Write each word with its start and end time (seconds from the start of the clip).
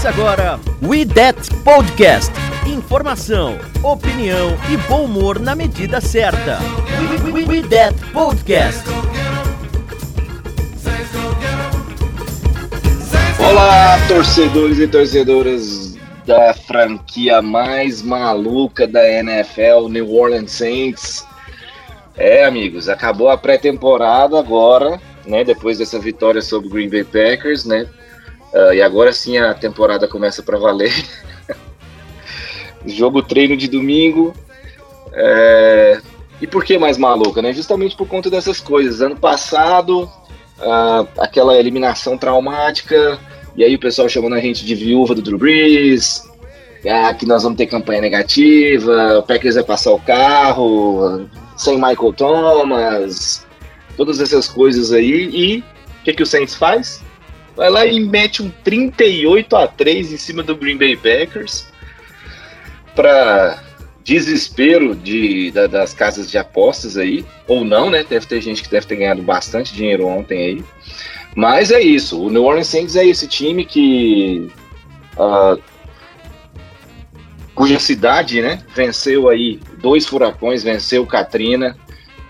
Começa 0.00 0.18
agora 0.18 0.60
We 0.82 1.04
That 1.04 1.54
Podcast. 1.62 2.32
Informação, 2.66 3.58
opinião 3.82 4.56
e 4.72 4.76
bom 4.88 5.04
humor 5.04 5.38
na 5.38 5.54
medida 5.54 6.00
certa. 6.00 6.58
We, 7.22 7.30
we, 7.30 7.44
we 7.44 7.68
That 7.68 7.94
Podcast. 8.10 8.82
Olá, 13.46 13.98
torcedores 14.08 14.78
e 14.78 14.88
torcedoras 14.88 15.98
da 16.24 16.54
franquia 16.54 17.42
mais 17.42 18.00
maluca 18.00 18.86
da 18.86 19.06
NFL, 19.06 19.88
New 19.90 20.14
Orleans 20.14 20.52
Saints. 20.52 21.26
É, 22.16 22.46
amigos, 22.46 22.88
acabou 22.88 23.28
a 23.28 23.36
pré-temporada 23.36 24.38
agora, 24.38 24.98
né? 25.26 25.44
Depois 25.44 25.76
dessa 25.76 25.98
vitória 25.98 26.40
sobre 26.40 26.68
o 26.68 26.70
Green 26.70 26.88
Bay 26.88 27.04
Packers, 27.04 27.66
né? 27.66 27.86
Uh, 28.52 28.74
e 28.74 28.82
agora 28.82 29.12
sim 29.12 29.38
a 29.38 29.54
temporada 29.54 30.08
começa 30.08 30.42
para 30.42 30.58
valer. 30.58 30.92
Jogo 32.84 33.22
treino 33.22 33.56
de 33.56 33.68
domingo. 33.68 34.34
É... 35.12 36.00
E 36.40 36.46
por 36.46 36.64
que 36.64 36.78
mais 36.78 36.96
maluca, 36.96 37.42
né? 37.42 37.52
Justamente 37.52 37.96
por 37.96 38.08
conta 38.08 38.30
dessas 38.30 38.60
coisas. 38.60 39.00
Ano 39.00 39.16
passado, 39.16 40.10
uh, 40.58 41.06
aquela 41.18 41.56
eliminação 41.56 42.16
traumática, 42.16 43.18
e 43.56 43.62
aí 43.62 43.74
o 43.74 43.80
pessoal 43.80 44.08
chamando 44.08 44.34
a 44.34 44.40
gente 44.40 44.64
de 44.64 44.74
viúva 44.74 45.14
do 45.14 45.22
Drew 45.22 45.38
Brees, 45.38 46.28
ah, 46.88 47.12
que 47.12 47.26
nós 47.26 47.42
vamos 47.42 47.58
ter 47.58 47.66
campanha 47.66 48.00
negativa, 48.00 49.18
o 49.18 49.22
Packers 49.22 49.54
vai 49.54 49.64
passar 49.64 49.92
o 49.92 50.00
carro, 50.00 51.28
sem 51.56 51.74
Michael 51.74 52.14
Thomas, 52.14 53.46
todas 53.96 54.18
essas 54.20 54.48
coisas 54.48 54.92
aí. 54.92 55.28
E 55.30 55.58
o 55.58 56.04
que, 56.04 56.14
que 56.14 56.22
o 56.22 56.26
Saints 56.26 56.54
faz? 56.54 57.02
Vai 57.56 57.70
lá 57.70 57.86
e 57.86 58.00
mete 58.00 58.42
um 58.42 58.50
38 58.64 59.56
a 59.56 59.66
3 59.66 60.12
em 60.12 60.16
cima 60.16 60.42
do 60.42 60.56
Green 60.56 60.76
Bay 60.76 60.96
Packers 60.96 61.66
para 62.94 63.62
desespero 64.04 64.94
de, 64.94 65.50
da, 65.50 65.66
das 65.66 65.92
casas 65.94 66.30
de 66.30 66.38
apostas 66.38 66.96
aí, 66.96 67.24
ou 67.46 67.64
não, 67.64 67.90
né? 67.90 68.04
Deve 68.08 68.26
ter 68.26 68.40
gente 68.40 68.62
que 68.62 68.70
deve 68.70 68.86
ter 68.86 68.96
ganhado 68.96 69.22
bastante 69.22 69.74
dinheiro 69.74 70.06
ontem 70.06 70.38
aí. 70.38 70.64
Mas 71.34 71.70
é 71.70 71.80
isso, 71.80 72.20
o 72.20 72.30
New 72.30 72.44
Orleans 72.44 72.66
Saints 72.66 72.96
é 72.96 73.06
esse 73.06 73.26
time 73.28 73.64
que. 73.64 74.50
Uh, 75.16 75.60
cuja 77.54 77.78
cidade, 77.78 78.40
né? 78.40 78.62
Venceu 78.74 79.28
aí 79.28 79.60
dois 79.78 80.06
furacões, 80.06 80.62
venceu 80.62 81.06
Katrina, 81.06 81.76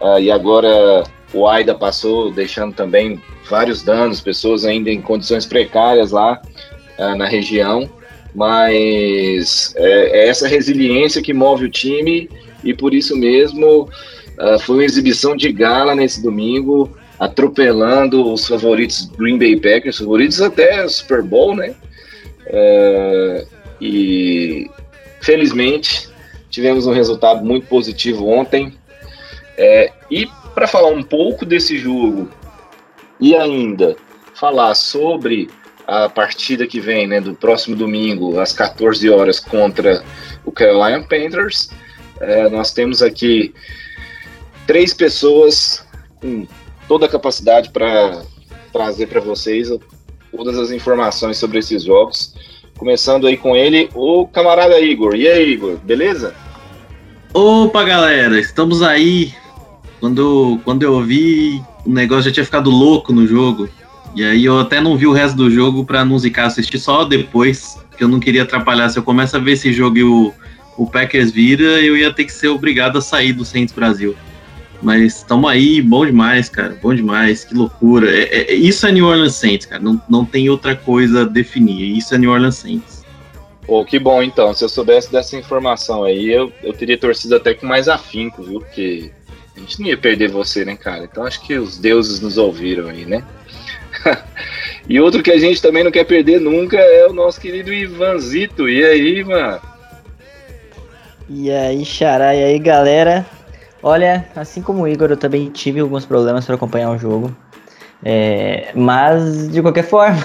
uh, 0.01 0.19
e 0.19 0.31
agora 0.31 1.05
o 1.33 1.47
Aida 1.47 1.75
passou, 1.75 2.31
deixando 2.33 2.75
também 2.75 3.21
vários 3.49 3.83
danos, 3.83 4.21
pessoas 4.21 4.65
ainda 4.65 4.91
em 4.91 5.01
condições 5.01 5.47
precárias 5.47 6.11
lá 6.11 6.41
uh, 6.99 7.17
na 7.17 7.27
região. 7.27 7.89
Mas 8.35 9.75
é, 9.77 10.21
é, 10.21 10.29
essa 10.29 10.47
resiliência 10.47 11.23
que 11.23 11.33
move 11.33 11.67
o 11.67 11.71
time, 11.71 12.29
e 12.63 12.73
por 12.73 12.95
isso 12.95 13.17
mesmo 13.17 13.89
uh, 14.39 14.59
foi 14.61 14.77
uma 14.77 14.85
exibição 14.85 15.37
de 15.37 15.53
gala 15.53 15.95
nesse 15.95 16.23
domingo 16.23 16.97
atropelando 17.21 18.33
os 18.33 18.49
favoritos 18.49 19.11
Green 19.19 19.39
Bay 19.39 19.55
Packers, 19.57 19.99
favoritos 19.99 20.41
até 20.41 20.89
Super 20.89 21.23
Bowl, 21.23 21.55
né? 21.55 21.75
É, 22.47 23.47
e 23.79 24.71
felizmente 25.21 26.09
tivemos 26.49 26.87
um 26.87 26.93
resultado 26.93 27.45
muito 27.45 27.67
positivo 27.67 28.27
ontem. 28.27 28.73
É, 29.59 29.93
e 30.11 30.27
para 30.55 30.67
falar 30.67 30.89
um 30.89 31.03
pouco 31.03 31.45
desse 31.45 31.79
jogo 31.79 32.29
e 33.19 33.35
ainda 33.35 33.97
falar 34.35 34.75
sobre 34.75 35.49
a 35.87 36.09
partida 36.09 36.67
que 36.67 36.81
vem, 36.81 37.07
né, 37.07 37.21
do 37.21 37.35
próximo 37.35 37.75
domingo 37.75 38.39
às 38.39 38.53
14 38.53 39.11
horas 39.11 39.41
contra 39.41 40.05
o 40.45 40.53
Carolina 40.53 41.03
Panthers, 41.03 41.71
é, 42.21 42.49
nós 42.49 42.73
temos 42.73 43.03
aqui 43.03 43.53
três 44.67 44.95
pessoas 44.95 45.85
com 46.21 46.47
toda 46.87 47.07
a 47.07 47.09
capacidade 47.09 47.71
para 47.71 48.23
trazer 48.73 49.07
para 49.09 49.21
vocês 49.21 49.69
todas 50.31 50.59
as 50.59 50.71
informações 50.71 51.39
sobre 51.39 51.59
esses 51.59 51.83
jogos. 51.83 52.35
Começando 52.79 53.27
aí 53.27 53.37
com 53.37 53.57
ele, 53.57 53.91
o 53.95 54.27
camarada 54.29 54.81
Igor. 54.81 55.15
E 55.15 55.29
aí, 55.29 55.53
Igor, 55.53 55.77
beleza? 55.79 56.35
Opa, 57.35 57.85
galera, 57.85 58.39
estamos 58.39 58.83
aí. 58.83 59.35
Quando, 60.01 60.59
quando 60.65 60.83
eu 60.83 61.03
vi, 61.03 61.63
o 61.85 61.91
negócio 61.91 62.25
já 62.25 62.33
tinha 62.33 62.45
ficado 62.45 62.71
louco 62.71 63.13
no 63.13 63.27
jogo. 63.27 63.69
E 64.17 64.25
aí 64.25 64.45
eu 64.45 64.59
até 64.59 64.81
não 64.81 64.97
vi 64.97 65.07
o 65.07 65.13
resto 65.13 65.37
do 65.37 65.51
jogo 65.51 65.85
para 65.85 66.05
não 66.05 66.19
zicar, 66.19 66.51
só 66.51 67.05
depois, 67.05 67.79
que 67.97 68.03
eu 68.03 68.09
não 68.09 68.19
queria 68.19 68.43
atrapalhar. 68.43 68.89
Se 68.89 68.99
eu 68.99 69.03
começo 69.03 69.37
a 69.37 69.39
ver 69.39 69.53
esse 69.53 69.73
jogo 69.73 69.99
e 69.99 70.03
o, 70.03 70.33
o 70.77 70.87
Packers 70.87 71.31
vira, 71.31 71.63
eu 71.63 71.97
ia 71.97 72.13
ter 72.13 72.25
que 72.25 72.33
ser 72.33 72.49
obrigado 72.49 72.99
a 72.99 73.03
sair 73.03 73.33
do 73.33 73.45
Saints 73.45 73.75
Brasil. 73.75 74.17
Mas 74.83 75.17
estamos 75.17 75.51
aí, 75.51 75.83
bom 75.83 76.07
demais, 76.07 76.49
cara, 76.49 76.77
bom 76.83 76.95
demais, 76.95 77.45
que 77.45 77.55
loucura. 77.55 78.11
É, 78.11 78.53
é, 78.53 78.55
isso 78.55 78.87
é 78.87 78.93
New 78.93 79.07
Orleans 79.07 79.35
Saints, 79.35 79.67
cara, 79.67 79.83
não, 79.83 80.01
não 80.09 80.25
tem 80.25 80.49
outra 80.49 80.75
coisa 80.75 81.23
a 81.23 81.25
definir, 81.25 81.97
isso 81.97 82.15
é 82.15 82.19
New 82.19 82.31
Orleans 82.31 82.57
Saints. 82.57 83.05
Pô, 83.67 83.85
que 83.85 83.99
bom 83.99 84.23
então, 84.23 84.55
se 84.55 84.65
eu 84.65 84.69
soubesse 84.69 85.13
dessa 85.13 85.37
informação 85.37 86.03
aí, 86.03 86.31
eu, 86.31 86.51
eu 86.63 86.73
teria 86.73 86.97
torcido 86.97 87.37
até 87.37 87.53
com 87.53 87.67
mais 87.67 87.89
afinco, 87.89 88.43
viu, 88.43 88.61
porque 88.61 89.13
a 89.57 89.61
gente 89.61 89.81
não 89.81 89.89
ia 89.89 89.97
perder 89.97 90.29
você, 90.29 90.65
né, 90.65 90.77
cara, 90.77 91.05
então 91.05 91.25
acho 91.25 91.41
que 91.43 91.59
os 91.59 91.79
deuses 91.79 92.21
nos 92.21 92.39
ouviram 92.39 92.89
aí, 92.89 93.05
né. 93.05 93.25
e 94.89 95.01
outro 95.01 95.23
que 95.23 95.31
a 95.31 95.39
gente 95.39 95.61
também 95.61 95.85
não 95.85 95.91
quer 95.91 96.05
perder 96.05 96.41
nunca 96.41 96.77
é 96.79 97.07
o 97.07 97.13
nosso 97.13 97.41
querido 97.41 97.73
Ivanzito, 97.73 98.69
e 98.69 98.85
aí, 98.85 99.19
Ivan? 99.19 99.61
E 101.29 101.51
aí, 101.51 101.85
Xará, 101.85 102.35
e 102.35 102.43
aí, 102.43 102.59
galera, 102.59 103.27
Olha, 103.83 104.27
assim 104.37 104.61
como 104.61 104.83
o 104.83 104.89
Igor, 104.89 105.11
eu 105.11 105.17
também 105.17 105.49
tive 105.49 105.81
alguns 105.81 106.05
problemas 106.05 106.45
para 106.45 106.55
acompanhar 106.55 106.91
o 106.91 106.99
jogo. 106.99 107.35
É, 108.03 108.73
mas, 108.75 109.51
de 109.51 109.63
qualquer 109.63 109.85
forma, 109.85 110.19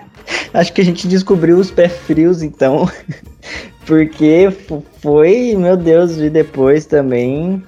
acho 0.54 0.72
que 0.72 0.80
a 0.80 0.84
gente 0.84 1.06
descobriu 1.06 1.58
os 1.58 1.70
pés 1.70 1.92
frios, 1.92 2.42
então. 2.42 2.88
Porque 3.84 4.48
foi, 5.02 5.54
meu 5.58 5.76
Deus, 5.76 6.16
e 6.16 6.30
depois 6.30 6.86
também 6.86 7.62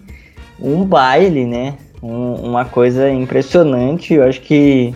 um 0.61 0.85
baile, 0.85 1.45
né? 1.45 1.75
Um, 2.03 2.35
uma 2.35 2.65
coisa 2.65 3.11
impressionante. 3.11 4.15
Eu 4.15 4.25
acho 4.25 4.41
que 4.41 4.95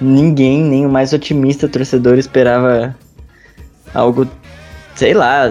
ninguém, 0.00 0.62
nem 0.62 0.86
o 0.86 0.90
mais 0.90 1.12
otimista 1.12 1.68
torcedor, 1.68 2.18
esperava 2.18 2.94
algo, 3.94 4.26
sei 4.94 5.14
lá, 5.14 5.44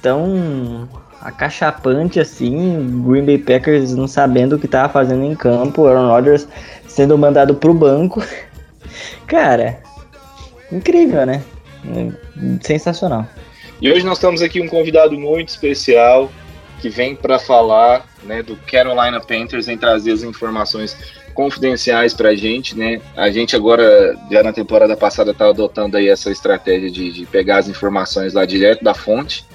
tão 0.00 0.88
acachapante 1.20 2.18
assim, 2.18 3.02
Green 3.06 3.24
Bay 3.24 3.38
Packers 3.38 3.94
não 3.94 4.08
sabendo 4.08 4.56
o 4.56 4.58
que 4.58 4.66
tava 4.66 4.92
fazendo 4.92 5.24
em 5.24 5.36
campo, 5.36 5.86
Aaron 5.86 6.08
Rodgers 6.08 6.48
sendo 6.88 7.16
mandado 7.16 7.54
pro 7.54 7.72
banco. 7.72 8.22
Cara, 9.26 9.78
incrível, 10.70 11.24
né? 11.24 11.42
Sensacional. 12.60 13.26
E 13.80 13.90
hoje 13.90 14.04
nós 14.04 14.18
estamos 14.18 14.42
aqui 14.42 14.60
um 14.60 14.68
convidado 14.68 15.18
muito 15.18 15.48
especial 15.48 16.30
que 16.82 16.88
vem 16.88 17.14
para 17.14 17.38
falar 17.38 18.04
né, 18.24 18.42
do 18.42 18.56
Carolina 18.56 19.20
Panthers, 19.20 19.68
em 19.68 19.78
trazer 19.78 20.10
as 20.10 20.24
informações 20.24 20.96
confidenciais 21.32 22.12
para 22.12 22.30
a 22.30 22.34
gente, 22.34 22.76
né? 22.76 23.00
A 23.16 23.30
gente 23.30 23.54
agora, 23.54 24.18
já 24.28 24.42
na 24.42 24.52
temporada 24.52 24.96
passada, 24.96 25.30
está 25.30 25.48
adotando 25.48 25.96
aí 25.96 26.08
essa 26.08 26.28
estratégia 26.28 26.90
de, 26.90 27.12
de 27.12 27.24
pegar 27.24 27.58
as 27.58 27.68
informações 27.68 28.34
lá 28.34 28.44
direto 28.44 28.82
da 28.82 28.94
fonte 28.94 29.46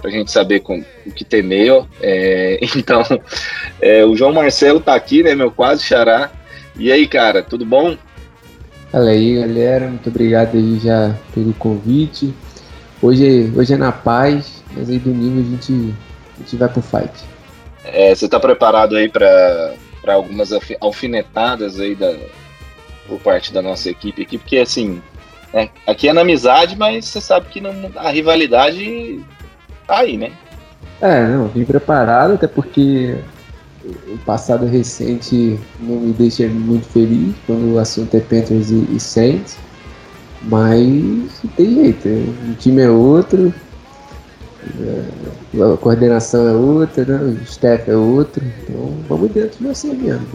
para 0.00 0.08
a 0.08 0.12
gente 0.12 0.30
saber 0.30 0.60
com, 0.60 0.78
o 1.04 1.10
que 1.10 1.24
temer. 1.24 1.84
É, 2.00 2.60
então, 2.76 3.02
é, 3.82 4.04
o 4.04 4.14
João 4.14 4.32
Marcelo 4.32 4.78
tá 4.78 4.94
aqui, 4.94 5.24
né, 5.24 5.34
meu 5.34 5.50
quase 5.50 5.82
xará. 5.82 6.30
E 6.78 6.92
aí, 6.92 7.08
cara, 7.08 7.42
tudo 7.42 7.66
bom? 7.66 7.96
Fala 8.92 9.10
aí, 9.10 9.40
galera. 9.40 9.88
Muito 9.88 10.08
obrigado 10.08 10.56
aí 10.56 10.78
já 10.78 11.16
pelo 11.34 11.52
convite. 11.54 12.32
Hoje, 13.02 13.52
hoje 13.56 13.74
é 13.74 13.76
na 13.76 13.90
paz, 13.90 14.62
mas 14.72 14.88
aí 14.88 15.00
domingo 15.00 15.40
a 15.40 15.42
gente, 15.42 15.94
a 16.40 16.42
gente 16.42 16.56
vai 16.56 16.68
pro 16.68 16.82
fight. 16.82 17.12
É, 17.84 18.14
você 18.14 18.28
tá 18.28 18.40
preparado 18.40 18.96
aí 18.96 19.08
para 19.08 19.74
algumas 20.06 20.50
alfinetadas 20.80 21.78
aí 21.78 21.94
da, 21.94 22.14
por 23.06 23.20
parte 23.20 23.52
da 23.52 23.60
nossa 23.60 23.90
equipe 23.90 24.22
aqui, 24.22 24.38
porque 24.38 24.58
assim, 24.58 25.02
é, 25.52 25.68
aqui 25.86 26.08
é 26.08 26.12
na 26.12 26.20
amizade, 26.22 26.76
mas 26.76 27.06
você 27.06 27.20
sabe 27.20 27.48
que 27.48 27.60
não, 27.60 27.72
a 27.96 28.10
rivalidade 28.10 29.20
tá 29.86 29.98
aí, 29.98 30.16
né? 30.16 30.32
É, 31.00 31.26
não, 31.26 31.48
vim 31.48 31.64
preparado, 31.64 32.34
até 32.34 32.46
porque 32.46 33.16
o 33.84 34.18
passado 34.18 34.66
recente 34.66 35.58
não 35.80 35.96
me 35.96 36.12
deixa 36.12 36.46
muito 36.46 36.86
feliz 36.86 37.34
quando 37.46 37.74
o 37.74 37.78
assunto 37.78 38.14
é 38.16 38.20
Panthers 38.20 38.70
e, 38.70 38.86
e 38.94 39.00
Saints. 39.00 39.56
Mas 40.42 41.42
não 41.44 41.50
tem 41.56 41.74
jeito, 41.74 42.08
o 42.08 42.54
time 42.58 42.82
é 42.82 42.88
outro, 42.88 43.52
a 45.54 45.76
coordenação 45.76 46.48
é 46.48 46.52
outra, 46.52 47.04
né? 47.04 47.38
o 47.40 47.42
staff 47.44 47.90
é 47.90 47.96
outro, 47.96 48.44
então 48.62 48.96
vamos 49.08 49.30
dentro 49.30 49.58
de 49.58 49.66
você 49.66 49.88
mesmo. 49.88 50.26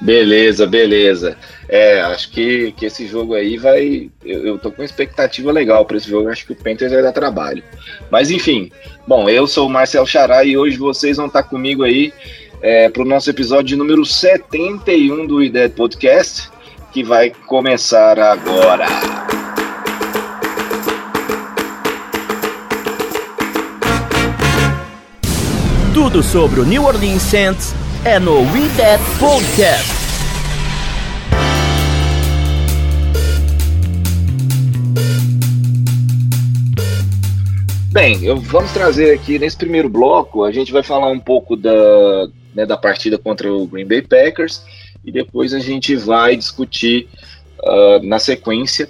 Beleza, 0.00 0.66
beleza. 0.66 1.36
É, 1.68 2.00
acho 2.00 2.30
que, 2.30 2.72
que 2.72 2.86
esse 2.86 3.06
jogo 3.06 3.34
aí 3.34 3.56
vai. 3.56 4.10
Eu, 4.24 4.46
eu 4.46 4.58
tô 4.58 4.70
com 4.70 4.80
uma 4.80 4.84
expectativa 4.84 5.50
legal 5.50 5.84
para 5.84 5.96
esse 5.96 6.08
jogo. 6.08 6.28
Acho 6.28 6.46
que 6.46 6.52
o 6.52 6.56
Panthers 6.56 6.92
vai 6.92 7.02
dar 7.02 7.12
trabalho. 7.12 7.62
Mas 8.10 8.30
enfim, 8.30 8.70
bom, 9.06 9.28
eu 9.28 9.46
sou 9.46 9.66
o 9.66 9.70
Marcel 9.70 10.06
Xará 10.06 10.44
e 10.44 10.56
hoje 10.56 10.76
vocês 10.78 11.16
vão 11.16 11.26
estar 11.26 11.42
comigo 11.42 11.82
aí 11.82 12.12
é, 12.62 12.88
para 12.88 13.02
o 13.02 13.06
nosso 13.06 13.28
episódio 13.28 13.76
número 13.76 14.04
71 14.04 15.26
do 15.26 15.42
IDED 15.42 15.74
Podcast, 15.74 16.48
que 16.92 17.02
vai 17.02 17.30
começar 17.46 18.18
agora. 18.18 18.86
Tudo 26.00 26.22
sobre 26.22 26.60
o 26.60 26.64
New 26.64 26.84
Orleans 26.84 27.22
Saints 27.22 27.74
é 28.04 28.20
no 28.20 28.42
We 28.52 28.68
That 28.76 29.02
Podcast. 29.18 29.92
Bem, 37.90 38.24
eu, 38.24 38.36
vamos 38.36 38.70
trazer 38.70 39.12
aqui 39.12 39.40
nesse 39.40 39.56
primeiro 39.56 39.88
bloco, 39.88 40.44
a 40.44 40.52
gente 40.52 40.70
vai 40.70 40.84
falar 40.84 41.08
um 41.08 41.18
pouco 41.18 41.56
da, 41.56 42.28
né, 42.54 42.64
da 42.64 42.76
partida 42.76 43.18
contra 43.18 43.52
o 43.52 43.66
Green 43.66 43.84
Bay 43.84 44.00
Packers 44.00 44.62
e 45.04 45.10
depois 45.10 45.52
a 45.52 45.58
gente 45.58 45.96
vai 45.96 46.36
discutir 46.36 47.08
uh, 47.64 48.06
na 48.06 48.20
sequência 48.20 48.88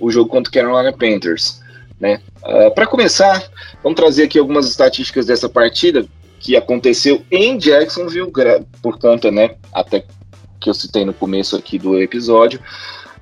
o 0.00 0.10
jogo 0.10 0.28
contra 0.28 0.50
o 0.50 0.52
Carolina 0.52 0.92
Panthers. 0.92 1.62
Né? 2.00 2.20
Uh, 2.42 2.74
Para 2.74 2.86
começar, 2.88 3.48
vamos 3.80 3.96
trazer 3.96 4.24
aqui 4.24 4.40
algumas 4.40 4.68
estatísticas 4.68 5.24
dessa 5.24 5.48
partida 5.48 6.04
que 6.40 6.56
aconteceu 6.56 7.22
em 7.30 7.58
Jacksonville, 7.58 8.30
por 8.82 8.98
conta, 8.98 9.30
né, 9.30 9.56
até 9.72 10.04
que 10.60 10.68
eu 10.68 10.74
citei 10.74 11.04
no 11.04 11.14
começo 11.14 11.56
aqui 11.56 11.78
do 11.78 12.00
episódio, 12.00 12.60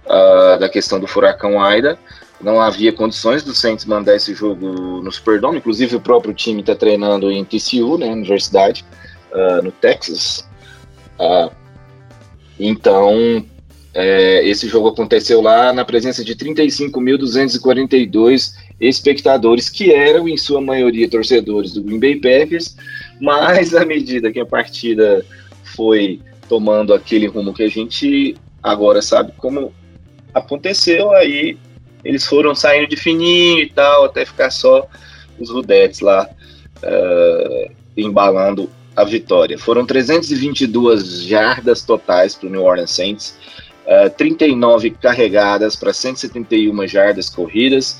uh, 0.06 0.58
da 0.58 0.68
questão 0.68 0.98
do 0.98 1.06
furacão 1.06 1.62
Aida. 1.62 1.98
Não 2.40 2.60
havia 2.60 2.92
condições 2.92 3.42
do 3.42 3.54
Saints 3.54 3.86
mandar 3.86 4.14
esse 4.14 4.34
jogo 4.34 5.00
no 5.02 5.10
Superdome, 5.10 5.58
inclusive 5.58 5.96
o 5.96 6.00
próprio 6.00 6.34
time 6.34 6.60
está 6.60 6.74
treinando 6.74 7.30
em 7.30 7.44
TCU, 7.44 7.98
né, 7.98 8.06
Universidade, 8.06 8.84
uh, 9.32 9.62
no 9.62 9.72
Texas. 9.72 10.46
Uh, 11.18 11.50
então, 12.58 13.44
é, 13.98 14.46
esse 14.46 14.68
jogo 14.68 14.88
aconteceu 14.88 15.40
lá 15.40 15.72
na 15.72 15.82
presença 15.82 16.22
de 16.22 16.36
35.242 16.36 18.52
espectadores, 18.78 19.70
que 19.70 19.90
eram, 19.90 20.28
em 20.28 20.36
sua 20.36 20.60
maioria, 20.60 21.08
torcedores 21.08 21.72
do 21.72 21.82
Green 21.82 21.98
Bay 21.98 22.16
Packers, 22.16 22.76
mas 23.20 23.74
à 23.74 23.84
medida 23.84 24.32
que 24.32 24.40
a 24.40 24.46
partida 24.46 25.24
foi 25.76 26.20
tomando 26.48 26.94
aquele 26.94 27.26
rumo 27.26 27.52
que 27.52 27.62
a 27.62 27.68
gente 27.68 28.36
agora 28.62 29.02
sabe 29.02 29.32
como 29.36 29.72
aconteceu, 30.34 31.12
aí 31.12 31.58
eles 32.04 32.26
foram 32.26 32.54
saindo 32.54 32.88
de 32.88 32.96
fininho 32.96 33.60
e 33.60 33.68
tal, 33.68 34.04
até 34.04 34.24
ficar 34.24 34.50
só 34.50 34.86
os 35.38 35.50
Rudettes 35.50 36.00
lá 36.00 36.28
uh, 36.82 37.72
embalando 37.96 38.70
a 38.94 39.04
vitória. 39.04 39.58
Foram 39.58 39.84
322 39.84 41.22
jardas 41.22 41.82
totais 41.82 42.34
para 42.34 42.48
o 42.48 42.50
New 42.50 42.62
Orleans 42.62 42.90
Saints, 42.90 43.36
uh, 43.86 44.10
39 44.10 44.90
carregadas 44.90 45.76
para 45.76 45.92
171 45.92 46.86
jardas 46.86 47.28
corridas 47.28 47.98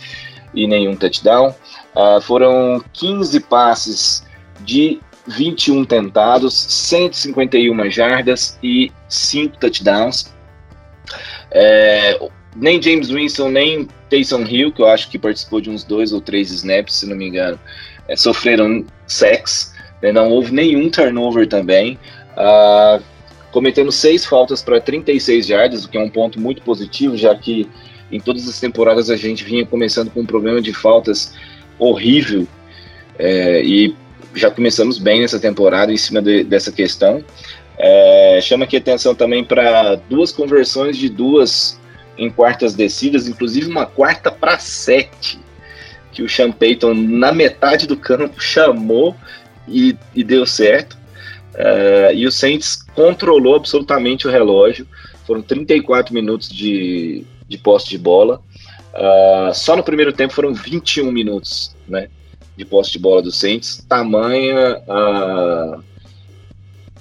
e 0.54 0.66
nenhum 0.66 0.96
touchdown. 0.96 1.54
Uh, 1.94 2.20
foram 2.20 2.82
15 2.92 3.40
passes 3.40 4.25
de 4.66 5.00
21 5.26 5.84
tentados, 5.84 6.54
151 6.54 7.90
jardas 7.90 8.58
e 8.62 8.92
5 9.08 9.58
touchdowns. 9.58 10.34
É, 11.50 12.18
nem 12.56 12.82
James 12.82 13.08
Winston, 13.08 13.50
nem 13.50 13.88
Taysom 14.10 14.42
Hill, 14.42 14.72
que 14.72 14.82
eu 14.82 14.88
acho 14.88 15.08
que 15.08 15.18
participou 15.18 15.60
de 15.60 15.70
uns 15.70 15.84
dois 15.84 16.12
ou 16.12 16.20
três 16.20 16.50
snaps, 16.50 16.96
se 16.96 17.06
não 17.06 17.16
me 17.16 17.28
engano, 17.28 17.58
é, 18.08 18.16
sofreram 18.16 18.84
sacks. 19.06 19.74
Né, 20.02 20.12
não 20.12 20.30
houve 20.30 20.52
nenhum 20.52 20.90
turnover 20.90 21.48
também. 21.48 21.98
Uh, 22.32 23.02
cometendo 23.50 23.90
seis 23.90 24.26
faltas 24.26 24.62
para 24.62 24.80
36 24.80 25.46
jardas, 25.46 25.84
o 25.84 25.88
que 25.88 25.96
é 25.96 26.00
um 26.00 26.10
ponto 26.10 26.38
muito 26.38 26.60
positivo, 26.60 27.16
já 27.16 27.34
que 27.34 27.66
em 28.12 28.20
todas 28.20 28.46
as 28.46 28.60
temporadas 28.60 29.08
a 29.08 29.16
gente 29.16 29.42
vinha 29.42 29.64
começando 29.64 30.10
com 30.10 30.20
um 30.20 30.26
problema 30.26 30.60
de 30.60 30.72
faltas 30.72 31.34
horrível. 31.78 32.46
É, 33.18 33.62
e 33.62 33.94
já 34.36 34.50
começamos 34.50 34.98
bem 34.98 35.22
nessa 35.22 35.40
temporada 35.40 35.92
em 35.92 35.96
cima 35.96 36.20
de, 36.20 36.44
dessa 36.44 36.70
questão. 36.70 37.24
É, 37.78 38.38
chama 38.42 38.64
aqui 38.64 38.76
atenção 38.76 39.14
também 39.14 39.42
para 39.42 39.96
duas 40.08 40.30
conversões 40.30 40.96
de 40.96 41.08
duas 41.08 41.80
em 42.16 42.30
quartas 42.30 42.74
descidas, 42.74 43.26
inclusive 43.26 43.66
uma 43.66 43.86
quarta 43.86 44.30
para 44.30 44.58
sete, 44.58 45.38
que 46.12 46.22
o 46.22 46.28
Sean 46.28 46.52
Payton, 46.52 46.94
na 46.94 47.32
metade 47.32 47.86
do 47.86 47.96
campo, 47.96 48.40
chamou 48.40 49.14
e, 49.66 49.96
e 50.14 50.22
deu 50.22 50.46
certo. 50.46 50.96
É, 51.54 52.12
e 52.14 52.26
o 52.26 52.32
Saints 52.32 52.82
controlou 52.94 53.56
absolutamente 53.56 54.26
o 54.26 54.30
relógio. 54.30 54.86
Foram 55.26 55.42
34 55.42 56.14
minutos 56.14 56.48
de, 56.48 57.24
de 57.48 57.58
posse 57.58 57.88
de 57.88 57.98
bola. 57.98 58.40
Uh, 58.94 59.52
só 59.52 59.76
no 59.76 59.82
primeiro 59.82 60.10
tempo 60.10 60.32
foram 60.32 60.54
21 60.54 61.12
minutos, 61.12 61.76
né? 61.86 62.08
De 62.56 62.64
posse 62.64 62.92
de 62.92 62.98
bola 62.98 63.22
do 63.22 63.30
Saints, 63.30 63.84
tamanha 63.88 64.80
uh, 64.88 65.82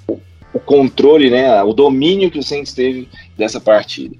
o, 0.08 0.20
o, 0.54 0.60
controle, 0.60 1.30
né, 1.30 1.64
o 1.64 1.74
domínio 1.74 2.30
que 2.30 2.40
o 2.40 2.44
Saints 2.44 2.74
teve 2.74 3.08
dessa 3.38 3.60
partida. 3.60 4.16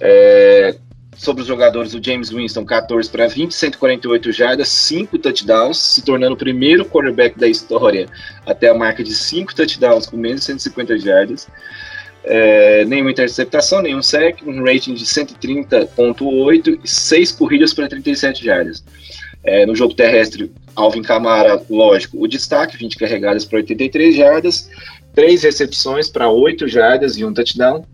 É, 0.00 0.76
sobre 1.16 1.42
os 1.42 1.46
jogadores, 1.46 1.94
o 1.94 2.02
James 2.02 2.30
Winston, 2.30 2.64
14 2.64 3.08
para 3.08 3.28
20, 3.28 3.52
148 3.54 4.32
jardas, 4.32 4.68
5 4.68 5.18
touchdowns, 5.18 5.78
se 5.78 6.02
tornando 6.02 6.34
o 6.34 6.38
primeiro 6.38 6.84
quarterback 6.84 7.38
da 7.38 7.46
história 7.46 8.08
até 8.44 8.68
a 8.68 8.74
marca 8.74 9.04
de 9.04 9.14
5 9.14 9.54
touchdowns 9.54 10.06
com 10.06 10.16
menos 10.16 10.40
de 10.40 10.46
150 10.46 10.98
jardas. 10.98 11.48
É, 12.24 12.84
nenhuma 12.84 13.10
interceptação, 13.10 13.82
nenhum 13.82 14.02
sec, 14.02 14.42
um 14.46 14.64
rating 14.64 14.94
de 14.94 15.04
130.8 15.04 16.80
e 16.82 16.88
6 16.88 17.32
corridas 17.32 17.74
para 17.74 17.88
37 17.88 18.44
jardas. 18.44 18.84
É, 19.44 19.66
no 19.66 19.74
jogo 19.74 19.94
terrestre, 19.94 20.50
Alvin 20.74 21.02
Kamara, 21.02 21.62
lógico, 21.68 22.22
o 22.22 22.26
destaque, 22.26 22.76
20 22.76 22.96
carregadas 22.96 23.44
para 23.44 23.58
83 23.58 24.14
jardas, 24.14 24.70
3 25.14 25.42
recepções 25.42 26.08
para 26.08 26.28
8 26.28 26.66
jardas 26.68 27.16
e 27.16 27.24
um 27.24 27.32
touchdown. 27.32 27.84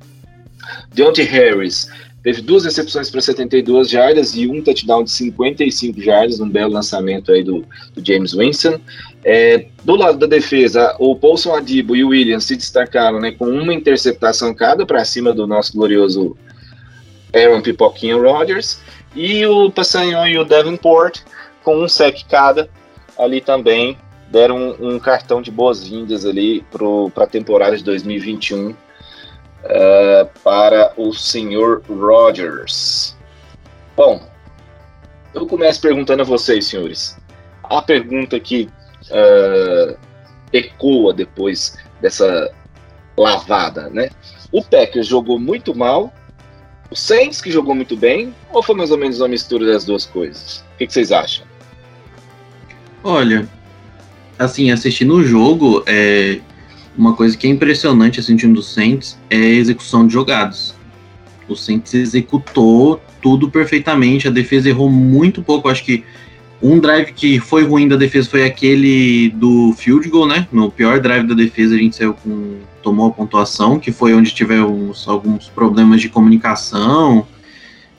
Deontay 0.93 1.25
Harris 1.25 1.89
teve 2.23 2.43
duas 2.43 2.65
recepções 2.65 3.11
para 3.11 3.21
72 3.21 3.89
jardas 3.89 4.37
e 4.37 4.47
um 4.47 4.63
touchdown 4.63 5.05
de 5.05 5.11
55 5.11 6.01
jardas, 6.01 6.41
um 6.41 6.49
belo 6.49 6.73
lançamento 6.73 7.33
aí 7.33 7.43
do, 7.43 7.65
do 7.95 8.05
James 8.05 8.33
Winston. 8.33 8.79
É, 9.25 9.67
do 9.85 9.97
lado 9.97 10.19
da 10.19 10.27
defesa, 10.27 10.95
o 10.99 11.17
Paulson 11.17 11.55
Adibo 11.55 11.97
e 11.97 12.05
o 12.05 12.09
Williams 12.09 12.45
se 12.45 12.57
destacaram 12.57 13.21
né, 13.21 13.33
com 13.33 13.47
uma 13.47 13.75
interceptação 13.75 14.55
cada 14.55 14.85
para 14.85 15.05
cima 15.05 15.33
do 15.33 15.47
nosso 15.47 15.73
glorioso 15.73 16.37
Aaron 17.35 17.63
Pipoquinha 17.63 18.17
Rodgers. 18.17 18.81
E 19.17 19.45
o 19.47 19.71
Passanhon 19.71 20.27
e 20.27 20.39
o 20.39 20.45
Davenport 20.45 21.21
com 21.63 21.77
um 21.77 21.89
sec 21.89 22.25
cada, 22.29 22.69
ali 23.19 23.41
também 23.41 23.99
deram 24.31 24.57
um, 24.57 24.95
um 24.95 24.99
cartão 24.99 25.41
de 25.41 25.51
boas-vindas 25.51 26.25
ali 26.25 26.65
para 26.71 27.25
a 27.25 27.27
temporada 27.27 27.77
de 27.77 27.85
2021 27.85 28.71
uh, 28.71 28.77
eh, 29.65 30.29
para 30.45 30.93
o 30.97 31.13
senhor 31.15 31.83
Rogers. 31.89 33.17
Bom, 33.97 34.21
eu 35.35 35.47
começo 35.47 35.81
perguntando 35.81 36.23
a 36.23 36.25
vocês, 36.25 36.67
senhores. 36.67 37.17
A 37.63 37.81
pergunta 37.81 38.39
que 38.39 38.69
uh, 39.11 39.99
ecoa 40.53 41.13
depois 41.13 41.77
dessa 42.01 42.53
lavada, 43.17 43.89
né? 43.89 44.11
O 44.53 44.63
Packers 44.63 45.07
jogou 45.07 45.39
muito 45.39 45.75
mal, 45.75 46.13
o 46.91 46.97
Saints 46.97 47.41
que 47.41 47.51
jogou 47.51 47.75
muito 47.75 47.97
bem, 47.97 48.35
ou 48.53 48.63
foi 48.63 48.75
mais 48.75 48.91
ou 48.91 48.99
menos 48.99 49.21
uma 49.21 49.29
mistura 49.29 49.67
das 49.67 49.85
duas 49.85 50.07
coisas? 50.07 50.65
O 50.75 50.79
que, 50.79 50.87
que 50.87 50.93
vocês 50.93 51.13
acham? 51.13 51.48
Olha, 53.03 53.49
assim, 54.39 54.71
assistindo 54.71 55.15
o 55.15 55.25
jogo, 55.25 55.83
é, 55.87 56.41
uma 56.97 57.15
coisa 57.15 57.37
que 57.37 57.47
é 57.47 57.51
impressionante 57.51 58.21
assim, 58.21 58.37
time 58.37 58.53
do 58.53 58.63
Saints 58.63 59.19
é 59.31 59.37
a 59.37 59.55
execução 59.55 60.07
de 60.07 60.13
jogadas. 60.13 60.75
O 61.49 61.55
Saints 61.55 61.95
executou 61.95 63.01
tudo 63.23 63.51
perfeitamente, 63.51 64.29
a 64.29 64.31
defesa 64.31 64.69
errou 64.69 64.91
muito 64.91 65.43
pouco. 65.43 65.69
Acho 65.69 65.85
que 65.85 66.05
um 66.61 66.79
drive 66.79 67.13
que 67.13 67.39
foi 67.39 67.65
ruim 67.65 67.87
da 67.87 67.97
defesa 67.97 68.29
foi 68.29 68.45
aquele 68.45 69.31
do 69.31 69.73
field 69.75 70.09
goal, 70.09 70.27
né? 70.27 70.49
No 70.53 70.71
pior 70.71 71.01
drive 71.01 71.27
da 71.27 71.35
defesa 71.35 71.75
a 71.75 71.79
gente 71.79 71.97
saiu 71.97 72.15
com 72.15 72.59
tomou 72.83 73.09
a 73.09 73.11
pontuação, 73.11 73.79
que 73.79 73.93
foi 73.93 74.15
onde 74.15 74.33
tivemos 74.33 75.07
alguns 75.07 75.49
problemas 75.49 76.01
de 76.01 76.09
comunicação 76.09 77.27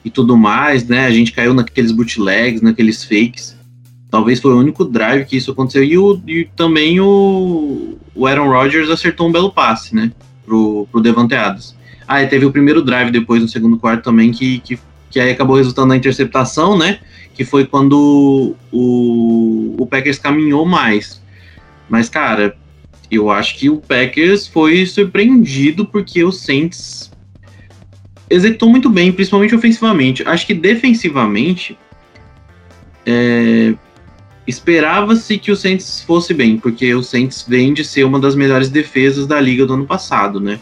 e 0.04 0.10
tudo 0.10 0.36
mais, 0.36 0.86
né? 0.86 1.06
A 1.06 1.10
gente 1.10 1.32
caiu 1.32 1.54
naqueles 1.54 1.92
bootlegs, 1.92 2.60
naqueles 2.60 3.04
fakes. 3.04 3.56
Talvez 4.10 4.40
foi 4.40 4.52
o 4.52 4.58
único 4.58 4.84
drive 4.84 5.24
que 5.24 5.36
isso 5.36 5.52
aconteceu. 5.52 5.84
E, 5.84 5.96
o, 5.96 6.20
e 6.26 6.48
também 6.56 7.00
o, 7.00 7.96
o 8.14 8.26
Aaron 8.26 8.48
Rodgers 8.48 8.90
acertou 8.90 9.28
um 9.28 9.32
belo 9.32 9.52
passe, 9.52 9.94
né? 9.94 10.10
Pro, 10.44 10.88
pro 10.90 11.00
Devante 11.00 11.34
Adams. 11.34 11.76
Ah, 12.08 12.22
e 12.22 12.26
teve 12.26 12.44
o 12.44 12.50
primeiro 12.50 12.82
drive 12.82 13.12
depois 13.12 13.40
no 13.40 13.48
segundo 13.48 13.78
quarto 13.78 14.02
também, 14.02 14.32
que, 14.32 14.58
que, 14.60 14.78
que 15.08 15.20
aí 15.20 15.30
acabou 15.30 15.56
resultando 15.56 15.88
na 15.88 15.96
interceptação, 15.96 16.76
né? 16.76 16.98
Que 17.34 17.44
foi 17.44 17.64
quando 17.64 18.56
o, 18.72 19.76
o 19.78 19.86
Packers 19.86 20.18
caminhou 20.18 20.66
mais. 20.66 21.22
Mas, 21.88 22.08
cara, 22.08 22.56
eu 23.10 23.30
acho 23.30 23.56
que 23.56 23.70
o 23.70 23.76
Packers 23.76 24.48
foi 24.48 24.84
surpreendido 24.86 25.86
porque 25.86 26.24
o 26.24 26.32
Saints 26.32 27.12
executou 28.28 28.68
muito 28.68 28.90
bem, 28.90 29.12
principalmente 29.12 29.54
ofensivamente. 29.54 30.22
Acho 30.26 30.46
que 30.46 30.54
defensivamente 30.54 31.78
é, 33.04 33.74
esperava-se 34.50 35.38
que 35.38 35.50
o 35.50 35.56
Saints 35.56 36.02
fosse 36.02 36.34
bem, 36.34 36.58
porque 36.58 36.94
o 36.94 37.02
Saints 37.02 37.44
vem 37.48 37.72
de 37.72 37.84
ser 37.84 38.04
uma 38.04 38.18
das 38.18 38.34
melhores 38.34 38.68
defesas 38.68 39.26
da 39.26 39.40
liga 39.40 39.64
do 39.64 39.74
ano 39.74 39.86
passado, 39.86 40.40
né? 40.40 40.60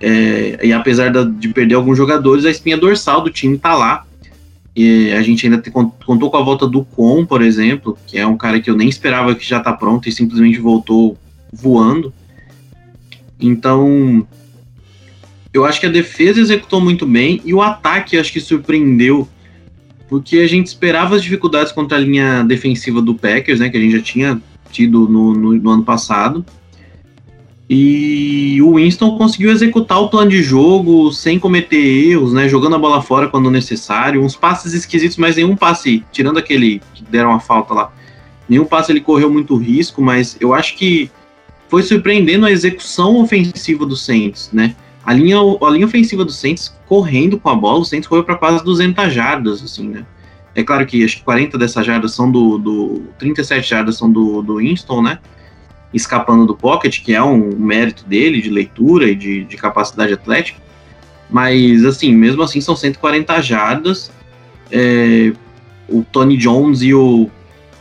É, 0.00 0.60
e 0.62 0.72
apesar 0.72 1.10
da, 1.10 1.24
de 1.24 1.48
perder 1.48 1.74
alguns 1.74 1.96
jogadores, 1.96 2.44
a 2.44 2.50
espinha 2.50 2.76
dorsal 2.76 3.22
do 3.22 3.30
time 3.30 3.58
tá 3.58 3.74
lá. 3.74 4.04
E 4.74 5.10
a 5.12 5.22
gente 5.22 5.46
ainda 5.46 5.56
te, 5.56 5.70
contou 5.70 6.30
com 6.30 6.36
a 6.36 6.42
volta 6.42 6.66
do 6.66 6.84
Com, 6.84 7.24
por 7.24 7.40
exemplo, 7.40 7.96
que 8.06 8.18
é 8.18 8.26
um 8.26 8.36
cara 8.36 8.60
que 8.60 8.68
eu 8.68 8.76
nem 8.76 8.88
esperava 8.88 9.34
que 9.34 9.44
já 9.44 9.58
tá 9.58 9.72
pronto 9.72 10.06
e 10.06 10.12
simplesmente 10.12 10.58
voltou 10.58 11.16
voando. 11.50 12.12
Então, 13.40 14.26
eu 15.52 15.64
acho 15.64 15.80
que 15.80 15.86
a 15.86 15.90
defesa 15.90 16.40
executou 16.40 16.78
muito 16.78 17.06
bem 17.06 17.40
e 17.42 17.54
o 17.54 17.62
ataque 17.62 18.18
acho 18.18 18.30
que 18.30 18.40
surpreendeu, 18.40 19.26
porque 20.08 20.38
a 20.38 20.46
gente 20.46 20.66
esperava 20.66 21.16
as 21.16 21.22
dificuldades 21.22 21.72
contra 21.72 21.98
a 21.98 22.00
linha 22.00 22.44
defensiva 22.44 23.02
do 23.02 23.14
Packers, 23.14 23.60
né, 23.60 23.68
que 23.68 23.76
a 23.76 23.80
gente 23.80 23.96
já 23.96 24.02
tinha 24.02 24.40
tido 24.70 25.08
no, 25.08 25.32
no, 25.32 25.52
no 25.54 25.70
ano 25.70 25.82
passado. 25.82 26.44
E 27.68 28.62
o 28.62 28.76
Winston 28.76 29.18
conseguiu 29.18 29.50
executar 29.50 30.00
o 30.00 30.08
plano 30.08 30.30
de 30.30 30.40
jogo 30.40 31.10
sem 31.12 31.36
cometer 31.36 31.76
erros, 31.76 32.32
né? 32.32 32.48
Jogando 32.48 32.76
a 32.76 32.78
bola 32.78 33.02
fora 33.02 33.28
quando 33.28 33.50
necessário. 33.50 34.22
Uns 34.22 34.36
passes 34.36 34.72
esquisitos, 34.72 35.16
mas 35.16 35.34
nenhum 35.34 35.56
passe, 35.56 36.04
tirando 36.12 36.38
aquele 36.38 36.80
que 36.94 37.02
deram 37.02 37.32
a 37.32 37.40
falta 37.40 37.74
lá, 37.74 37.92
nenhum 38.48 38.64
passe 38.64 38.92
ele 38.92 39.00
correu 39.00 39.28
muito 39.28 39.56
risco, 39.56 40.00
mas 40.00 40.36
eu 40.40 40.54
acho 40.54 40.76
que 40.76 41.10
foi 41.68 41.82
surpreendendo 41.82 42.46
a 42.46 42.52
execução 42.52 43.20
ofensiva 43.20 43.84
do 43.84 43.96
Saints, 43.96 44.50
né? 44.52 44.76
A 45.06 45.14
linha, 45.14 45.38
a 45.38 45.70
linha 45.70 45.86
ofensiva 45.86 46.24
do 46.24 46.32
Saints 46.32 46.76
correndo 46.86 47.38
com 47.38 47.48
a 47.48 47.54
bola, 47.54 47.78
o 47.78 47.84
Saints 47.84 48.08
correu 48.08 48.24
para 48.24 48.36
quase 48.36 48.62
200 48.64 49.12
jardas, 49.12 49.62
assim, 49.62 49.88
né? 49.88 50.04
É 50.54 50.64
claro 50.64 50.84
que 50.84 51.04
acho 51.04 51.18
que 51.18 51.22
40 51.22 51.56
dessas 51.56 51.86
jardas 51.86 52.12
são 52.12 52.30
do, 52.30 52.58
do 52.58 53.02
37 53.18 53.68
jardas 53.68 53.96
são 53.96 54.10
do, 54.10 54.42
do 54.42 54.56
Winston, 54.56 55.02
né? 55.02 55.18
escapando 55.92 56.46
do 56.46 56.54
pocket, 56.54 57.02
que 57.02 57.14
é 57.14 57.22
um 57.22 57.56
mérito 57.56 58.04
dele 58.04 58.40
de 58.40 58.50
leitura 58.50 59.08
e 59.08 59.14
de, 59.14 59.44
de 59.44 59.56
capacidade 59.56 60.12
atlética. 60.12 60.60
Mas, 61.28 61.84
assim, 61.84 62.14
mesmo 62.14 62.42
assim, 62.42 62.60
são 62.60 62.76
140 62.76 63.40
jardas. 63.40 64.10
É, 64.70 65.32
o 65.88 66.04
Tony 66.04 66.36
Jones 66.36 66.82
e 66.82 66.92
o, 66.92 67.30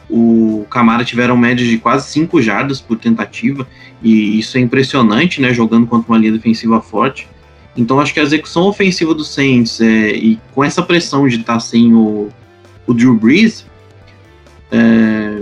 o 0.09 0.65
Camara 0.69 1.03
tiveram 1.03 1.35
média 1.35 1.65
de 1.65 1.77
quase 1.77 2.09
5 2.11 2.41
jardas 2.41 2.79
por 2.79 2.97
tentativa, 2.97 3.67
e 4.01 4.37
isso 4.39 4.57
é 4.57 4.61
impressionante, 4.61 5.41
né? 5.41 5.53
Jogando 5.53 5.87
contra 5.87 6.11
uma 6.11 6.17
linha 6.17 6.31
defensiva 6.31 6.81
forte. 6.81 7.27
Então, 7.75 7.99
acho 7.99 8.13
que 8.13 8.19
a 8.19 8.23
execução 8.23 8.63
ofensiva 8.63 9.13
do 9.13 9.23
Saints, 9.23 9.81
é, 9.81 10.11
e 10.11 10.39
com 10.53 10.63
essa 10.63 10.81
pressão 10.81 11.27
de 11.27 11.37
estar 11.37 11.59
sem 11.59 11.93
o, 11.93 12.29
o 12.87 12.93
Drew 12.93 13.15
Brees, 13.15 13.65
é, 14.71 15.41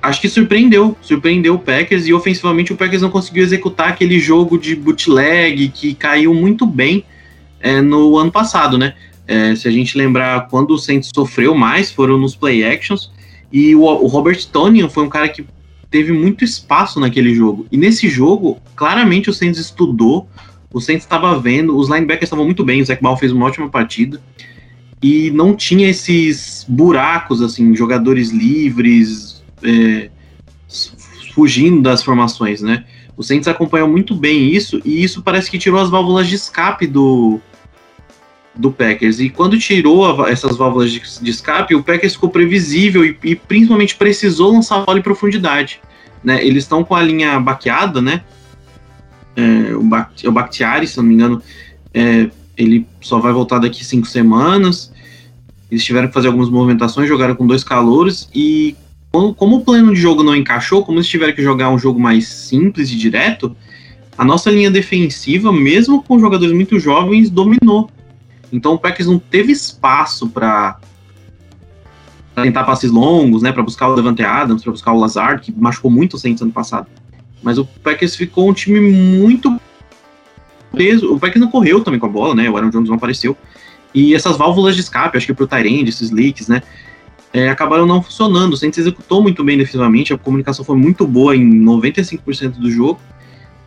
acho 0.00 0.20
que 0.20 0.28
surpreendeu, 0.28 0.96
surpreendeu 1.00 1.54
o 1.54 1.58
Packers 1.58 2.06
e 2.06 2.12
ofensivamente 2.12 2.72
o 2.72 2.76
Packers 2.76 3.02
não 3.02 3.10
conseguiu 3.10 3.42
executar 3.42 3.88
aquele 3.88 4.20
jogo 4.20 4.58
de 4.58 4.76
bootleg 4.76 5.68
que 5.68 5.94
caiu 5.94 6.32
muito 6.34 6.66
bem 6.66 7.04
é, 7.58 7.80
no 7.80 8.16
ano 8.18 8.30
passado, 8.30 8.78
né? 8.78 8.94
É, 9.26 9.54
se 9.56 9.66
a 9.66 9.70
gente 9.70 9.96
lembrar 9.96 10.48
quando 10.48 10.72
o 10.72 10.78
Saints 10.78 11.10
sofreu 11.14 11.54
mais 11.54 11.90
foram 11.90 12.18
nos 12.18 12.36
play 12.36 12.62
actions 12.62 13.10
e 13.54 13.72
o, 13.76 13.82
o 13.82 14.08
Robert 14.08 14.44
Tonian 14.48 14.88
foi 14.88 15.04
um 15.04 15.08
cara 15.08 15.28
que 15.28 15.46
teve 15.88 16.12
muito 16.12 16.42
espaço 16.42 16.98
naquele 16.98 17.32
jogo 17.32 17.68
e 17.70 17.76
nesse 17.76 18.08
jogo 18.08 18.58
claramente 18.74 19.30
o 19.30 19.32
Saints 19.32 19.60
estudou, 19.60 20.28
o 20.72 20.80
Saints 20.80 21.04
estava 21.04 21.38
vendo, 21.38 21.78
os 21.78 21.88
linebackers 21.88 22.24
estavam 22.24 22.44
muito 22.44 22.64
bem, 22.64 22.82
o 22.82 22.84
Zach 22.84 23.00
Ball 23.00 23.16
fez 23.16 23.30
uma 23.30 23.46
ótima 23.46 23.68
partida 23.68 24.20
e 25.00 25.30
não 25.30 25.54
tinha 25.54 25.88
esses 25.88 26.66
buracos 26.68 27.40
assim, 27.40 27.76
jogadores 27.76 28.30
livres 28.30 29.40
é, 29.62 30.10
fugindo 31.32 31.80
das 31.80 32.02
formações, 32.02 32.60
né? 32.60 32.84
O 33.16 33.22
Saints 33.22 33.46
acompanhou 33.46 33.88
muito 33.88 34.16
bem 34.16 34.48
isso 34.52 34.82
e 34.84 35.04
isso 35.04 35.22
parece 35.22 35.48
que 35.48 35.58
tirou 35.60 35.80
as 35.80 35.90
válvulas 35.90 36.26
de 36.26 36.34
escape 36.34 36.88
do, 36.88 37.40
do 38.56 38.70
Packers. 38.70 39.20
E 39.20 39.28
quando 39.28 39.58
tirou 39.58 40.22
a, 40.22 40.30
essas 40.30 40.56
válvulas 40.56 40.92
de, 40.92 41.02
de, 41.20 41.30
escape, 41.30 41.74
o 41.74 41.82
Packers 41.82 42.14
ficou 42.14 42.30
previsível 42.30 43.04
e, 43.04 43.16
e 43.22 43.34
principalmente 43.34 43.96
precisou 43.96 44.52
lançar 44.52 44.76
a 44.76 44.84
bola 44.84 44.98
em 44.98 45.02
profundidade. 45.02 45.80
Né? 46.22 46.44
Eles 46.44 46.64
estão 46.64 46.84
com 46.84 46.94
a 46.94 47.02
linha 47.02 47.38
baqueada, 47.40 48.00
né? 48.00 48.22
É, 49.36 49.74
o, 49.74 49.82
Bact, 49.82 50.24
é 50.24 50.30
o 50.30 50.86
se 50.86 50.96
não 50.96 51.04
me 51.04 51.14
engano, 51.14 51.42
é, 51.92 52.30
ele 52.56 52.86
só 53.00 53.18
vai 53.18 53.32
voltar 53.32 53.58
daqui 53.58 53.84
cinco 53.84 54.06
semanas. 54.06 54.92
Eles 55.70 55.84
tiveram 55.84 56.08
que 56.08 56.14
fazer 56.14 56.28
algumas 56.28 56.48
movimentações, 56.48 57.08
jogaram 57.08 57.34
com 57.34 57.46
dois 57.46 57.64
calouros 57.64 58.28
e 58.34 58.76
como 59.36 59.56
o 59.56 59.60
plano 59.60 59.94
de 59.94 60.00
jogo 60.00 60.22
não 60.24 60.34
encaixou, 60.34 60.84
como 60.84 60.98
eles 60.98 61.08
tiveram 61.08 61.32
que 61.32 61.42
jogar 61.42 61.70
um 61.70 61.78
jogo 61.78 62.00
mais 62.00 62.26
simples 62.26 62.90
e 62.90 62.96
direto, 62.96 63.56
a 64.18 64.24
nossa 64.24 64.50
linha 64.50 64.70
defensiva, 64.70 65.52
mesmo 65.52 66.02
com 66.02 66.18
jogadores 66.18 66.54
muito 66.54 66.78
jovens, 66.80 67.30
dominou. 67.30 67.90
Então 68.54 68.74
o 68.74 68.78
Packers 68.78 69.08
não 69.08 69.18
teve 69.18 69.52
espaço 69.52 70.28
para 70.28 70.78
tentar 72.34 72.64
passes 72.64 72.90
longos, 72.90 73.42
né, 73.42 73.52
para 73.52 73.62
buscar 73.62 73.88
o 73.88 73.94
Devante 73.94 74.22
Adams, 74.22 74.62
para 74.62 74.72
buscar 74.72 74.92
o 74.92 74.98
Lazard, 74.98 75.42
que 75.42 75.52
machucou 75.52 75.90
muito 75.90 76.14
o 76.14 76.18
Saints 76.18 76.42
ano 76.42 76.52
passado. 76.52 76.86
Mas 77.42 77.58
o 77.58 77.64
Packers 77.64 78.16
ficou 78.16 78.48
um 78.48 78.52
time 78.52 78.80
muito 78.80 79.60
preso. 80.72 81.14
O 81.14 81.18
Packers 81.18 81.40
não 81.40 81.50
correu 81.50 81.82
também 81.82 82.00
com 82.00 82.06
a 82.06 82.08
bola, 82.08 82.34
né? 82.34 82.48
O 82.48 82.56
Aaron 82.56 82.70
Jones 82.70 82.88
não 82.88 82.96
apareceu. 82.96 83.36
E 83.94 84.14
essas 84.14 84.36
válvulas 84.36 84.74
de 84.74 84.80
escape, 84.80 85.16
acho 85.16 85.26
que 85.26 85.34
pro 85.34 85.46
Tyrande, 85.46 85.90
esses 85.90 86.10
leaks, 86.10 86.48
né? 86.48 86.62
é, 87.34 87.48
acabaram 87.48 87.84
não 87.84 88.00
funcionando. 88.00 88.52
O 88.52 88.56
Saints 88.56 88.78
executou 88.78 89.20
muito 89.20 89.42
bem 89.42 89.58
defensivamente, 89.58 90.14
a 90.14 90.18
comunicação 90.18 90.64
foi 90.64 90.76
muito 90.76 91.04
boa 91.04 91.34
em 91.34 91.60
95% 91.64 92.52
do 92.52 92.70
jogo. 92.70 93.00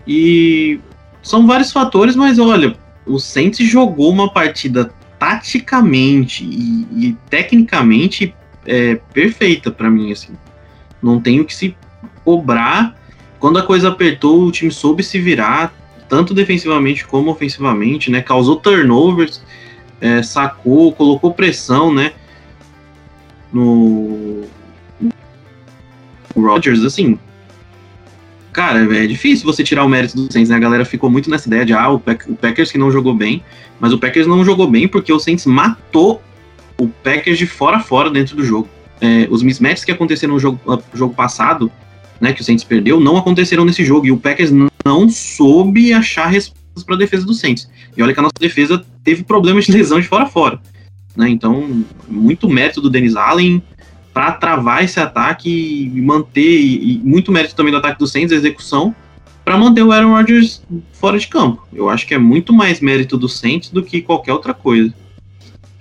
E 0.08 0.80
são 1.22 1.46
vários 1.46 1.74
fatores, 1.74 2.16
mas 2.16 2.40
olha, 2.40 2.78
o 3.08 3.20
Saints 3.20 3.68
jogou 3.68 4.12
uma 4.12 4.32
partida 4.32 4.92
taticamente 5.18 6.44
e, 6.44 6.88
e 6.92 7.18
tecnicamente 7.30 8.36
é, 8.66 8.96
perfeita 9.14 9.72
para 9.72 9.90
mim, 9.90 10.12
assim. 10.12 10.34
Não 11.02 11.20
tenho 11.20 11.46
que 11.46 11.56
se 11.56 11.76
cobrar. 12.24 12.96
Quando 13.40 13.60
a 13.60 13.64
coisa 13.64 13.90
apertou, 13.90 14.44
o 14.44 14.52
time 14.52 14.72
soube 14.72 15.04
se 15.04 15.20
virar, 15.20 15.74
tanto 16.10 16.34
defensivamente 16.34 17.06
como 17.06 17.32
ofensivamente, 17.32 18.12
né? 18.12 18.22
Causou 18.22 18.58
turnovers, 18.58 19.42
é, 20.02 20.22
sacou, 20.22 20.92
colocou 20.92 21.34
pressão, 21.34 21.94
né? 21.94 22.14
no, 23.52 24.44
Rodgers, 26.36 26.84
assim, 26.84 27.20
cara, 28.58 28.98
é 28.98 29.06
difícil 29.06 29.46
você 29.46 29.64
tirar 29.64 29.86
o 29.86 29.88
mérito 29.88 30.16
do 30.16 30.34
Saints, 30.34 30.50
né? 30.50 30.56
A 30.56 30.60
galera 30.60 30.84
ficou 30.84 31.12
muito 31.12 31.30
nessa 31.30 31.48
ideia 31.48 31.64
de, 31.64 31.74
ah, 31.74 31.90
o, 31.90 32.00
Pack, 32.00 32.32
o 32.32 32.36
Packers 32.36 32.72
que 32.72 32.78
não 32.80 32.92
jogou 32.92 33.14
bem, 33.14 33.44
mas 33.80 33.94
o 33.94 34.00
Packers 34.00 34.26
não 34.26 34.44
jogou 34.44 34.68
bem 34.68 34.88
porque 34.88 35.14
o 35.14 35.20
Saints 35.20 35.46
matou 35.46 36.24
o 36.76 36.88
Packers 36.88 37.38
de 37.38 37.46
fora 37.46 37.78
a 37.78 37.80
fora 37.80 38.10
dentro 38.10 38.36
do 38.36 38.44
jogo. 38.44 38.68
É, 39.00 39.28
os 39.30 39.44
mismatches 39.44 39.86
que 39.86 39.92
aconteceram 39.92 40.34
no 40.34 40.40
jogo, 40.40 40.60
no 40.66 40.82
jogo 40.96 41.14
passado, 41.14 41.72
né, 42.20 42.34
que 42.34 42.42
o 42.42 42.44
Saints 42.44 42.64
perdeu, 42.64 43.00
não 43.00 43.16
aconteceram 43.16 43.64
nesse 43.64 43.86
jogo, 43.86 44.08
e 44.08 44.12
o 44.12 44.18
Packers 44.18 44.52
não 44.84 45.08
soube 45.08 45.94
achar 45.94 46.26
respostas 46.26 46.84
para 46.84 46.96
a 46.96 46.98
defesa 46.98 47.28
do 47.28 47.36
Saints. 47.36 47.70
E 47.96 48.02
olha 48.02 48.12
que 48.12 48.20
a 48.20 48.24
nossa 48.24 48.40
defesa 48.40 48.84
teve 49.04 49.24
problemas 49.24 49.66
de 49.66 49.72
lesão 49.72 50.00
de 50.00 50.08
fora 50.08 50.24
a 50.24 50.28
fora. 50.28 50.60
Né? 51.16 51.30
Então, 51.30 51.86
muito 52.08 52.50
mérito 52.50 52.82
do 52.82 52.90
Denis 52.90 53.16
Allen 53.16 53.62
para 54.18 54.32
travar 54.32 54.84
esse 54.84 55.00
ataque 55.00 55.48
e 55.94 56.02
manter, 56.02 56.42
e, 56.42 56.96
e, 56.96 56.98
muito 57.04 57.32
mérito 57.32 57.54
também 57.54 57.72
do 57.72 57.78
ataque 57.78 58.00
do 58.00 58.08
Saints, 58.08 58.32
a 58.32 58.36
execução, 58.36 58.96
para 59.46 59.56
manter 59.56 59.84
o 59.84 59.92
Aaron 59.92 60.16
Rodgers 60.16 60.60
fora 60.94 61.20
de 61.20 61.28
campo. 61.28 61.68
Eu 61.72 61.88
acho 61.88 62.08
que 62.08 62.16
é 62.16 62.18
muito 62.18 62.52
mais 62.52 62.80
mérito 62.80 63.16
do 63.16 63.30
Saints 63.30 63.70
do 63.70 63.84
que 63.84 64.02
qualquer 64.02 64.34
outra 64.34 64.56
coisa. 64.56 64.92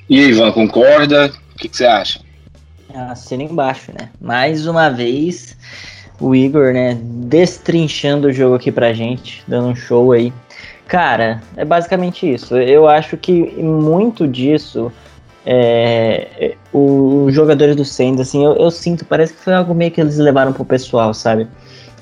E 0.07 0.21
aí, 0.21 0.28
Ivan, 0.28 0.52
concorda? 0.52 1.33
O 1.55 1.57
que, 1.57 1.66
que 1.66 1.78
você 1.78 1.87
acha? 1.87 2.21
Assina 3.09 3.43
embaixo, 3.43 3.90
né? 3.99 4.11
Mais 4.21 4.66
uma 4.66 4.90
vez, 4.90 5.57
o 6.21 6.35
Igor, 6.35 6.75
né, 6.75 6.99
destrinchando 7.02 8.28
o 8.28 8.33
jogo 8.35 8.57
aqui 8.57 8.71
pra 8.71 8.93
gente, 8.93 9.43
dando 9.49 9.69
um 9.69 9.75
show 9.75 10.12
aí. 10.12 10.31
Cara, 10.87 11.43
é 11.57 11.64
basicamente 11.64 12.31
isso. 12.31 12.55
Eu 12.55 12.87
acho 12.87 13.16
que 13.16 13.33
muito 13.62 14.28
disso 14.28 14.93
é, 15.47 16.57
os 16.73 17.33
jogadores 17.33 17.76
do 17.76 17.85
Saints, 17.85 18.21
assim, 18.21 18.45
eu, 18.45 18.57
eu, 18.57 18.71
sinto, 18.71 19.05
parece 19.05 19.33
que 19.33 19.41
foi 19.41 19.55
algo 19.55 19.73
meio 19.73 19.93
que 19.93 20.00
eles 20.00 20.19
levaram 20.19 20.53
pro 20.53 20.65
pessoal, 20.65 21.15
sabe? 21.15 21.47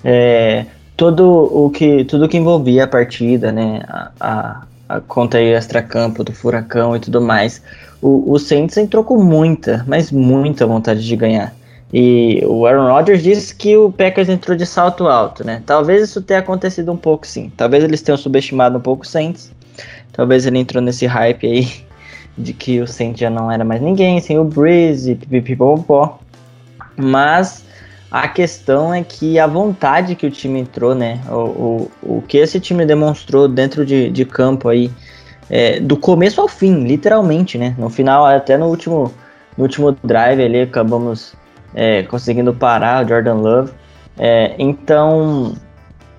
É, 0.02 0.64
todo 0.96 1.50
o 1.52 1.68
que, 1.68 2.04
tudo 2.04 2.28
que 2.28 2.38
envolvia 2.38 2.84
a 2.84 2.88
partida, 2.88 3.52
né, 3.52 3.82
a, 3.86 4.10
a, 4.18 4.62
a 4.88 5.00
contra 5.00 5.40
o 5.40 5.42
extracampo 5.42 6.24
do 6.24 6.32
Furacão 6.32 6.96
e 6.96 7.00
tudo 7.00 7.20
mais, 7.20 7.62
o, 8.00 8.32
o 8.32 8.38
Saints 8.38 8.78
entrou 8.78 9.04
com 9.04 9.22
muita, 9.22 9.84
mas 9.86 10.10
muita 10.10 10.66
vontade 10.66 11.06
de 11.06 11.14
ganhar. 11.14 11.54
E 11.92 12.42
o 12.46 12.66
Aaron 12.66 12.90
Rodgers 12.90 13.22
disse 13.22 13.54
que 13.54 13.76
o 13.76 13.92
Packers 13.92 14.28
entrou 14.28 14.56
de 14.56 14.64
salto 14.66 15.06
alto, 15.06 15.44
né? 15.44 15.62
Talvez 15.66 16.02
isso 16.02 16.22
tenha 16.22 16.40
acontecido 16.40 16.90
um 16.90 16.96
pouco, 16.96 17.26
sim. 17.26 17.52
Talvez 17.56 17.84
eles 17.84 18.02
tenham 18.02 18.16
subestimado 18.16 18.78
um 18.78 18.80
pouco 18.80 19.04
o 19.04 19.06
Saints. 19.06 19.52
Talvez 20.12 20.46
ele 20.46 20.58
entrou 20.58 20.82
nesse 20.82 21.06
hype 21.06 21.46
aí 21.46 21.83
de 22.36 22.52
que 22.52 22.80
o 22.80 22.86
Saints 22.86 23.20
já 23.20 23.30
não 23.30 23.50
era 23.50 23.64
mais 23.64 23.80
ninguém, 23.80 24.20
sem 24.20 24.38
o 24.38 24.44
Breeze, 24.44 25.14
pipipipopó. 25.14 26.18
Mas 26.96 27.64
a 28.10 28.28
questão 28.28 28.94
é 28.94 29.02
que 29.02 29.38
a 29.38 29.46
vontade 29.46 30.14
que 30.14 30.26
o 30.26 30.30
time 30.30 30.60
entrou, 30.60 30.94
né? 30.94 31.20
O, 31.28 31.90
o, 32.02 32.16
o 32.18 32.22
que 32.22 32.38
esse 32.38 32.60
time 32.60 32.86
demonstrou 32.86 33.48
dentro 33.48 33.84
de, 33.84 34.10
de 34.10 34.24
campo 34.24 34.68
aí, 34.68 34.90
é, 35.50 35.80
do 35.80 35.96
começo 35.96 36.40
ao 36.40 36.48
fim, 36.48 36.84
literalmente, 36.84 37.58
né? 37.58 37.74
No 37.78 37.90
final, 37.90 38.24
até 38.24 38.56
no 38.56 38.66
último, 38.66 39.12
no 39.56 39.64
último 39.64 39.92
drive 40.04 40.42
ali, 40.42 40.62
acabamos 40.62 41.34
é, 41.74 42.02
conseguindo 42.04 42.54
parar 42.54 43.04
o 43.04 43.08
Jordan 43.08 43.34
Love. 43.34 43.72
É, 44.16 44.54
então, 44.58 45.54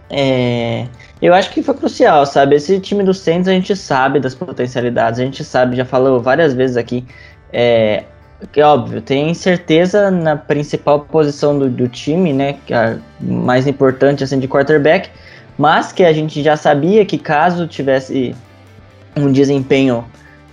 é, 0.09 0.87
eu 1.21 1.33
acho 1.33 1.49
que 1.51 1.63
foi 1.63 1.73
crucial, 1.73 2.25
sabe? 2.25 2.55
Esse 2.55 2.79
time 2.79 3.03
do 3.03 3.13
Saints 3.13 3.47
a 3.47 3.51
gente 3.51 3.75
sabe 3.75 4.19
das 4.19 4.35
potencialidades, 4.35 5.19
a 5.19 5.23
gente 5.23 5.43
sabe, 5.43 5.75
já 5.77 5.85
falou 5.85 6.21
várias 6.21 6.53
vezes 6.53 6.77
aqui, 6.77 7.05
é, 7.51 8.03
que 8.51 8.61
óbvio, 8.61 9.01
tem 9.01 9.33
certeza 9.33 10.11
na 10.11 10.35
principal 10.35 11.01
posição 11.01 11.57
do, 11.57 11.69
do 11.69 11.87
time, 11.87 12.33
né? 12.33 12.57
Que 12.65 12.73
é 12.73 12.77
a 12.77 12.97
mais 13.21 13.65
importante 13.67 14.23
assim 14.23 14.39
de 14.39 14.47
quarterback, 14.47 15.09
mas 15.57 15.91
que 15.91 16.03
a 16.03 16.11
gente 16.11 16.43
já 16.43 16.57
sabia 16.57 17.05
que 17.05 17.17
caso 17.17 17.67
tivesse 17.67 18.35
um 19.15 19.31
desempenho 19.31 20.05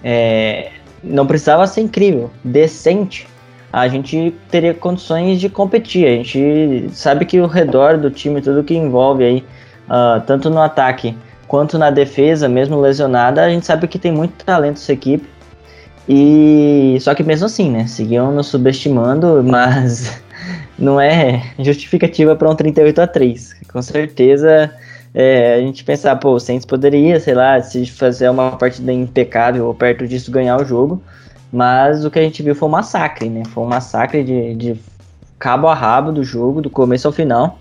é, 0.04 0.71
não 1.02 1.26
precisava 1.26 1.66
ser 1.66 1.81
incrível, 1.81 2.31
decente, 2.45 3.26
a 3.73 3.88
gente 3.88 4.35
teria 4.50 4.75
condições 4.75 5.40
de 5.40 5.49
competir. 5.49 6.07
A 6.07 6.11
gente 6.23 6.90
sabe 6.92 7.25
que 7.25 7.40
o 7.40 7.47
redor 7.47 7.97
do 7.97 8.11
time, 8.11 8.40
tudo 8.40 8.62
que 8.62 8.75
envolve 8.75 9.25
aí, 9.25 9.45
uh, 9.89 10.21
tanto 10.27 10.51
no 10.51 10.61
ataque 10.61 11.17
quanto 11.47 11.79
na 11.79 11.91
defesa, 11.91 12.49
mesmo 12.49 12.81
lesionada, 12.81 13.45
a 13.45 13.51
gente 13.51 13.67
sabe 13.67 13.87
que 13.87 13.99
tem 13.99 14.12
muito 14.12 14.45
talento 14.45 14.77
essa 14.77 14.93
equipe. 14.93 15.29
E 16.09 16.99
só 17.01 17.15
que 17.15 17.23
mesmo 17.23 17.47
assim, 17.47 17.71
né? 17.71 17.87
Seguiam 17.87 18.33
nos 18.33 18.49
subestimando, 18.49 19.43
mas 19.45 20.23
não 20.79 21.01
é 21.01 21.43
justificativa 21.59 22.35
para 22.35 22.51
um 22.51 22.55
38 22.55 23.01
a 23.01 23.07
3. 23.07 23.57
Com 23.73 23.83
certeza 23.83 24.73
é, 25.15 25.55
a 25.55 25.59
gente 25.61 25.85
pensar, 25.85 26.17
pô, 26.17 26.31
o 26.33 26.41
Saints 26.41 26.65
poderia, 26.65 27.21
sei 27.21 27.35
lá, 27.35 27.61
se 27.61 27.85
fazer 27.87 28.31
uma 28.31 28.53
partida 28.53 28.93
impecável 28.93 29.67
ou 29.67 29.75
perto 29.75 30.07
disso 30.07 30.31
ganhar 30.31 30.61
o 30.61 30.64
jogo. 30.64 31.03
Mas 31.53 32.05
o 32.05 32.11
que 32.11 32.18
a 32.18 32.23
gente 32.23 32.42
viu 32.42 32.55
foi 32.55 32.66
um 32.68 32.73
massacre, 32.73 33.29
né? 33.29 33.42
Foi 33.45 33.62
um 33.62 33.66
massacre 33.66 34.25
de, 34.25 34.55
de 34.55 34.81
cabo 35.38 35.68
a 35.68 35.75
rabo 35.75 36.11
do 36.11 36.25
jogo, 36.25 36.62
do 36.62 36.71
começo 36.71 37.07
ao 37.07 37.12
final. 37.12 37.59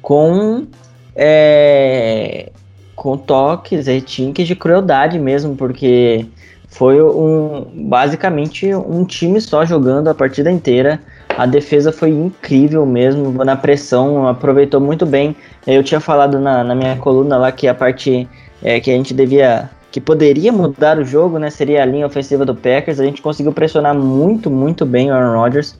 Com. 0.00 0.66
É, 1.14 2.50
com 2.94 3.16
toques, 3.16 3.86
retinques 3.86 4.46
de 4.46 4.54
crueldade 4.54 5.18
mesmo, 5.18 5.56
porque 5.56 6.26
foi 6.68 7.02
um 7.02 7.66
basicamente 7.88 8.74
um 8.74 9.04
time 9.04 9.40
só 9.40 9.64
jogando 9.64 10.08
a 10.08 10.14
partida 10.14 10.50
inteira. 10.50 11.00
A 11.36 11.46
defesa 11.46 11.92
foi 11.92 12.10
incrível 12.10 12.84
mesmo, 12.86 13.44
na 13.44 13.56
pressão, 13.56 14.26
aproveitou 14.26 14.80
muito 14.80 15.04
bem. 15.04 15.34
Eu 15.66 15.82
tinha 15.82 16.00
falado 16.00 16.38
na, 16.38 16.62
na 16.62 16.74
minha 16.74 16.96
coluna 16.96 17.36
lá 17.36 17.52
que 17.52 17.66
a 17.68 17.74
parte 17.74 18.28
é, 18.62 18.80
que 18.80 18.90
a 18.90 18.94
gente 18.94 19.12
devia 19.12 19.70
que 19.90 20.00
poderia 20.00 20.50
mudar 20.50 20.98
o 20.98 21.04
jogo, 21.04 21.38
né? 21.38 21.50
Seria 21.50 21.82
a 21.82 21.84
linha 21.84 22.06
ofensiva 22.06 22.46
do 22.46 22.54
Packers. 22.54 22.98
A 22.98 23.04
gente 23.04 23.20
conseguiu 23.20 23.52
pressionar 23.52 23.94
muito, 23.94 24.50
muito 24.50 24.86
bem 24.86 25.10
o 25.10 25.14
Aaron 25.14 25.38
Rodgers. 25.38 25.76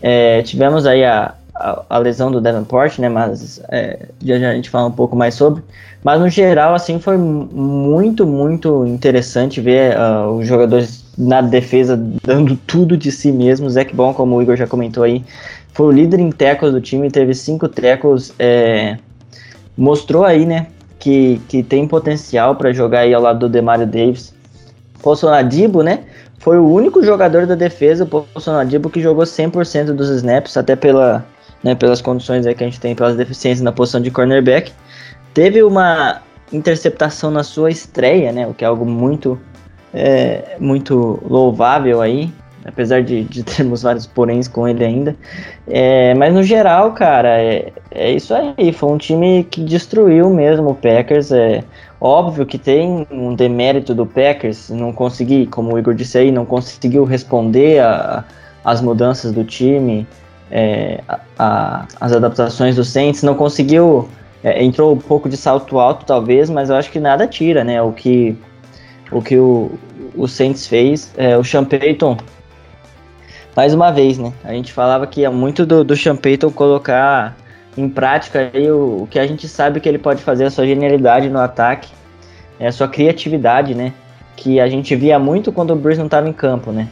É, 0.00 0.40
tivemos 0.42 0.86
aí 0.86 1.04
a, 1.04 1.34
a, 1.88 1.98
lesão 1.98 2.30
do 2.30 2.40
Davenport, 2.40 2.98
né? 2.98 3.08
Mas 3.08 3.60
é, 3.68 4.06
já, 4.22 4.38
já 4.38 4.50
a 4.50 4.54
gente 4.54 4.70
fala 4.70 4.88
um 4.88 4.92
pouco 4.92 5.16
mais 5.16 5.34
sobre. 5.34 5.62
Mas 6.02 6.20
no 6.20 6.28
geral, 6.28 6.74
assim, 6.74 6.98
foi 6.98 7.16
muito, 7.16 8.26
muito 8.26 8.86
interessante 8.86 9.60
ver 9.60 9.96
uh, 9.96 10.30
os 10.30 10.46
jogadores 10.46 11.04
na 11.18 11.40
defesa 11.40 12.00
dando 12.24 12.56
tudo 12.66 12.96
de 12.96 13.12
si 13.12 13.30
mesmo. 13.30 13.68
Zach 13.68 13.94
Bom, 13.94 14.14
como 14.14 14.36
o 14.36 14.42
Igor 14.42 14.56
já 14.56 14.66
comentou 14.66 15.02
aí, 15.02 15.24
foi 15.72 15.86
o 15.86 15.90
líder 15.90 16.20
em 16.20 16.30
tackles 16.30 16.72
do 16.72 16.80
time, 16.80 17.10
teve 17.10 17.34
cinco 17.34 17.68
tackles. 17.68 18.32
É, 18.38 18.96
mostrou 19.76 20.24
aí, 20.24 20.46
né? 20.46 20.66
que, 21.00 21.40
que 21.48 21.62
tem 21.62 21.88
potencial 21.88 22.54
para 22.54 22.72
jogar 22.72 23.00
aí 23.00 23.14
ao 23.14 23.22
lado 23.22 23.40
do 23.40 23.48
Demario 23.48 23.86
Davis. 23.86 24.32
Bolsonadibo, 25.02 25.82
né? 25.82 26.04
Foi 26.38 26.58
o 26.58 26.68
único 26.68 27.02
jogador 27.02 27.46
da 27.46 27.54
defesa, 27.54 28.04
o 28.04 28.06
Bolsonadibo, 28.06 28.90
que 28.90 29.00
jogou 29.00 29.24
100% 29.24 29.92
dos 29.92 30.08
snaps, 30.10 30.56
até 30.56 30.76
pela, 30.76 31.24
né, 31.62 31.74
pelas 31.74 32.00
condições 32.00 32.44
que 32.44 32.64
a 32.64 32.66
gente 32.66 32.80
tem, 32.80 32.94
pelas 32.94 33.16
deficiências 33.16 33.62
na 33.62 33.72
posição 33.72 34.00
de 34.00 34.10
cornerback. 34.10 34.72
Teve 35.34 35.62
uma 35.62 36.22
interceptação 36.52 37.30
na 37.30 37.44
sua 37.44 37.70
estreia, 37.70 38.32
né? 38.32 38.46
O 38.46 38.54
que 38.54 38.64
é 38.64 38.68
algo 38.68 38.84
muito, 38.84 39.38
é, 39.94 40.56
muito 40.58 41.22
louvável 41.24 42.00
aí 42.00 42.32
apesar 42.64 43.02
de, 43.02 43.24
de 43.24 43.42
termos 43.44 43.82
vários 43.82 44.06
poréns 44.06 44.48
com 44.48 44.66
ele 44.66 44.84
ainda. 44.84 45.16
É, 45.66 46.14
mas 46.14 46.32
no 46.32 46.42
geral, 46.42 46.92
cara, 46.92 47.40
é, 47.40 47.72
é 47.90 48.12
isso 48.12 48.34
aí. 48.34 48.72
Foi 48.72 48.90
um 48.90 48.98
time 48.98 49.44
que 49.44 49.62
destruiu 49.62 50.30
mesmo 50.30 50.70
o 50.70 50.74
Packers. 50.74 51.32
É 51.32 51.62
óbvio 52.00 52.46
que 52.46 52.58
tem 52.58 53.06
um 53.10 53.34
demérito 53.34 53.94
do 53.94 54.06
Packers, 54.06 54.70
não 54.70 54.92
consegui, 54.92 55.46
como 55.46 55.74
o 55.74 55.78
Igor 55.78 55.94
disse 55.94 56.18
aí, 56.18 56.32
não 56.32 56.44
conseguiu 56.44 57.04
responder 57.04 57.80
a, 57.80 58.24
as 58.64 58.80
mudanças 58.80 59.32
do 59.32 59.44
time, 59.44 60.06
é, 60.50 61.00
a, 61.08 61.20
a, 61.38 61.86
as 62.00 62.12
adaptações 62.12 62.76
do 62.76 62.84
Saints, 62.84 63.22
não 63.22 63.34
conseguiu. 63.34 64.08
É, 64.42 64.62
entrou 64.64 64.94
um 64.94 64.98
pouco 64.98 65.28
de 65.28 65.36
salto 65.36 65.78
alto, 65.78 66.06
talvez, 66.06 66.48
mas 66.48 66.70
eu 66.70 66.76
acho 66.76 66.90
que 66.90 66.98
nada 66.98 67.26
tira, 67.26 67.62
né? 67.62 67.82
O 67.82 67.92
que 67.92 68.34
o, 69.12 69.20
que 69.20 69.36
o, 69.36 69.72
o 70.16 70.26
Saints 70.26 70.66
fez. 70.66 71.12
É, 71.16 71.36
o 71.36 71.44
Sean 71.44 71.64
Payton 71.64 72.16
mais 73.56 73.74
uma 73.74 73.90
vez, 73.90 74.18
né? 74.18 74.32
A 74.44 74.52
gente 74.52 74.72
falava 74.72 75.06
que 75.06 75.24
é 75.24 75.28
muito 75.28 75.66
do, 75.66 75.84
do 75.84 75.96
Sean 75.96 76.16
Payton 76.16 76.50
colocar 76.50 77.36
em 77.76 77.88
prática 77.88 78.50
aí 78.52 78.70
o, 78.70 79.02
o, 79.02 79.06
que 79.06 79.18
a 79.18 79.26
gente 79.26 79.48
sabe 79.48 79.80
que 79.80 79.88
ele 79.88 79.98
pode 79.98 80.22
fazer, 80.22 80.44
a 80.44 80.50
sua 80.50 80.66
genialidade 80.66 81.28
no 81.28 81.38
ataque, 81.38 81.88
é 82.58 82.66
a 82.66 82.72
sua 82.72 82.88
criatividade, 82.88 83.74
né? 83.74 83.92
Que 84.36 84.60
a 84.60 84.68
gente 84.68 84.94
via 84.94 85.18
muito 85.18 85.52
quando 85.52 85.72
o 85.72 85.76
Bruce 85.76 85.98
não 85.98 86.06
estava 86.06 86.28
em 86.28 86.32
campo, 86.32 86.72
né? 86.72 86.88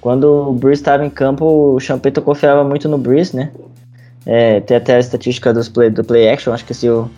Quando 0.00 0.48
o 0.48 0.52
Bruce 0.52 0.80
estava 0.80 1.04
em 1.04 1.10
campo, 1.10 1.76
o 1.76 1.98
Payton 1.98 2.22
confiava 2.22 2.64
muito 2.64 2.88
no 2.88 2.96
Bruce, 2.96 3.36
né? 3.36 3.50
É, 4.24 4.60
tem 4.60 4.76
até 4.76 4.96
a 4.96 4.98
estatística 4.98 5.52
dos 5.52 5.68
play, 5.68 5.90
do 5.90 6.04
play 6.04 6.28
action, 6.28 6.52
acho 6.52 6.64
que 6.64 6.74
se 6.74 6.86
eu 6.86 7.10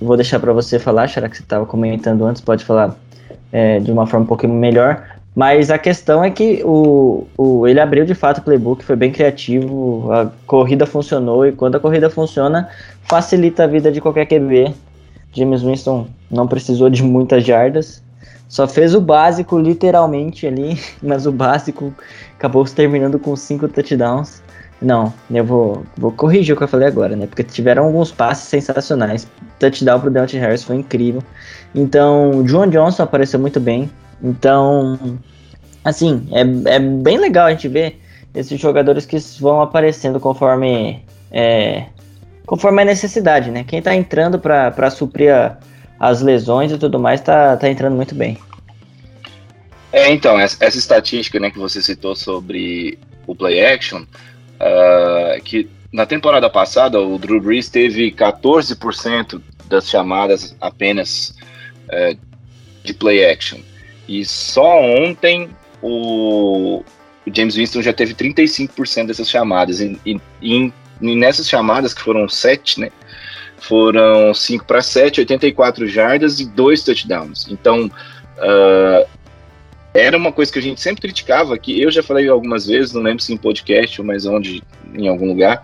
vou 0.00 0.16
deixar 0.16 0.38
para 0.40 0.52
você 0.52 0.78
falar, 0.78 1.08
será 1.08 1.28
que 1.28 1.36
você 1.36 1.42
estava 1.42 1.64
comentando 1.64 2.24
antes, 2.24 2.42
pode 2.42 2.64
falar 2.64 2.96
é, 3.50 3.78
de 3.80 3.90
uma 3.90 4.06
forma 4.06 4.24
um 4.24 4.28
pouquinho 4.28 4.54
melhor. 4.54 5.06
Mas 5.34 5.70
a 5.70 5.78
questão 5.78 6.22
é 6.22 6.30
que 6.30 6.62
o, 6.62 7.26
o, 7.38 7.66
ele 7.66 7.80
abriu 7.80 8.04
de 8.04 8.14
fato 8.14 8.38
o 8.38 8.42
playbook, 8.42 8.84
foi 8.84 8.96
bem 8.96 9.10
criativo, 9.10 10.12
a 10.12 10.30
corrida 10.46 10.84
funcionou 10.84 11.46
e 11.46 11.52
quando 11.52 11.76
a 11.76 11.80
corrida 11.80 12.10
funciona, 12.10 12.68
facilita 13.04 13.64
a 13.64 13.66
vida 13.66 13.90
de 13.90 14.00
qualquer 14.00 14.26
QB. 14.26 14.74
James 15.32 15.62
Winston 15.62 16.06
não 16.30 16.46
precisou 16.46 16.90
de 16.90 17.02
muitas 17.02 17.44
jardas, 17.44 18.01
só 18.52 18.68
fez 18.68 18.94
o 18.94 19.00
básico 19.00 19.58
literalmente 19.58 20.46
ali, 20.46 20.78
mas 21.02 21.24
o 21.24 21.32
básico 21.32 21.90
acabou 22.36 22.62
terminando 22.66 23.18
com 23.18 23.34
cinco 23.34 23.66
touchdowns. 23.66 24.42
Não, 24.78 25.10
eu 25.30 25.42
vou, 25.42 25.84
vou 25.96 26.12
corrigir 26.12 26.54
o 26.54 26.58
que 26.58 26.64
eu 26.64 26.68
falei 26.68 26.86
agora, 26.86 27.16
né? 27.16 27.26
Porque 27.26 27.42
tiveram 27.42 27.84
alguns 27.84 28.12
passes 28.12 28.46
sensacionais. 28.48 29.26
Touchdown 29.58 30.00
pro 30.00 30.10
Deontay 30.10 30.38
Harris 30.38 30.64
foi 30.64 30.76
incrível. 30.76 31.22
Então, 31.74 32.42
John 32.44 32.66
Johnson 32.66 33.04
apareceu 33.04 33.40
muito 33.40 33.58
bem. 33.58 33.90
Então, 34.22 35.18
assim, 35.82 36.28
é, 36.30 36.74
é 36.74 36.78
bem 36.78 37.16
legal 37.16 37.46
a 37.46 37.52
gente 37.52 37.68
ver 37.68 38.02
esses 38.34 38.60
jogadores 38.60 39.06
que 39.06 39.16
vão 39.40 39.62
aparecendo 39.62 40.20
conforme 40.20 41.02
é, 41.30 41.86
conforme 42.44 42.82
a 42.82 42.84
necessidade, 42.84 43.50
né? 43.50 43.64
Quem 43.64 43.80
tá 43.80 43.94
entrando 43.94 44.38
para 44.38 44.90
suprir 44.90 45.32
a, 45.32 45.56
as 46.02 46.20
lesões 46.20 46.72
e 46.72 46.78
tudo 46.78 46.98
mais 46.98 47.20
tá, 47.20 47.56
tá 47.56 47.70
entrando 47.70 47.94
muito 47.94 48.12
bem. 48.12 48.36
É, 49.92 50.10
então, 50.10 50.40
essa, 50.40 50.56
essa 50.64 50.76
estatística 50.76 51.38
né, 51.38 51.48
que 51.48 51.58
você 51.60 51.80
citou 51.80 52.16
sobre 52.16 52.98
o 53.24 53.36
play 53.36 53.64
action, 53.64 54.02
uh, 54.02 55.40
que 55.44 55.70
na 55.92 56.04
temporada 56.04 56.50
passada 56.50 57.00
o 57.00 57.16
Drew 57.18 57.40
Brees 57.40 57.68
teve 57.68 58.10
14% 58.10 59.40
das 59.66 59.88
chamadas 59.88 60.56
apenas 60.60 61.36
uh, 61.86 62.18
de 62.82 62.94
play 62.94 63.24
action. 63.30 63.60
E 64.08 64.24
só 64.24 64.80
ontem 64.80 65.50
o, 65.80 66.82
James 67.32 67.54
Winston 67.54 67.80
já 67.80 67.92
teve 67.92 68.12
35% 68.12 69.06
dessas 69.06 69.30
chamadas. 69.30 69.80
E, 69.80 69.96
e, 70.04 70.20
e, 70.40 70.72
nessas 71.00 71.48
chamadas, 71.48 71.94
que 71.94 72.02
foram 72.02 72.28
7, 72.28 72.80
né? 72.80 72.90
Foram 73.62 74.34
5 74.34 74.64
para 74.64 74.82
7, 74.82 75.20
84 75.20 75.86
jardas 75.86 76.40
e 76.40 76.46
2 76.46 76.82
touchdowns. 76.82 77.46
Então, 77.48 77.86
uh, 77.86 79.08
era 79.94 80.16
uma 80.16 80.32
coisa 80.32 80.52
que 80.52 80.58
a 80.58 80.62
gente 80.62 80.80
sempre 80.80 81.02
criticava, 81.02 81.56
que 81.56 81.80
eu 81.80 81.90
já 81.90 82.02
falei 82.02 82.28
algumas 82.28 82.66
vezes, 82.66 82.92
não 82.92 83.02
lembro 83.02 83.22
se 83.22 83.32
em 83.32 83.36
podcast 83.36 84.00
ou 84.00 84.06
mais 84.06 84.26
onde, 84.26 84.62
em 84.94 85.06
algum 85.08 85.28
lugar, 85.28 85.62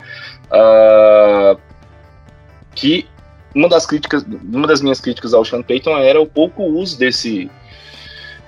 uh, 0.53 1.59
que 2.75 3.07
uma 3.55 3.69
das 3.69 3.87
críticas, 3.87 4.25
uma 4.53 4.67
das 4.67 4.81
minhas 4.81 5.01
críticas 5.01 5.35
ao 5.35 5.45
Sean 5.45 5.63
Payton 5.63 5.99
era 5.99 6.21
o 6.21 6.27
pouco 6.27 6.63
uso 6.63 6.99
desse, 6.99 7.51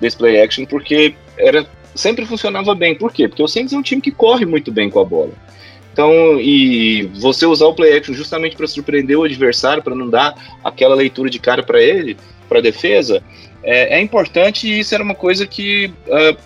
desse 0.00 0.16
play 0.16 0.40
action, 0.40 0.64
porque 0.66 1.14
era 1.36 1.66
sempre 1.94 2.24
funcionava 2.24 2.74
bem. 2.74 2.94
Por 2.94 3.12
quê? 3.12 3.26
Porque 3.26 3.42
o 3.42 3.48
Saints 3.48 3.72
é 3.72 3.76
um 3.76 3.82
time 3.82 4.00
que 4.00 4.10
corre 4.10 4.46
muito 4.46 4.70
bem 4.70 4.88
com 4.90 5.00
a 5.00 5.04
bola. 5.04 5.32
Então, 6.00 6.40
e 6.40 7.02
você 7.12 7.44
usar 7.44 7.66
o 7.66 7.74
play 7.74 7.94
action 7.94 8.14
justamente 8.14 8.56
para 8.56 8.66
surpreender 8.66 9.18
o 9.18 9.24
adversário, 9.24 9.82
para 9.82 9.94
não 9.94 10.08
dar 10.08 10.34
aquela 10.64 10.94
leitura 10.94 11.28
de 11.28 11.38
cara 11.38 11.62
para 11.62 11.78
ele, 11.78 12.16
para 12.48 12.58
a 12.58 12.62
defesa, 12.62 13.22
é, 13.62 13.98
é, 13.98 14.00
importante 14.00 14.66
e 14.66 14.78
isso 14.78 14.94
era 14.94 15.04
uma 15.04 15.14
coisa 15.14 15.46
que 15.46 15.92
uh, 16.06 16.38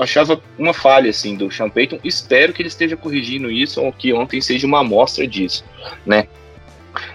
achava 0.00 0.40
uma 0.56 0.72
falha 0.72 1.10
assim 1.10 1.34
do 1.34 1.50
Sean 1.50 1.68
Payton. 1.68 1.98
Espero 2.04 2.52
que 2.52 2.62
ele 2.62 2.68
esteja 2.68 2.96
corrigindo 2.96 3.50
isso 3.50 3.82
ou 3.82 3.92
que 3.92 4.12
ontem 4.12 4.40
seja 4.40 4.68
uma 4.68 4.82
amostra 4.82 5.26
disso, 5.26 5.64
né? 6.06 6.28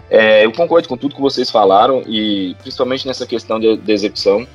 É, 0.10 0.44
eu 0.44 0.52
concordo 0.52 0.90
com 0.90 0.98
tudo 0.98 1.16
que 1.16 1.22
vocês 1.22 1.50
falaram 1.50 2.04
e 2.06 2.54
principalmente 2.60 3.08
nessa 3.08 3.26
questão 3.26 3.62
de, 3.62 3.78
de 3.78 3.92
execução. 3.94 4.46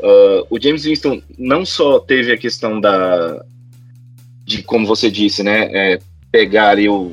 Uh, 0.00 0.44
o 0.50 0.60
James 0.60 0.84
Winston 0.84 1.22
não 1.38 1.64
só 1.64 1.98
teve 1.98 2.30
a 2.30 2.36
questão 2.36 2.78
da 2.78 3.42
de 4.44 4.62
como 4.62 4.86
você 4.86 5.10
disse, 5.10 5.42
né, 5.42 5.70
é, 5.72 5.98
pegar 6.34 6.70
ali 6.70 6.88
o, 6.88 7.12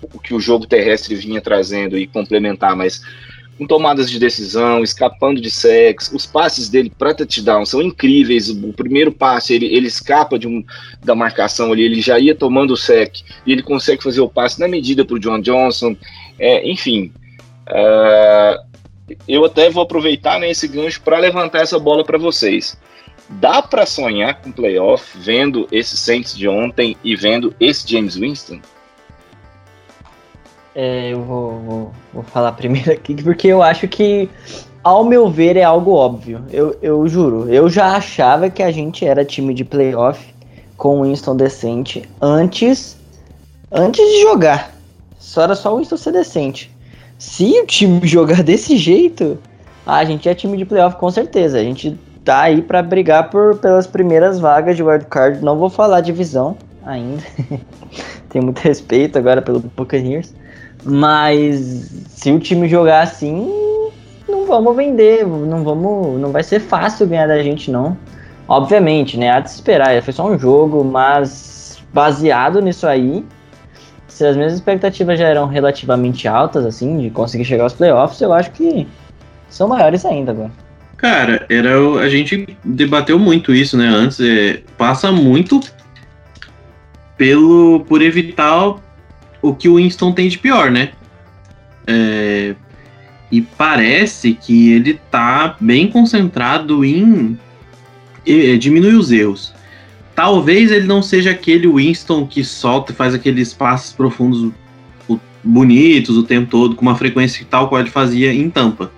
o 0.00 0.18
que 0.18 0.32
o 0.32 0.40
jogo 0.40 0.66
terrestre 0.66 1.14
vinha 1.14 1.38
trazendo 1.38 1.98
e 1.98 2.06
complementar, 2.06 2.74
mas 2.74 3.02
com 3.58 3.66
tomadas 3.66 4.10
de 4.10 4.18
decisão, 4.18 4.82
escapando 4.82 5.38
de 5.38 5.50
sacks, 5.50 6.10
os 6.10 6.24
passes 6.24 6.70
dele 6.70 6.90
para 6.98 7.14
touchdown 7.14 7.66
são 7.66 7.82
incríveis. 7.82 8.48
O 8.48 8.72
primeiro 8.72 9.12
passe 9.12 9.52
ele, 9.52 9.66
ele 9.66 9.86
escapa 9.86 10.38
de 10.38 10.48
um, 10.48 10.64
da 11.04 11.14
marcação 11.14 11.72
ali, 11.72 11.82
ele 11.82 12.00
já 12.00 12.18
ia 12.18 12.34
tomando 12.34 12.72
o 12.72 12.76
sec 12.76 13.20
e 13.46 13.52
ele 13.52 13.62
consegue 13.62 14.02
fazer 14.02 14.22
o 14.22 14.30
passe 14.30 14.58
na 14.58 14.66
medida 14.66 15.04
para 15.04 15.16
o 15.16 15.20
John 15.20 15.40
Johnson. 15.42 15.94
É, 16.38 16.66
enfim, 16.66 17.12
uh, 17.68 18.64
eu 19.28 19.44
até 19.44 19.68
vou 19.68 19.82
aproveitar 19.82 20.40
né, 20.40 20.50
esse 20.50 20.66
gancho 20.66 21.02
para 21.02 21.18
levantar 21.18 21.60
essa 21.60 21.78
bola 21.78 22.02
para 22.02 22.16
vocês. 22.16 22.78
Dá 23.28 23.62
para 23.62 23.86
sonhar 23.86 24.40
com 24.40 24.52
playoff 24.52 25.16
vendo 25.18 25.66
esse 25.72 25.96
Saints 25.96 26.36
de 26.36 26.46
ontem 26.46 26.96
e 27.02 27.16
vendo 27.16 27.54
esse 27.58 27.90
James 27.90 28.16
Winston? 28.16 28.60
É, 30.74 31.12
eu 31.12 31.22
vou, 31.22 31.58
vou, 31.60 31.92
vou, 32.12 32.22
falar 32.24 32.52
primeiro 32.58 32.92
aqui, 32.92 33.14
porque 33.22 33.48
eu 33.48 33.62
acho 33.62 33.88
que, 33.88 34.28
ao 34.82 35.04
meu 35.04 35.30
ver, 35.30 35.56
é 35.56 35.62
algo 35.62 35.92
óbvio. 35.92 36.44
Eu, 36.50 36.76
eu 36.82 37.06
juro, 37.08 37.48
eu 37.48 37.68
já 37.70 37.96
achava 37.96 38.50
que 38.50 38.62
a 38.62 38.70
gente 38.70 39.06
era 39.06 39.24
time 39.24 39.54
de 39.54 39.64
playoff 39.64 40.34
com 40.76 41.00
o 41.00 41.02
Winston 41.04 41.36
decente 41.36 42.02
antes, 42.20 42.96
antes 43.70 44.04
de 44.04 44.22
jogar. 44.22 44.74
Só 45.18 45.42
era 45.42 45.54
só 45.54 45.72
o 45.72 45.78
Winston 45.78 45.96
ser 45.96 46.12
decente. 46.12 46.70
Se 47.18 47.58
o 47.60 47.66
time 47.66 48.00
jogar 48.06 48.42
desse 48.42 48.76
jeito, 48.76 49.38
a 49.86 50.04
gente 50.04 50.28
é 50.28 50.34
time 50.34 50.58
de 50.58 50.64
playoff 50.64 50.96
com 50.96 51.10
certeza. 51.10 51.58
A 51.58 51.62
gente 51.62 51.96
tá 52.24 52.42
aí 52.42 52.62
para 52.62 52.82
brigar 52.82 53.30
por, 53.30 53.58
pelas 53.58 53.86
primeiras 53.86 54.40
vagas 54.40 54.76
de 54.76 54.82
wildcard. 54.82 55.44
Não 55.44 55.58
vou 55.58 55.68
falar 55.68 56.00
divisão 56.00 56.56
ainda. 56.84 57.22
Tenho 58.30 58.44
muito 58.44 58.60
respeito 58.60 59.18
agora 59.18 59.42
pelo 59.42 59.60
Buccaneers. 59.60 60.34
Mas 60.82 61.90
se 62.08 62.32
o 62.32 62.38
time 62.38 62.68
jogar 62.68 63.02
assim, 63.02 63.48
não 64.28 64.46
vamos 64.46 64.74
vender, 64.76 65.26
não 65.26 65.62
vamos, 65.62 66.20
não 66.20 66.30
vai 66.30 66.42
ser 66.42 66.60
fácil 66.60 67.06
ganhar 67.06 67.26
da 67.26 67.42
gente 67.42 67.70
não. 67.70 67.96
Obviamente, 68.48 69.16
né? 69.18 69.30
Há 69.30 69.40
de 69.40 69.48
esperar, 69.48 70.02
foi 70.02 70.12
só 70.12 70.26
um 70.26 70.38
jogo, 70.38 70.84
mas 70.84 71.82
baseado 71.92 72.60
nisso 72.60 72.86
aí, 72.86 73.24
se 74.06 74.26
as 74.26 74.36
minhas 74.36 74.52
expectativas 74.52 75.18
já 75.18 75.28
eram 75.28 75.46
relativamente 75.46 76.28
altas, 76.28 76.66
assim, 76.66 76.98
de 76.98 77.10
conseguir 77.10 77.44
chegar 77.44 77.64
aos 77.64 77.72
playoffs, 77.72 78.20
eu 78.20 78.32
acho 78.32 78.50
que 78.50 78.86
são 79.48 79.68
maiores 79.68 80.04
ainda 80.04 80.32
agora. 80.32 80.63
Cara, 81.04 81.44
era 81.50 81.78
a 82.00 82.08
gente 82.08 82.56
debateu 82.64 83.18
muito 83.18 83.54
isso, 83.54 83.76
né? 83.76 83.86
Antes 83.88 84.18
é, 84.20 84.62
passa 84.78 85.12
muito 85.12 85.60
pelo 87.14 87.80
por 87.80 88.00
evitar 88.00 88.76
o 89.42 89.54
que 89.54 89.68
o 89.68 89.76
Winston 89.76 90.12
tem 90.12 90.30
de 90.30 90.38
pior, 90.38 90.70
né? 90.70 90.92
É, 91.86 92.54
e 93.30 93.42
parece 93.42 94.32
que 94.32 94.72
ele 94.72 94.98
tá 95.10 95.58
bem 95.60 95.88
concentrado 95.88 96.82
em 96.82 97.38
diminuir 98.58 98.94
os 98.94 99.12
erros. 99.12 99.52
Talvez 100.14 100.70
ele 100.70 100.86
não 100.86 101.02
seja 101.02 101.32
aquele 101.32 101.68
Winston 101.68 102.26
que 102.26 102.42
solta 102.42 102.92
e 102.92 102.94
faz 102.94 103.12
aqueles 103.12 103.52
passes 103.52 103.92
profundos 103.92 104.50
bonitos 105.42 106.16
o 106.16 106.22
tempo 106.22 106.50
todo, 106.50 106.74
com 106.74 106.80
uma 106.80 106.96
frequência 106.96 107.46
tal 107.50 107.68
qual 107.68 107.82
ele 107.82 107.90
fazia 107.90 108.32
em 108.32 108.48
Tampa. 108.48 108.90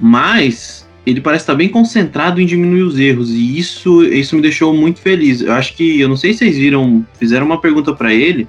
Mas 0.00 0.77
ele 1.08 1.20
parece 1.20 1.42
estar 1.42 1.54
bem 1.54 1.68
concentrado 1.68 2.40
em 2.40 2.46
diminuir 2.46 2.82
os 2.82 2.98
erros 2.98 3.30
e 3.30 3.58
isso, 3.58 4.04
isso 4.04 4.36
me 4.36 4.42
deixou 4.42 4.74
muito 4.74 5.00
feliz. 5.00 5.40
Eu 5.40 5.52
acho 5.52 5.74
que, 5.74 6.00
eu 6.00 6.08
não 6.08 6.16
sei 6.16 6.32
se 6.32 6.40
vocês 6.40 6.56
viram, 6.56 7.04
fizeram 7.18 7.46
uma 7.46 7.60
pergunta 7.60 7.94
para 7.94 8.12
ele 8.12 8.46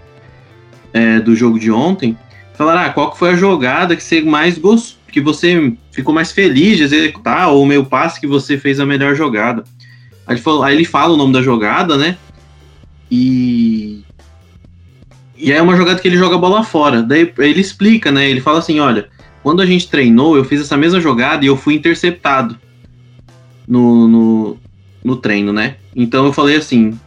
é, 0.91 1.19
do 1.19 1.35
jogo 1.35 1.59
de 1.59 1.71
ontem, 1.71 2.17
falaram, 2.55 2.81
ah, 2.81 2.89
qual 2.89 3.11
que 3.11 3.17
foi 3.17 3.31
a 3.31 3.35
jogada 3.35 3.95
que 3.95 4.03
você 4.03 4.21
mais 4.21 4.57
gostou, 4.57 4.99
que 5.09 5.21
você 5.21 5.73
ficou 5.91 6.13
mais 6.13 6.31
feliz 6.31 6.77
de 6.77 6.83
executar, 6.83 7.49
ou 7.49 7.67
o 7.67 7.85
passe 7.85 8.19
que 8.19 8.27
você 8.27 8.57
fez 8.57 8.79
a 8.79 8.85
melhor 8.85 9.15
jogada. 9.15 9.63
Aí 10.27 10.35
ele, 10.35 10.41
falou, 10.41 10.63
aí 10.63 10.75
ele 10.75 10.85
fala 10.85 11.13
o 11.13 11.17
nome 11.17 11.33
da 11.33 11.41
jogada, 11.41 11.97
né? 11.97 12.17
E. 13.09 14.03
E 15.35 15.51
é 15.51 15.61
uma 15.61 15.75
jogada 15.75 15.99
que 15.99 16.07
ele 16.07 16.17
joga 16.17 16.35
a 16.35 16.39
bola 16.39 16.63
fora. 16.63 17.01
Daí 17.01 17.33
ele 17.39 17.61
explica, 17.61 18.11
né? 18.11 18.29
Ele 18.29 18.41
fala 18.41 18.59
assim: 18.59 18.79
olha, 18.79 19.09
quando 19.43 19.61
a 19.61 19.65
gente 19.65 19.89
treinou, 19.89 20.35
eu 20.35 20.43
fiz 20.43 20.61
essa 20.61 20.77
mesma 20.77 20.99
jogada 20.99 21.43
e 21.43 21.47
eu 21.47 21.55
fui 21.55 21.73
interceptado 21.73 22.57
no, 23.67 24.07
no, 24.07 24.57
no 25.03 25.15
treino, 25.15 25.53
né? 25.53 25.77
Então 25.95 26.25
eu 26.25 26.33
falei 26.33 26.57
assim: 26.57 26.97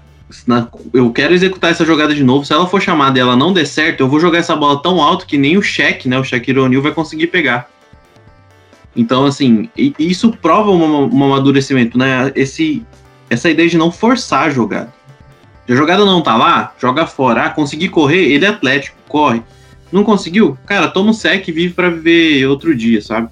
na, 0.46 0.68
eu 0.92 1.10
quero 1.12 1.34
executar 1.34 1.70
essa 1.70 1.84
jogada 1.84 2.14
de 2.14 2.24
novo. 2.24 2.44
Se 2.44 2.52
ela 2.52 2.66
for 2.66 2.80
chamada 2.80 3.18
e 3.18 3.20
ela 3.20 3.36
não 3.36 3.52
der 3.52 3.66
certo, 3.66 4.00
eu 4.00 4.08
vou 4.08 4.20
jogar 4.20 4.38
essa 4.38 4.56
bola 4.56 4.80
tão 4.80 5.02
alto 5.02 5.26
que 5.26 5.36
nem 5.36 5.56
o 5.56 5.62
cheque, 5.62 6.08
né? 6.08 6.18
O 6.18 6.24
Shaquille 6.24 6.58
O'Neal 6.58 6.82
vai 6.82 6.92
conseguir 6.92 7.26
pegar. 7.26 7.68
Então, 8.94 9.24
assim, 9.24 9.70
isso 9.76 10.32
prova 10.32 10.70
um, 10.70 11.04
amadurecimento, 11.04 11.96
né? 11.96 12.30
Esse, 12.34 12.84
essa 13.30 13.48
ideia 13.48 13.68
de 13.68 13.78
não 13.78 13.90
forçar 13.90 14.44
a 14.44 14.50
jogada. 14.50 14.92
Se 15.66 15.72
a 15.72 15.76
jogada 15.76 16.04
não 16.04 16.22
tá 16.22 16.36
lá, 16.36 16.74
joga 16.78 17.06
fora. 17.06 17.44
Ah, 17.44 17.50
conseguir 17.50 17.88
correr, 17.88 18.32
ele 18.32 18.44
é 18.44 18.48
atlético, 18.48 18.96
corre. 19.08 19.42
Não 19.92 20.02
conseguiu? 20.02 20.56
Cara, 20.66 20.88
toma 20.88 21.10
um 21.10 21.14
sec 21.14 21.46
e 21.46 21.52
vive 21.52 21.74
para 21.74 21.90
viver 21.90 22.46
outro 22.46 22.74
dia, 22.74 23.02
sabe? 23.02 23.28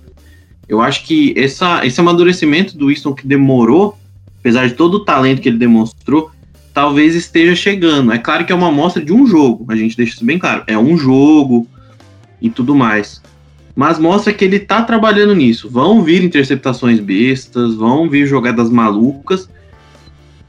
Eu 0.69 0.81
acho 0.81 1.05
que 1.05 1.35
essa, 1.37 1.85
esse 1.85 2.01
amadurecimento 2.01 2.77
do 2.77 2.89
Winston 2.89 3.15
que 3.15 3.27
demorou, 3.27 3.99
apesar 4.39 4.69
de 4.69 4.75
todo 4.75 4.95
o 4.95 5.05
talento 5.05 5.41
que 5.41 5.49
ele 5.49 5.59
demonstrou, 5.59 6.31
talvez 6.73 7.15
esteja 7.15 7.57
chegando. 7.57 8.13
É 8.13 8.19
claro 8.19 8.45
que 8.45 8.53
é 8.53 8.55
uma 8.55 8.69
amostra 8.69 9.05
de 9.05 9.13
um 9.13 9.27
jogo, 9.27 9.67
a 9.69 9.75
gente 9.75 9.97
deixa 9.97 10.15
isso 10.15 10.25
bem 10.25 10.39
claro. 10.39 10.63
É 10.67 10.79
um 10.79 10.97
jogo 10.97 11.67
e 12.41 12.49
tudo 12.49 12.75
mais. 12.75 13.21
Mas 13.75 13.99
mostra 13.99 14.33
que 14.33 14.45
ele 14.45 14.59
tá 14.59 14.83
trabalhando 14.83 15.35
nisso. 15.35 15.69
Vão 15.69 16.03
vir 16.03 16.23
interceptações 16.23 17.01
bestas, 17.01 17.75
vão 17.75 18.09
vir 18.09 18.27
jogadas 18.27 18.71
malucas, 18.71 19.49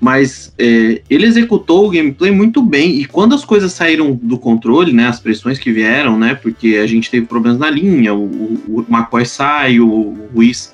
mas 0.01 0.51
é, 0.57 0.99
ele 1.07 1.27
executou 1.27 1.85
o 1.85 1.91
gameplay 1.91 2.31
muito 2.31 2.59
bem. 2.63 2.99
E 2.99 3.05
quando 3.05 3.35
as 3.35 3.45
coisas 3.45 3.71
saíram 3.71 4.19
do 4.19 4.35
controle, 4.35 4.91
né, 4.91 5.07
as 5.07 5.19
pressões 5.19 5.59
que 5.59 5.71
vieram, 5.71 6.17
né, 6.17 6.33
porque 6.33 6.79
a 6.83 6.87
gente 6.87 7.11
teve 7.11 7.27
problemas 7.27 7.59
na 7.59 7.69
linha, 7.69 8.11
o, 8.11 8.25
o, 8.67 8.85
McCoy 8.89 9.23
sai, 9.27 9.79
o, 9.79 10.17
Ruiz 10.33 10.73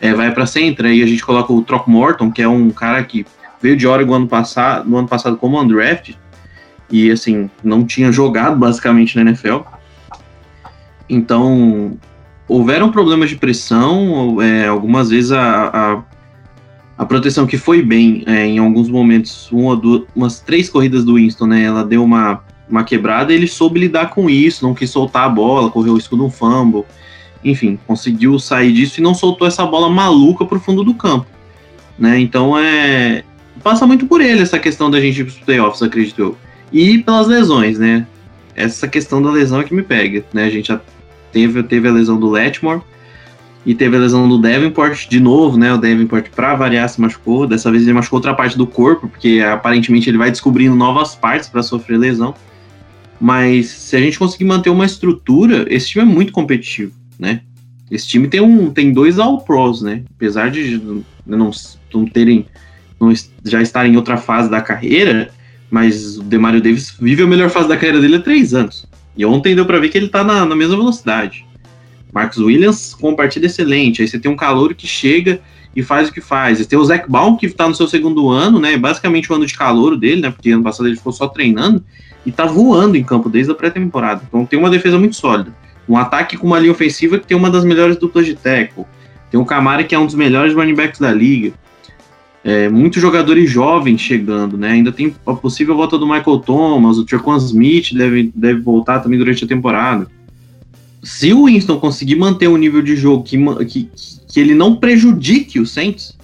é, 0.00 0.14
vai 0.14 0.32
para 0.32 0.46
centro, 0.46 0.86
aí 0.86 1.02
a 1.02 1.06
gente 1.06 1.24
coloca 1.24 1.52
o 1.52 1.64
Morton, 1.90 2.30
que 2.30 2.40
é 2.40 2.46
um 2.48 2.70
cara 2.70 3.02
que 3.02 3.26
veio 3.60 3.76
de 3.76 3.88
Oregon 3.88 4.14
ano 4.14 4.28
passado, 4.28 4.88
no 4.88 4.96
ano 4.98 5.08
passado 5.08 5.36
como 5.36 5.60
undraft 5.60 6.14
e 6.88 7.10
assim 7.10 7.50
não 7.62 7.84
tinha 7.84 8.12
jogado 8.12 8.56
basicamente 8.56 9.16
na 9.16 9.22
NFL. 9.22 9.58
Então, 11.08 11.98
houveram 12.46 12.92
problemas 12.92 13.30
de 13.30 13.36
pressão, 13.36 14.40
é, 14.40 14.68
algumas 14.68 15.10
vezes 15.10 15.32
a, 15.32 15.66
a, 15.66 16.02
a, 17.00 17.06
proteção 17.06 17.46
que 17.46 17.56
foi 17.56 17.80
bem 17.80 18.22
é, 18.26 18.44
em 18.44 18.58
alguns 18.58 18.90
momentos, 18.90 19.50
uma, 19.50 19.74
duas, 19.74 20.02
umas 20.14 20.40
três 20.40 20.68
corridas 20.68 21.02
do 21.02 21.14
Winston, 21.14 21.46
né? 21.46 21.62
Ela 21.62 21.82
deu 21.82 22.04
uma, 22.04 22.44
uma 22.68 22.84
quebrada, 22.84 23.32
ele 23.32 23.46
soube 23.46 23.80
lidar 23.80 24.10
com 24.10 24.28
isso, 24.28 24.62
não 24.62 24.74
quis 24.74 24.90
soltar 24.90 25.24
a 25.24 25.28
bola, 25.28 25.70
correu 25.70 25.94
o 25.94 25.96
risco 25.96 26.14
de 26.14 26.22
um 26.22 26.30
fumble, 26.30 26.84
enfim, 27.42 27.78
conseguiu 27.86 28.38
sair 28.38 28.70
disso 28.72 29.00
e 29.00 29.02
não 29.02 29.14
soltou 29.14 29.48
essa 29.48 29.64
bola 29.64 29.88
maluca 29.88 30.44
para 30.44 30.58
o 30.58 30.60
fundo 30.60 30.84
do 30.84 30.92
campo, 30.92 31.26
né? 31.98 32.20
Então 32.20 32.58
é 32.58 33.24
passa 33.62 33.86
muito 33.86 34.06
por 34.06 34.20
ele 34.20 34.42
essa 34.42 34.58
questão 34.58 34.90
da 34.90 35.00
gente 35.00 35.20
ir 35.20 35.24
para 35.24 35.32
os 35.32 35.38
playoffs, 35.38 35.82
acredito 35.82 36.20
eu, 36.20 36.36
e 36.70 36.98
pelas 36.98 37.26
lesões, 37.26 37.78
né? 37.78 38.06
Essa 38.54 38.86
questão 38.86 39.22
da 39.22 39.30
lesão 39.30 39.58
é 39.60 39.64
que 39.64 39.74
me 39.74 39.82
pega, 39.82 40.22
né? 40.34 40.44
A 40.44 40.50
gente 40.50 40.68
já 40.68 40.78
teve, 41.32 41.62
teve 41.62 41.88
a 41.88 41.92
lesão 41.92 42.20
do 42.20 42.28
Letmore 42.28 42.82
e 43.64 43.74
teve 43.74 43.96
a 43.96 44.00
lesão 44.00 44.28
do 44.28 44.38
Davenport 44.38 45.08
de 45.08 45.20
novo, 45.20 45.58
né? 45.58 45.72
O 45.72 45.78
Davenport, 45.78 46.30
para 46.30 46.54
variar, 46.54 46.88
se 46.88 47.00
machucou. 47.00 47.46
Dessa 47.46 47.70
vez 47.70 47.82
ele 47.82 47.92
machucou 47.92 48.18
outra 48.18 48.34
parte 48.34 48.56
do 48.56 48.66
corpo, 48.66 49.08
porque 49.08 49.40
aparentemente 49.40 50.08
ele 50.08 50.16
vai 50.16 50.30
descobrindo 50.30 50.74
novas 50.74 51.14
partes 51.14 51.48
para 51.48 51.62
sofrer 51.62 51.98
lesão. 51.98 52.34
Mas 53.20 53.68
se 53.68 53.96
a 53.96 54.00
gente 54.00 54.18
conseguir 54.18 54.46
manter 54.46 54.70
uma 54.70 54.86
estrutura, 54.86 55.66
esse 55.68 55.88
time 55.88 56.04
é 56.04 56.06
muito 56.06 56.32
competitivo, 56.32 56.92
né? 57.18 57.42
Esse 57.90 58.06
time 58.06 58.28
tem 58.28 58.40
um 58.40 58.70
tem 58.70 58.92
dois 58.92 59.18
All-Pros, 59.18 59.82
né? 59.82 60.04
Apesar 60.16 60.50
de 60.50 60.80
não, 61.26 61.50
não 61.92 62.06
terem 62.06 62.46
não 62.98 63.12
já 63.44 63.60
estarem 63.60 63.92
em 63.92 63.96
outra 63.96 64.16
fase 64.16 64.50
da 64.50 64.60
carreira, 64.60 65.30
mas 65.70 66.18
o 66.18 66.22
Demario 66.22 66.62
Davis 66.62 66.94
vive 66.98 67.22
a 67.22 67.26
melhor 67.26 67.50
fase 67.50 67.68
da 67.68 67.76
carreira 67.76 68.00
dele 68.00 68.16
há 68.16 68.20
três 68.20 68.54
anos. 68.54 68.86
E 69.16 69.24
ontem 69.24 69.54
deu 69.54 69.66
para 69.66 69.78
ver 69.78 69.88
que 69.88 69.98
ele 69.98 70.08
tá 70.08 70.22
na, 70.22 70.46
na, 70.46 70.54
mesma 70.54 70.76
velocidade. 70.76 71.44
Marcos 72.12 72.38
Williams 72.38 72.94
com 72.94 73.14
partida 73.14 73.46
excelente. 73.46 74.02
Aí 74.02 74.08
você 74.08 74.18
tem 74.18 74.30
um 74.30 74.36
calor 74.36 74.74
que 74.74 74.86
chega 74.86 75.40
e 75.74 75.82
faz 75.82 76.08
o 76.08 76.12
que 76.12 76.20
faz. 76.20 76.58
Você 76.58 76.64
tem 76.64 76.78
o 76.78 76.84
Zach 76.84 77.08
Baum, 77.08 77.36
que 77.36 77.48
tá 77.48 77.68
no 77.68 77.74
seu 77.74 77.86
segundo 77.86 78.30
ano, 78.30 78.58
né? 78.58 78.76
Basicamente 78.76 79.30
o 79.30 79.34
ano 79.34 79.46
de 79.46 79.56
calor 79.56 79.96
dele, 79.96 80.20
né? 80.20 80.30
Porque 80.30 80.50
ano 80.50 80.62
passado 80.62 80.88
ele 80.88 80.96
ficou 80.96 81.12
só 81.12 81.28
treinando 81.28 81.84
e 82.26 82.32
tá 82.32 82.44
voando 82.46 82.96
em 82.96 83.04
campo 83.04 83.28
desde 83.28 83.52
a 83.52 83.54
pré-temporada. 83.54 84.22
Então 84.26 84.44
tem 84.44 84.58
uma 84.58 84.70
defesa 84.70 84.98
muito 84.98 85.16
sólida. 85.16 85.54
Um 85.88 85.96
ataque 85.96 86.36
com 86.36 86.46
uma 86.46 86.58
linha 86.58 86.72
ofensiva 86.72 87.18
que 87.18 87.26
tem 87.26 87.36
uma 87.36 87.50
das 87.50 87.64
melhores 87.64 87.96
duplas 87.96 88.26
de. 88.26 88.34
Tem 88.34 88.68
o 89.38 89.44
Camara, 89.44 89.84
que 89.84 89.94
é 89.94 89.98
um 89.98 90.06
dos 90.06 90.14
melhores 90.14 90.54
running 90.54 90.74
backs 90.74 90.98
da 91.00 91.12
liga. 91.12 91.52
É, 92.42 92.68
muitos 92.68 93.02
jogadores 93.02 93.50
jovens 93.50 94.00
chegando, 94.00 94.56
né? 94.56 94.70
Ainda 94.70 94.90
tem 94.90 95.14
a 95.26 95.34
possível 95.34 95.76
volta 95.76 95.98
do 95.98 96.06
Michael 96.06 96.38
Thomas, 96.38 96.96
o 96.96 97.04
Trequan 97.04 97.36
Smith 97.36 97.92
deve, 97.92 98.32
deve 98.34 98.60
voltar 98.60 99.00
também 99.00 99.18
durante 99.18 99.44
a 99.44 99.48
temporada. 99.48 100.08
Se 101.02 101.32
o 101.32 101.46
Winston 101.46 101.78
conseguir 101.78 102.16
manter 102.16 102.48
um 102.48 102.56
nível 102.56 102.82
de 102.82 102.94
jogo 102.94 103.24
que, 103.24 103.36
que, 103.64 103.90
que 104.28 104.40
ele 104.40 104.54
não 104.54 104.76
prejudique 104.76 105.58
o 105.58 105.66
Saints, 105.66 106.16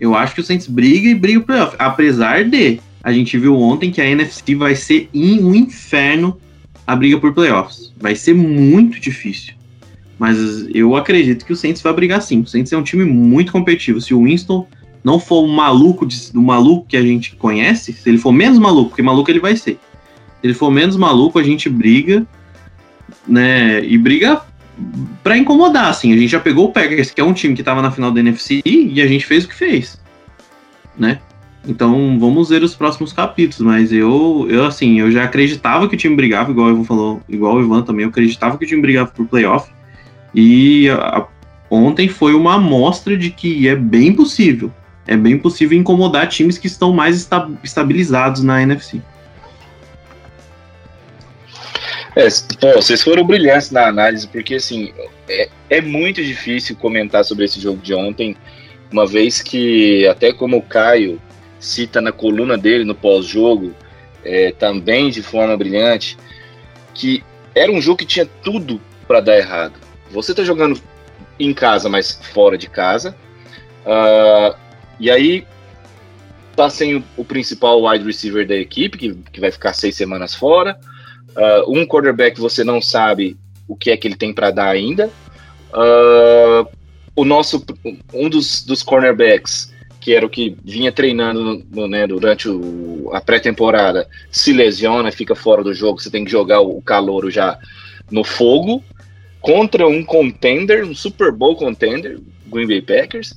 eu 0.00 0.14
acho 0.14 0.34
que 0.34 0.40
o 0.40 0.44
Saints 0.44 0.66
briga 0.66 1.08
e 1.08 1.14
briga 1.14 1.38
o 1.38 1.44
playoff. 1.44 1.76
Apesar 1.78 2.44
de 2.44 2.80
a 3.02 3.12
gente 3.12 3.38
viu 3.38 3.56
ontem 3.56 3.90
que 3.90 4.00
a 4.00 4.06
NFC 4.06 4.54
vai 4.54 4.74
ser 4.74 5.08
um 5.14 5.54
inferno 5.54 6.38
a 6.86 6.96
briga 6.96 7.18
por 7.18 7.32
playoffs. 7.32 7.92
Vai 7.98 8.14
ser 8.14 8.34
muito 8.34 8.98
difícil. 9.00 9.54
Mas 10.18 10.38
eu 10.74 10.96
acredito 10.96 11.44
que 11.44 11.52
o 11.52 11.56
Saints 11.56 11.82
vai 11.82 11.92
brigar 11.92 12.22
sim. 12.22 12.40
O 12.40 12.46
Saints 12.46 12.72
é 12.72 12.76
um 12.76 12.82
time 12.82 13.04
muito 13.04 13.52
competitivo. 13.52 14.00
Se 14.00 14.14
o 14.14 14.24
Winston 14.24 14.66
não 15.02 15.18
for 15.18 15.44
um 15.44 15.48
maluco 15.48 16.06
do 16.06 16.42
maluco 16.42 16.86
que 16.88 16.96
a 16.96 17.02
gente 17.02 17.36
conhece, 17.36 17.92
se 17.92 18.08
ele 18.08 18.18
for 18.18 18.32
menos 18.32 18.58
maluco, 18.58 18.90
porque 18.90 19.02
maluco 19.02 19.30
ele 19.30 19.40
vai 19.40 19.56
ser. 19.56 19.72
Se 19.72 19.78
ele 20.44 20.54
for 20.54 20.70
menos 20.70 20.96
maluco, 20.96 21.38
a 21.38 21.42
gente 21.42 21.68
briga, 21.68 22.26
né? 23.26 23.84
E 23.84 23.96
briga 23.98 24.42
para 25.22 25.36
incomodar, 25.36 25.88
assim. 25.88 26.12
A 26.12 26.16
gente 26.16 26.30
já 26.30 26.40
pegou 26.40 26.66
o 26.66 26.72
Packers, 26.72 27.10
que 27.10 27.20
é 27.20 27.24
um 27.24 27.32
time 27.32 27.54
que 27.54 27.60
estava 27.60 27.80
na 27.80 27.90
final 27.90 28.10
da 28.10 28.20
NFC, 28.20 28.62
e 28.64 29.00
a 29.00 29.06
gente 29.06 29.26
fez 29.26 29.44
o 29.44 29.48
que 29.48 29.54
fez, 29.54 30.00
né? 30.98 31.20
Então 31.66 32.18
vamos 32.18 32.50
ver 32.50 32.62
os 32.62 32.74
próximos 32.74 33.12
capítulos, 33.12 33.60
mas 33.60 33.90
eu, 33.90 34.46
eu 34.50 34.66
assim, 34.66 35.00
eu 35.00 35.10
já 35.10 35.24
acreditava 35.24 35.88
que 35.88 35.94
o 35.94 35.98
time 35.98 36.14
brigava, 36.14 36.50
igual 36.50 36.68
o 36.68 36.70
Ivan 36.72 36.84
falou, 36.84 37.22
igual 37.26 37.56
o 37.56 37.62
Ivan 37.62 37.82
também, 37.82 38.04
eu 38.04 38.10
acreditava 38.10 38.58
que 38.58 38.64
o 38.64 38.68
time 38.68 38.82
brigava 38.82 39.10
por 39.10 39.26
playoff. 39.26 39.70
E 40.34 40.90
a, 40.90 41.26
ontem 41.70 42.06
foi 42.06 42.34
uma 42.34 42.56
amostra 42.56 43.16
de 43.16 43.30
que 43.30 43.66
é 43.66 43.74
bem 43.74 44.12
possível 44.12 44.70
é 45.06 45.16
bem 45.16 45.38
possível 45.38 45.78
incomodar 45.78 46.28
times 46.28 46.58
que 46.58 46.66
estão 46.66 46.92
mais 46.92 47.16
esta 47.16 47.48
estabilizados 47.62 48.42
na 48.42 48.62
NFC. 48.62 49.02
É, 52.16 52.28
pô, 52.60 52.80
vocês 52.80 53.02
foram 53.02 53.24
brilhantes 53.24 53.70
na 53.70 53.88
análise, 53.88 54.26
porque 54.28 54.54
assim, 54.54 54.92
é, 55.28 55.48
é 55.68 55.80
muito 55.80 56.22
difícil 56.22 56.76
comentar 56.76 57.24
sobre 57.24 57.44
esse 57.44 57.60
jogo 57.60 57.82
de 57.82 57.92
ontem, 57.92 58.36
uma 58.90 59.06
vez 59.06 59.42
que, 59.42 60.06
até 60.06 60.32
como 60.32 60.58
o 60.58 60.62
Caio 60.62 61.20
cita 61.58 62.00
na 62.00 62.12
coluna 62.12 62.56
dele 62.56 62.84
no 62.84 62.94
pós-jogo, 62.94 63.74
é, 64.24 64.52
também 64.52 65.10
de 65.10 65.22
forma 65.22 65.56
brilhante, 65.56 66.16
que 66.94 67.22
era 67.54 67.72
um 67.72 67.80
jogo 67.80 67.98
que 67.98 68.06
tinha 68.06 68.26
tudo 68.42 68.80
para 69.06 69.20
dar 69.20 69.36
errado. 69.36 69.74
Você 70.10 70.34
tá 70.34 70.44
jogando 70.44 70.80
em 71.38 71.52
casa, 71.52 71.88
mas 71.88 72.12
fora 72.32 72.56
de 72.56 72.68
casa. 72.68 73.16
Uh, 73.84 74.56
e 74.98 75.10
aí 75.10 75.46
tá 76.54 76.70
sem 76.70 76.96
o, 76.96 77.04
o, 77.16 77.24
principal 77.24 77.82
wide 77.82 78.04
receiver 78.04 78.46
da 78.46 78.54
equipe, 78.54 78.96
que, 78.96 79.14
que 79.32 79.40
vai 79.40 79.50
ficar 79.50 79.72
seis 79.72 79.96
semanas 79.96 80.34
fora. 80.34 80.78
Uh, 81.36 81.78
um 81.78 81.86
quarterback 81.86 82.40
você 82.40 82.62
não 82.62 82.80
sabe 82.80 83.36
o 83.66 83.74
que 83.74 83.90
é 83.90 83.96
que 83.96 84.06
ele 84.06 84.16
tem 84.16 84.32
para 84.32 84.50
dar 84.50 84.68
ainda. 84.68 85.10
Uh, 85.72 86.68
o 87.16 87.24
nosso, 87.24 87.64
um 88.12 88.28
dos, 88.28 88.64
dos 88.64 88.82
cornerbacks, 88.82 89.72
que 90.00 90.14
era 90.14 90.26
o 90.26 90.28
que 90.28 90.56
vinha 90.64 90.92
treinando 90.92 91.64
no, 91.70 91.88
né, 91.88 92.06
durante 92.06 92.48
o, 92.48 93.10
a 93.12 93.20
pré-temporada, 93.20 94.08
se 94.30 94.52
lesiona, 94.52 95.10
fica 95.10 95.34
fora 95.34 95.62
do 95.62 95.72
jogo, 95.72 96.00
você 96.00 96.10
tem 96.10 96.24
que 96.24 96.30
jogar 96.30 96.60
o, 96.60 96.82
calouro 96.82 97.30
já 97.30 97.58
no 98.10 98.22
fogo 98.22 98.82
contra 99.40 99.86
um 99.86 100.04
contender, 100.04 100.84
um 100.84 100.94
Super 100.94 101.32
Bowl 101.32 101.56
contender, 101.56 102.18
Green 102.46 102.66
Bay 102.66 102.82
Packers. 102.82 103.34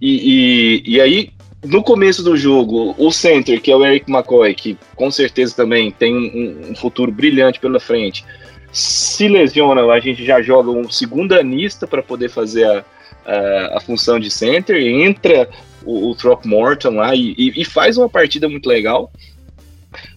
E, 0.00 0.82
e, 0.86 0.94
e, 0.94 1.00
aí, 1.00 1.30
no 1.64 1.82
começo 1.82 2.22
do 2.22 2.36
jogo, 2.36 2.94
o 2.96 3.10
center, 3.10 3.60
que 3.60 3.70
é 3.70 3.76
o 3.76 3.84
Eric 3.84 4.10
McCoy, 4.10 4.54
que 4.54 4.78
com 4.94 5.10
certeza 5.10 5.56
também 5.56 5.90
tem 5.90 6.14
um, 6.14 6.70
um 6.70 6.76
futuro 6.76 7.10
brilhante 7.10 7.58
pela 7.58 7.80
frente, 7.80 8.24
se 8.72 9.28
lesiona, 9.28 9.82
a 9.86 10.00
gente 10.00 10.24
já 10.24 10.40
joga 10.40 10.70
um 10.70 10.88
segundo 10.90 11.32
anista 11.32 11.86
para 11.86 12.02
poder 12.02 12.28
fazer 12.28 12.64
a, 12.64 12.84
a, 13.24 13.78
a, 13.78 13.80
função 13.80 14.20
de 14.20 14.30
center, 14.30 14.76
entra 14.80 15.48
o, 15.84 16.10
o 16.10 16.14
Throckmorton 16.14 16.90
lá 16.90 17.14
e, 17.14 17.34
e, 17.36 17.60
e, 17.60 17.64
faz 17.64 17.96
uma 17.96 18.08
partida 18.08 18.48
muito 18.48 18.68
legal. 18.68 19.10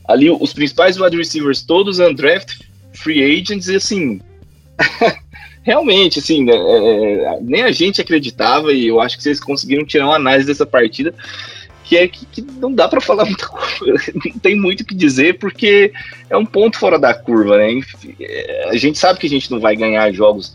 Ali, 0.08 0.30
os 0.30 0.54
principais 0.54 0.99
wide 0.99 1.17
receivers, 1.17 1.63
todos 1.63 1.99
undrafted, 1.99 2.60
free 2.93 3.23
agents, 3.23 3.67
e 3.67 3.75
assim. 3.77 4.21
realmente, 5.63 6.19
assim, 6.19 6.43
né, 6.43 6.54
é, 6.54 7.13
é, 7.36 7.39
nem 7.41 7.63
a 7.63 7.71
gente 7.71 8.02
acreditava 8.02 8.74
e 8.74 8.88
eu 8.88 9.00
acho 9.00 9.17
que 9.17 9.24
vocês 9.24 9.39
conseguiram 9.39 9.86
tirar 9.86 10.06
uma 10.08 10.15
análise 10.15 10.47
dessa 10.47 10.65
partida 10.65 11.13
que 11.84 11.97
é 11.97 12.08
que, 12.08 12.26
que 12.26 12.41
não 12.41 12.74
dá 12.74 12.88
para 12.88 13.02
falar 13.02 13.26
muita 13.28 13.47
coisa, 13.47 14.12
não 14.26 14.39
tem 14.39 14.56
muito 14.56 14.82
o 14.82 14.86
que 14.86 14.95
dizer 14.95 15.38
porque 15.39 15.91
é 16.30 16.38
um 16.38 16.45
ponto 16.45 16.78
fora 16.78 16.97
da 16.97 17.13
curva, 17.13 17.58
né? 17.58 17.82
É, 18.19 18.69
a 18.69 18.78
gente 18.78 18.97
sabe 18.97 19.19
que 19.19 19.28
a 19.28 19.30
gente 19.30 19.52
não 19.52 19.60
vai 19.60 19.76
ganhar 19.76 20.12
jogos 20.13 20.54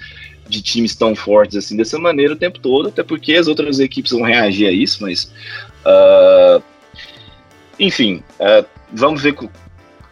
de 0.49 0.63
times 0.63 0.95
tão 0.95 1.15
fortes 1.15 1.57
assim 1.57 1.77
dessa 1.77 1.99
maneira 1.99 2.33
o 2.33 2.37
tempo 2.37 2.59
todo, 2.59 2.89
até 2.89 3.03
porque 3.03 3.35
as 3.35 3.49
outras 3.49 3.79
equipes 3.81 4.13
vão 4.13 4.23
reagir 4.23 4.67
a 4.67 4.73
isso, 4.73 5.03
mas 5.03 5.31
uh, 5.85 6.63
enfim, 7.79 8.23
uh, 8.41 8.67
vamos 8.93 9.23
ver 9.23 9.35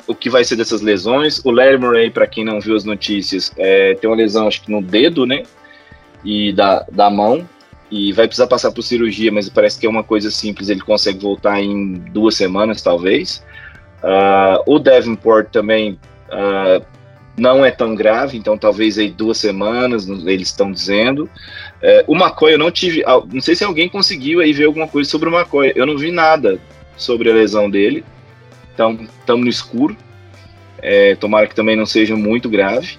o 0.06 0.14
que 0.14 0.28
vai 0.28 0.44
ser 0.44 0.56
dessas 0.56 0.80
lesões. 0.80 1.40
O 1.44 1.50
Larry 1.50 1.78
Murray, 1.78 2.10
para 2.10 2.26
quem 2.26 2.44
não 2.44 2.60
viu 2.60 2.76
as 2.76 2.84
notícias, 2.84 3.52
é, 3.56 3.94
tem 3.94 4.08
uma 4.08 4.16
lesão, 4.16 4.46
acho 4.46 4.62
que 4.62 4.70
no 4.70 4.82
dedo, 4.82 5.26
né? 5.26 5.42
E 6.24 6.52
da, 6.52 6.84
da 6.90 7.10
mão. 7.10 7.48
E 7.90 8.12
vai 8.12 8.26
precisar 8.26 8.46
passar 8.46 8.72
por 8.72 8.82
cirurgia, 8.82 9.30
mas 9.30 9.48
parece 9.48 9.78
que 9.78 9.86
é 9.86 9.88
uma 9.88 10.02
coisa 10.02 10.30
simples, 10.30 10.68
ele 10.68 10.80
consegue 10.80 11.18
voltar 11.18 11.60
em 11.60 11.94
duas 12.10 12.34
semanas, 12.34 12.82
talvez. 12.82 13.44
Uh, 14.02 14.74
o 14.74 14.78
Davenport 14.78 15.50
também 15.50 15.98
uh, 16.28 16.84
não 17.36 17.64
é 17.64 17.70
tão 17.70 17.94
grave, 17.94 18.36
então 18.36 18.56
talvez 18.56 18.98
aí 18.98 19.10
duas 19.10 19.38
semanas, 19.38 20.08
eles 20.08 20.48
estão 20.48 20.72
dizendo. 20.72 21.24
Uh, 21.82 22.12
o 22.12 22.16
McCoy, 22.16 22.54
eu 22.54 22.58
não 22.58 22.70
tive. 22.70 23.02
Não 23.32 23.40
sei 23.40 23.54
se 23.54 23.64
alguém 23.64 23.88
conseguiu 23.88 24.40
aí 24.40 24.52
ver 24.52 24.64
alguma 24.64 24.88
coisa 24.88 25.08
sobre 25.08 25.28
o 25.28 25.32
McCoy. 25.32 25.72
Eu 25.74 25.86
não 25.86 25.96
vi 25.96 26.10
nada 26.10 26.58
sobre 26.96 27.30
a 27.30 27.34
lesão 27.34 27.70
dele. 27.70 28.04
Então, 28.74 28.98
estamos 29.20 29.44
no 29.44 29.50
escuro. 29.50 29.96
É, 30.82 31.14
tomara 31.14 31.46
que 31.46 31.54
também 31.54 31.76
não 31.76 31.86
seja 31.86 32.16
muito 32.16 32.48
grave. 32.48 32.98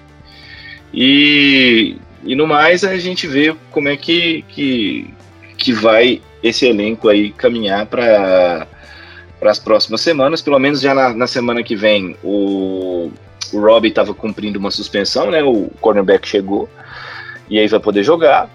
E, 0.92 1.96
e 2.24 2.34
no 2.34 2.46
mais, 2.46 2.82
a 2.82 2.96
gente 2.96 3.26
vê 3.26 3.54
como 3.70 3.88
é 3.88 3.96
que, 3.96 4.42
que, 4.48 5.10
que 5.56 5.72
vai 5.72 6.20
esse 6.42 6.66
elenco 6.66 7.08
aí 7.08 7.30
caminhar 7.30 7.86
para 7.86 8.66
as 9.42 9.58
próximas 9.58 10.00
semanas. 10.00 10.42
Pelo 10.42 10.58
menos 10.58 10.80
já 10.80 10.94
na, 10.94 11.12
na 11.12 11.26
semana 11.26 11.62
que 11.62 11.76
vem, 11.76 12.16
o, 12.24 13.12
o 13.52 13.60
Robbie 13.60 13.90
estava 13.90 14.14
cumprindo 14.14 14.58
uma 14.58 14.70
suspensão, 14.70 15.30
né? 15.30 15.42
O 15.44 15.70
cornerback 15.80 16.26
chegou 16.26 16.68
e 17.48 17.58
aí 17.58 17.68
vai 17.68 17.80
poder 17.80 18.02
jogar. 18.02 18.46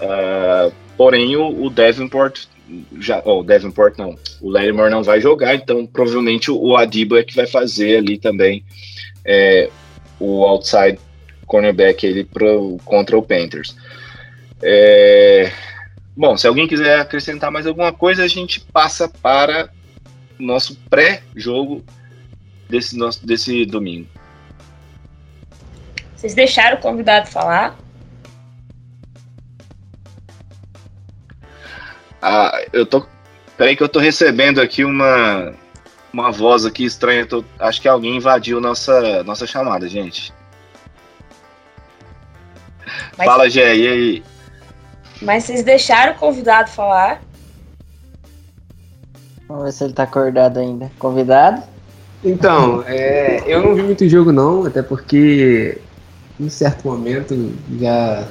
Uh, 0.00 0.72
porém, 0.96 1.36
o, 1.36 1.64
o 1.64 1.70
Davenport 1.70 2.46
já, 2.98 3.22
oh, 3.24 3.40
o 3.40 3.42
Davenport 3.42 3.96
não, 3.96 4.16
o 4.40 4.50
Lattimore 4.50 4.90
não 4.90 5.02
vai 5.02 5.20
jogar, 5.20 5.54
então 5.54 5.86
provavelmente 5.86 6.50
o 6.50 6.76
Adiba 6.76 7.20
é 7.20 7.24
que 7.24 7.36
vai 7.36 7.46
fazer 7.46 7.98
ali 7.98 8.18
também 8.18 8.64
é, 9.24 9.70
o 10.18 10.44
outside 10.44 10.98
cornerback 11.46 12.04
ele 12.04 12.24
pro, 12.24 12.78
contra 12.84 13.16
o 13.16 13.22
Panthers. 13.22 13.76
É, 14.62 15.50
bom, 16.16 16.36
se 16.36 16.46
alguém 16.46 16.66
quiser 16.66 17.00
acrescentar 17.00 17.50
mais 17.50 17.66
alguma 17.66 17.92
coisa, 17.92 18.24
a 18.24 18.28
gente 18.28 18.60
passa 18.60 19.08
para 19.08 19.70
o 20.38 20.42
nosso 20.42 20.76
pré-jogo 20.90 21.84
desse, 22.68 22.96
nosso, 22.96 23.24
desse 23.26 23.64
domingo. 23.64 24.08
Vocês 26.14 26.34
deixaram 26.34 26.78
o 26.78 26.80
convidado 26.80 27.28
falar? 27.28 27.78
Ah, 32.28 32.60
eu 32.72 32.84
tô. 32.84 33.06
Peraí 33.56 33.76
que 33.76 33.82
eu 33.84 33.88
tô 33.88 34.00
recebendo 34.00 34.60
aqui 34.60 34.84
uma, 34.84 35.54
uma 36.12 36.32
voz 36.32 36.66
aqui 36.66 36.84
estranha. 36.84 37.24
Tô, 37.24 37.44
acho 37.56 37.80
que 37.80 37.86
alguém 37.86 38.16
invadiu 38.16 38.60
nossa, 38.60 39.22
nossa 39.22 39.46
chamada, 39.46 39.88
gente. 39.88 40.34
Mas, 43.16 43.26
Fala, 43.26 43.48
Gé, 43.48 43.76
e 43.76 43.86
aí? 43.86 44.24
Mas 45.22 45.44
vocês 45.44 45.62
deixaram 45.62 46.14
o 46.14 46.16
convidado 46.16 46.68
falar? 46.68 47.22
Vamos 49.46 49.64
ver 49.66 49.72
se 49.72 49.84
ele 49.84 49.92
tá 49.92 50.02
acordado 50.02 50.58
ainda. 50.58 50.90
Convidado? 50.98 51.62
Então, 52.24 52.82
é, 52.88 53.44
eu 53.46 53.62
não 53.62 53.72
vi 53.76 53.84
muito 53.84 54.08
jogo 54.08 54.32
não, 54.32 54.66
até 54.66 54.82
porque 54.82 55.78
em 56.40 56.48
certo 56.48 56.88
momento 56.88 57.54
já, 57.78 58.26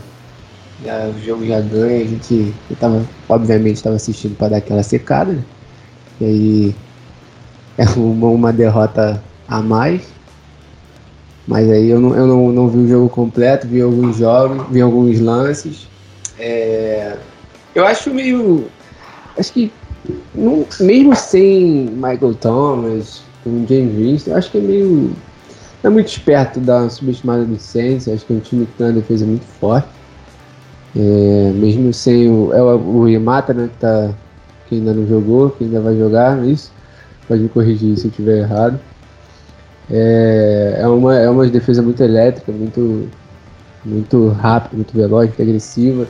já 0.83 1.07
o 1.07 1.19
jogo 1.19 1.45
já 1.45 1.61
ganha, 1.61 2.03
a 2.03 2.07
gente 2.07 2.53
eu 2.69 2.75
tava, 2.75 3.05
obviamente 3.29 3.75
estava 3.75 3.95
assistindo 3.95 4.35
para 4.35 4.49
dar 4.49 4.57
aquela 4.57 4.83
secada, 4.83 5.33
né? 5.33 5.43
E 6.19 6.25
aí 6.25 6.75
é 7.77 7.85
uma, 7.97 8.27
uma 8.27 8.53
derrota 8.53 9.23
a 9.47 9.61
mais. 9.61 10.01
Mas 11.47 11.69
aí 11.69 11.89
eu 11.89 11.99
não, 11.99 12.15
eu 12.15 12.25
não, 12.25 12.51
não 12.51 12.67
vi 12.67 12.79
o 12.79 12.87
jogo 12.87 13.09
completo, 13.09 13.67
vi 13.67 13.81
alguns 13.81 14.17
jogos, 14.17 14.65
vi 14.71 14.81
alguns 14.81 15.19
lances. 15.19 15.87
É, 16.39 17.15
eu 17.75 17.85
acho 17.85 18.11
meio. 18.11 18.65
Acho 19.37 19.53
que 19.53 19.71
não, 20.33 20.65
mesmo 20.79 21.15
sem 21.15 21.87
Michael 21.91 22.33
Thomas, 22.35 23.21
com 23.43 23.65
James 23.67 23.95
Winston, 23.95 24.35
acho 24.35 24.51
que 24.51 24.57
é 24.57 24.61
meio 24.61 25.15
é 25.83 25.89
muito 25.89 26.07
esperto 26.07 26.59
da 26.59 26.89
subestimada 26.89 27.45
do 27.45 27.59
Saints, 27.59 28.07
acho 28.07 28.25
que 28.25 28.33
é 28.33 28.35
um 28.35 28.39
time 28.39 28.65
que 28.65 28.71
tem 28.73 28.87
uma 28.87 28.93
defesa 28.93 29.23
muito 29.23 29.45
forte. 29.45 29.87
É, 30.95 31.51
mesmo 31.53 31.93
sem 31.93 32.29
o, 32.29 32.53
é 32.53 32.61
o, 32.61 33.07
Yamata, 33.07 33.53
né, 33.53 33.67
que, 33.67 33.79
tá, 33.79 34.13
que 34.67 34.75
ainda 34.75 34.93
não 34.93 35.05
jogou, 35.05 35.49
que 35.49 35.65
ainda 35.65 35.81
vai 35.81 35.97
jogar, 35.97 36.41
é 36.41 36.47
isso? 36.47 36.71
Pode 37.27 37.41
me 37.41 37.49
corrigir 37.49 37.97
se 37.97 38.05
eu 38.05 38.09
estiver 38.09 38.39
errado. 38.39 38.79
É, 39.89 40.77
é, 40.79 40.87
uma, 40.87 41.15
é 41.15 41.29
uma 41.29 41.45
defesa 41.47 41.81
muito 41.81 42.01
elétrica, 42.01 42.51
muito, 42.51 43.09
muito 43.83 44.29
rápida, 44.29 44.75
muito 44.75 44.95
veloz, 44.95 45.27
muito 45.27 45.41
agressiva. 45.41 46.07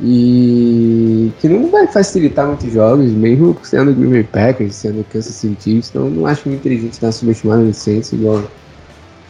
E 0.00 1.32
que 1.40 1.48
não 1.48 1.70
vai 1.70 1.86
facilitar 1.86 2.46
muitos 2.46 2.72
jogos, 2.72 3.10
mesmo 3.12 3.56
sendo 3.62 3.94
Green 3.94 4.10
Bay 4.10 4.24
Packers, 4.24 4.74
sendo 4.74 5.04
Kansas 5.04 5.34
City. 5.34 5.80
Então 5.88 6.10
não 6.10 6.26
acho 6.26 6.48
muito 6.48 6.60
inteligente 6.60 6.94
estar 6.94 7.12
subestimando 7.12 7.70
o 7.70 7.74
Saints 7.74 8.12
igual 8.12 8.42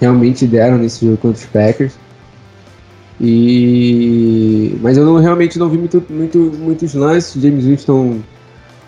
realmente 0.00 0.46
deram 0.46 0.78
nesse 0.78 1.04
jogo 1.04 1.18
contra 1.18 1.38
os 1.38 1.46
Packers. 1.46 1.94
E 3.22 4.76
mas 4.82 4.96
eu 4.96 5.06
não 5.06 5.18
realmente 5.18 5.58
não 5.58 5.68
vi 5.68 5.78
muito, 5.78 6.04
muito 6.10 6.38
muitos 6.58 6.92
lances. 6.94 7.40
James 7.40 7.64
Winston, 7.64 8.20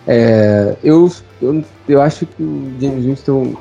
é, 0.06 0.76
eu, 0.82 1.10
eu, 1.40 1.64
eu 1.88 2.02
acho 2.02 2.26
que 2.26 2.42
o 2.42 2.72
James 2.80 3.04
Winston 3.04 3.54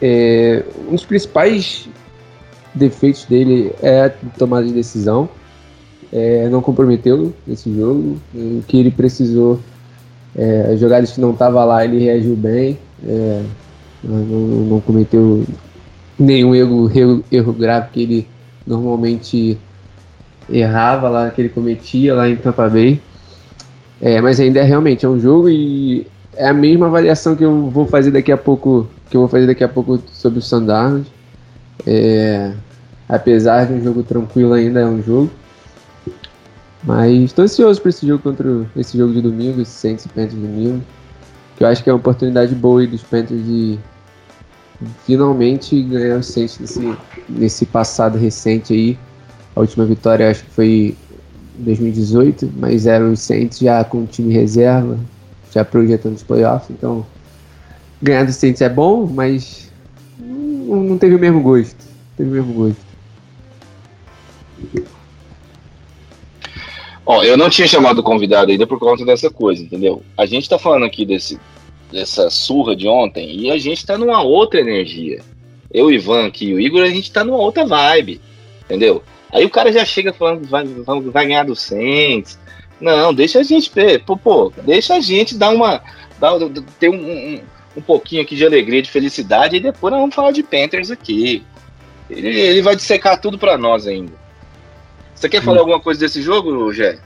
é, 0.00 0.64
um 0.88 0.92
dos 0.92 1.04
principais 1.04 1.88
defeitos 2.74 3.24
dele 3.24 3.72
é 3.82 4.04
a 4.04 4.10
tomada 4.10 4.66
de 4.66 4.72
decisão. 4.72 5.28
É, 6.12 6.48
não 6.48 6.62
comprometeu 6.62 7.34
nesse 7.46 7.72
jogo. 7.74 8.18
O 8.34 8.62
que 8.66 8.78
ele 8.78 8.90
precisou, 8.90 9.60
é, 10.34 10.72
as 10.72 10.80
jogadas 10.80 11.12
que 11.12 11.20
não 11.20 11.32
estava 11.32 11.64
lá, 11.64 11.84
ele 11.84 11.98
reagiu 11.98 12.34
bem. 12.34 12.78
É, 13.06 13.42
não, 14.02 14.16
não, 14.16 14.80
cometeu 14.80 15.44
nenhum 16.18 16.54
erro, 16.54 16.90
erro, 16.94 17.24
erro 17.30 17.52
grave 17.52 17.90
que 17.92 18.02
ele 18.02 18.28
normalmente 18.66 19.58
errava 20.48 21.08
lá, 21.08 21.30
que 21.30 21.40
ele 21.40 21.48
cometia 21.48 22.14
lá 22.14 22.28
em 22.28 22.36
Tampa 22.36 22.68
Bay. 22.68 23.00
É, 24.00 24.20
mas 24.20 24.38
ainda 24.38 24.60
é 24.60 24.62
realmente 24.62 25.04
é 25.04 25.08
um 25.08 25.18
jogo 25.18 25.48
e 25.48 26.06
é 26.36 26.48
a 26.48 26.52
mesma 26.52 26.86
avaliação 26.86 27.34
que 27.34 27.44
eu 27.44 27.68
vou 27.68 27.86
fazer 27.86 28.12
daqui 28.12 28.30
a 28.30 28.36
pouco, 28.36 28.88
que 29.10 29.16
eu 29.16 29.22
vou 29.22 29.28
fazer 29.28 29.46
daqui 29.46 29.64
a 29.64 29.68
pouco 29.68 30.00
sobre 30.12 30.38
o 30.38 30.42
Sandarnold. 30.42 31.06
É, 31.86 32.52
apesar 33.08 33.66
de 33.66 33.72
um 33.72 33.82
jogo 33.82 34.02
tranquilo 34.02 34.52
ainda 34.52 34.80
é 34.80 34.86
um 34.86 35.02
jogo. 35.02 35.30
Mas 36.84 37.12
estou 37.12 37.44
ansioso 37.44 37.80
para 37.80 37.90
esse 37.90 38.06
jogo 38.06 38.22
contra 38.22 38.66
esse 38.76 38.96
jogo 38.96 39.12
de 39.12 39.20
domingo, 39.20 39.60
esse 39.60 39.72
Saints 39.72 40.04
e 40.04 40.08
Panthers 40.08 40.34
domingo. 40.34 40.82
Que 41.56 41.64
eu 41.64 41.68
acho 41.68 41.82
que 41.82 41.90
é 41.90 41.92
uma 41.92 41.98
oportunidade 41.98 42.54
boa 42.54 42.86
dos 42.86 43.02
Panthers 43.02 43.44
de 43.44 43.78
finalmente 45.04 45.82
ganhar 45.82 46.18
o 46.18 46.22
Saints 46.22 46.58
nesse, 46.60 46.96
nesse 47.28 47.66
passado 47.66 48.16
recente 48.16 48.72
aí. 48.72 48.98
A 49.54 49.60
última 49.60 49.84
vitória 49.84 50.30
acho 50.30 50.44
que 50.44 50.50
foi 50.50 50.96
em 51.58 51.62
2018, 51.64 52.52
mas 52.56 52.86
era 52.86 53.04
o 53.04 53.16
Saints 53.16 53.58
já 53.58 53.82
com 53.84 54.06
time 54.06 54.32
reserva, 54.32 54.98
já 55.52 55.64
projetando 55.64 56.14
os 56.14 56.22
playoffs, 56.22 56.70
então 56.70 57.04
ganhar 58.00 58.24
do 58.24 58.32
Saints 58.32 58.60
é 58.60 58.68
bom, 58.68 59.06
mas 59.06 59.70
não, 60.18 60.82
não 60.82 60.98
teve 60.98 61.14
o 61.14 61.18
mesmo 61.18 61.40
gosto. 61.40 61.84
Teve 62.16 62.30
o 62.30 62.32
mesmo 62.32 62.52
gosto. 62.52 62.88
Ó, 67.06 67.22
eu 67.24 67.36
não 67.38 67.48
tinha 67.48 67.66
chamado 67.66 68.00
o 68.00 68.02
convidado 68.02 68.50
ainda 68.50 68.66
por 68.66 68.78
conta 68.78 69.04
dessa 69.04 69.30
coisa, 69.30 69.62
entendeu? 69.62 70.02
A 70.16 70.26
gente 70.26 70.48
tá 70.48 70.58
falando 70.58 70.84
aqui 70.84 71.06
desse, 71.06 71.40
dessa 71.90 72.28
surra 72.28 72.76
de 72.76 72.86
ontem 72.86 73.34
e 73.34 73.50
a 73.50 73.56
gente 73.56 73.86
tá 73.86 73.96
numa 73.96 74.22
outra 74.22 74.60
energia. 74.60 75.22
Eu, 75.72 75.86
o 75.86 75.90
Ivan 75.90 76.26
aqui 76.26 76.46
e 76.46 76.54
o 76.54 76.60
Igor, 76.60 76.82
a 76.82 76.90
gente 76.90 77.10
tá 77.10 77.24
numa 77.24 77.38
outra 77.38 77.64
vibe, 77.64 78.20
entendeu? 78.64 79.02
Aí 79.32 79.44
o 79.44 79.50
cara 79.50 79.72
já 79.72 79.84
chega 79.84 80.12
falando 80.12 80.40
que 80.40 80.46
vai, 80.46 80.64
vai 80.64 81.26
ganhar 81.26 81.44
do 81.44 81.54
Saints. 81.54 82.38
Não, 82.80 83.12
deixa 83.12 83.40
a 83.40 83.42
gente, 83.42 83.70
pô, 84.06 84.16
pô 84.16 84.52
deixa 84.62 84.94
a 84.94 85.00
gente 85.00 85.36
dar 85.36 85.50
uma. 85.50 85.82
Dar, 86.18 86.32
ter 86.78 86.88
um, 86.88 86.94
um, 86.94 87.40
um, 87.76 87.82
pouquinho 87.82 88.22
aqui 88.22 88.36
de 88.36 88.46
alegria, 88.46 88.82
de 88.82 88.90
felicidade, 88.90 89.56
e 89.56 89.60
depois 89.60 89.92
nós 89.92 90.00
vamos 90.00 90.14
falar 90.14 90.32
de 90.32 90.42
Panthers 90.42 90.90
aqui. 90.90 91.44
Ele, 92.08 92.28
ele 92.28 92.62
vai 92.62 92.74
dissecar 92.74 93.20
tudo 93.20 93.38
para 93.38 93.58
nós 93.58 93.86
ainda. 93.86 94.12
Você 95.14 95.28
quer 95.28 95.42
falar 95.42 95.58
hum. 95.58 95.60
alguma 95.60 95.80
coisa 95.80 96.00
desse 96.00 96.22
jogo, 96.22 96.72
Gé? 96.72 96.98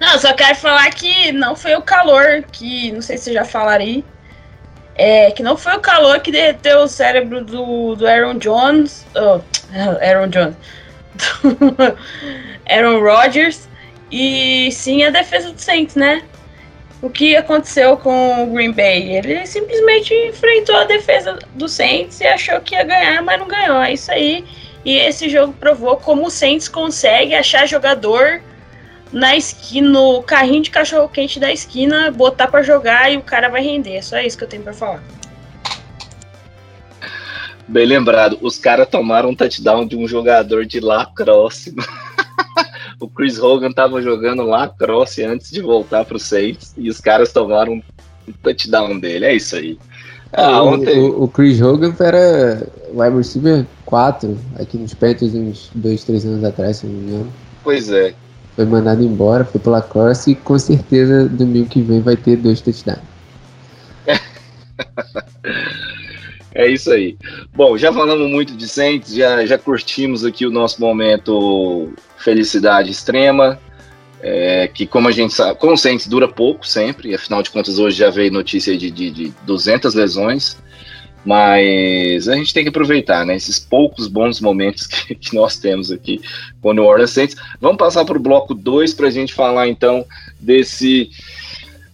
Não, 0.00 0.18
só 0.18 0.32
quero 0.34 0.56
falar 0.56 0.90
que 0.90 1.30
não 1.30 1.54
foi 1.54 1.76
o 1.76 1.82
calor 1.82 2.42
que, 2.50 2.90
não 2.90 3.00
sei 3.00 3.16
se 3.18 3.32
já 3.32 3.44
falaram 3.44 4.02
é, 4.94 5.30
que 5.30 5.42
não 5.42 5.56
foi 5.56 5.74
o 5.74 5.80
calor 5.80 6.20
que 6.20 6.30
derreteu 6.30 6.80
o 6.80 6.88
cérebro 6.88 7.44
do, 7.44 7.96
do 7.96 8.06
Aaron 8.06 8.38
Jones, 8.38 9.06
oh, 9.14 9.40
Aaron 10.02 10.28
Jones, 10.28 10.56
Aaron 12.68 13.00
Rodgers, 13.00 13.68
e 14.10 14.70
sim 14.72 15.04
a 15.04 15.10
defesa 15.10 15.52
do 15.52 15.60
Saints, 15.60 15.96
né? 15.96 16.22
O 17.00 17.10
que 17.10 17.34
aconteceu 17.34 17.96
com 17.96 18.44
o 18.44 18.46
Green 18.54 18.70
Bay? 18.70 19.16
Ele 19.16 19.44
simplesmente 19.46 20.14
enfrentou 20.14 20.76
a 20.76 20.84
defesa 20.84 21.36
do 21.54 21.68
Saints 21.68 22.20
e 22.20 22.26
achou 22.26 22.60
que 22.60 22.76
ia 22.76 22.84
ganhar, 22.84 23.22
mas 23.22 23.40
não 23.40 23.48
ganhou. 23.48 23.82
É 23.82 23.92
isso 23.92 24.12
aí. 24.12 24.44
E 24.84 24.98
esse 24.98 25.28
jogo 25.28 25.52
provou 25.54 25.96
como 25.96 26.26
o 26.26 26.30
Saints 26.30 26.68
consegue 26.68 27.34
achar 27.34 27.66
jogador 27.66 28.40
na 29.12 29.36
esquina, 29.36 29.90
no 29.90 30.22
carrinho 30.22 30.62
de 30.62 30.70
cachorro 30.70 31.08
quente 31.08 31.38
da 31.38 31.52
esquina, 31.52 32.10
botar 32.10 32.48
para 32.48 32.62
jogar 32.62 33.12
e 33.12 33.16
o 33.18 33.22
cara 33.22 33.48
vai 33.48 33.62
render. 33.62 33.96
É 33.96 34.02
só 34.02 34.18
isso 34.18 34.38
que 34.38 34.44
eu 34.44 34.48
tenho 34.48 34.62
para 34.62 34.72
falar. 34.72 35.02
Bem 37.68 37.86
lembrado, 37.86 38.38
os 38.40 38.58
caras 38.58 38.88
tomaram 38.88 39.30
um 39.30 39.34
touchdown 39.36 39.86
de 39.86 39.96
um 39.96 40.08
jogador 40.08 40.64
de 40.64 40.80
lacrosse. 40.80 41.74
o 42.98 43.08
Chris 43.08 43.38
Hogan 43.38 43.70
tava 43.70 44.02
jogando 44.02 44.42
lacrosse 44.42 45.22
antes 45.22 45.50
de 45.50 45.60
voltar 45.60 46.04
pro 46.04 46.18
Saints 46.18 46.74
e 46.76 46.88
os 46.88 47.00
caras 47.00 47.32
tomaram 47.32 47.74
um 47.74 48.32
touchdown 48.42 48.98
dele. 48.98 49.26
É 49.26 49.34
isso 49.34 49.56
aí. 49.56 49.78
Ah, 50.32 50.62
ontem... 50.62 50.98
o, 50.98 51.24
o, 51.24 51.28
Chris 51.28 51.60
Hogan 51.60 51.94
era 52.00 52.66
wide 52.94 53.16
receiver 53.16 53.66
4 53.84 54.38
aqui 54.58 54.78
nos 54.78 54.94
Panthers 54.94 55.34
uns 55.34 55.70
2, 55.74 56.04
3 56.04 56.24
anos 56.24 56.44
atrás, 56.44 56.78
se 56.78 56.86
não 56.86 56.94
me 56.94 57.10
engano. 57.10 57.32
Pois 57.62 57.90
é 57.90 58.14
foi 58.54 58.64
mandado 58.64 59.02
embora, 59.02 59.44
foi 59.44 59.60
pela 59.60 59.80
Corsa 59.80 60.30
e 60.30 60.34
com 60.34 60.58
certeza 60.58 61.28
domingo 61.28 61.68
que 61.68 61.80
vem 61.80 62.00
vai 62.00 62.16
ter 62.16 62.36
dois 62.36 62.60
touchdowns. 62.60 63.00
É 66.54 66.68
isso 66.68 66.90
aí. 66.90 67.16
Bom, 67.54 67.78
já 67.78 67.92
falamos 67.92 68.30
muito 68.30 68.54
de 68.54 68.68
Saints, 68.68 69.14
já, 69.14 69.44
já 69.46 69.56
curtimos 69.56 70.24
aqui 70.24 70.46
o 70.46 70.50
nosso 70.50 70.80
momento 70.80 71.90
felicidade 72.18 72.90
extrema, 72.90 73.58
é, 74.20 74.68
que 74.68 74.86
como 74.86 75.08
a 75.08 75.12
gente 75.12 75.32
sabe, 75.32 75.58
com 75.58 75.72
o 75.72 75.76
Saints 75.76 76.06
dura 76.06 76.28
pouco 76.28 76.66
sempre, 76.66 77.14
afinal 77.14 77.42
de 77.42 77.50
contas 77.50 77.78
hoje 77.78 77.96
já 77.96 78.10
veio 78.10 78.30
notícia 78.30 78.76
de, 78.76 78.90
de, 78.90 79.10
de 79.10 79.32
200 79.46 79.94
lesões, 79.94 80.58
mas 81.24 82.28
a 82.28 82.34
gente 82.34 82.52
tem 82.52 82.64
que 82.64 82.68
aproveitar, 82.68 83.24
né, 83.24 83.36
esses 83.36 83.58
poucos 83.58 84.08
bons 84.08 84.40
momentos 84.40 84.86
que, 84.88 85.14
que 85.14 85.34
nós 85.34 85.56
temos 85.56 85.90
aqui 85.92 86.20
com 86.60 86.70
o 86.70 86.72
New 86.72 86.84
Orleans 86.84 87.10
Saints. 87.10 87.36
Vamos 87.60 87.78
passar 87.78 88.04
para 88.04 88.16
o 88.16 88.22
bloco 88.22 88.54
2 88.54 88.94
para 88.94 89.08
a 89.08 89.10
gente 89.10 89.32
falar 89.32 89.68
então 89.68 90.04
desse 90.40 91.10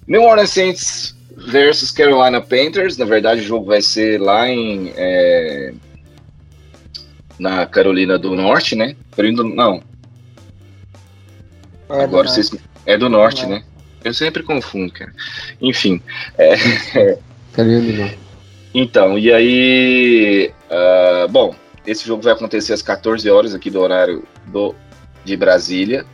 New 0.06 0.22
Orleans 0.22 0.50
Saints 0.50 1.16
versus 1.36 1.90
Carolina 1.90 2.40
Panthers. 2.40 2.96
Na 2.96 3.04
verdade, 3.04 3.42
o 3.42 3.44
jogo 3.44 3.66
vai 3.66 3.82
ser 3.82 4.20
lá 4.20 4.48
em. 4.48 4.92
É, 4.96 5.72
na 7.38 7.66
Carolina 7.66 8.18
do 8.18 8.34
Norte, 8.34 8.74
né? 8.74 8.96
Não. 9.54 9.82
É 11.90 12.02
Agora 12.02 12.28
vocês. 12.28 12.50
É 12.84 12.96
do 12.96 13.08
Norte, 13.08 13.46
né? 13.46 13.62
Eu 14.02 14.14
sempre 14.14 14.42
confundo, 14.42 14.92
cara. 14.92 15.12
Enfim. 15.60 16.00
É, 16.36 16.56
Carolina 17.52 17.92
do 17.92 17.98
Norte. 17.98 18.27
Então, 18.74 19.18
e 19.18 19.32
aí. 19.32 20.52
Uh, 20.70 21.28
bom, 21.28 21.54
esse 21.86 22.06
jogo 22.06 22.22
vai 22.22 22.32
acontecer 22.32 22.72
às 22.72 22.82
14 22.82 23.28
horas 23.30 23.54
aqui 23.54 23.70
do 23.70 23.80
horário 23.80 24.24
do, 24.46 24.74
de 25.24 25.36
Brasília. 25.36 26.04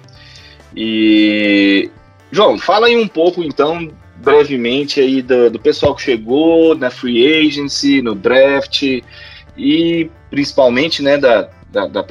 E. 0.77 1.91
João, 2.31 2.59
fala 2.59 2.87
aí 2.87 2.97
um 2.97 3.07
pouco 3.07 3.45
então 3.45 3.93
brevemente 4.17 5.01
aí 5.01 5.23
do, 5.23 5.51
do 5.51 5.59
pessoal 5.61 5.95
que 5.95 6.03
chegou 6.03 6.75
na 6.75 6.91
free 6.91 7.47
agency, 7.47 8.03
no 8.03 8.15
draft 8.15 8.83
e 9.57 10.11
principalmente 10.31 11.03
né, 11.03 11.17
da, 11.17 11.49
da, 11.71 11.87
da, 11.87 12.05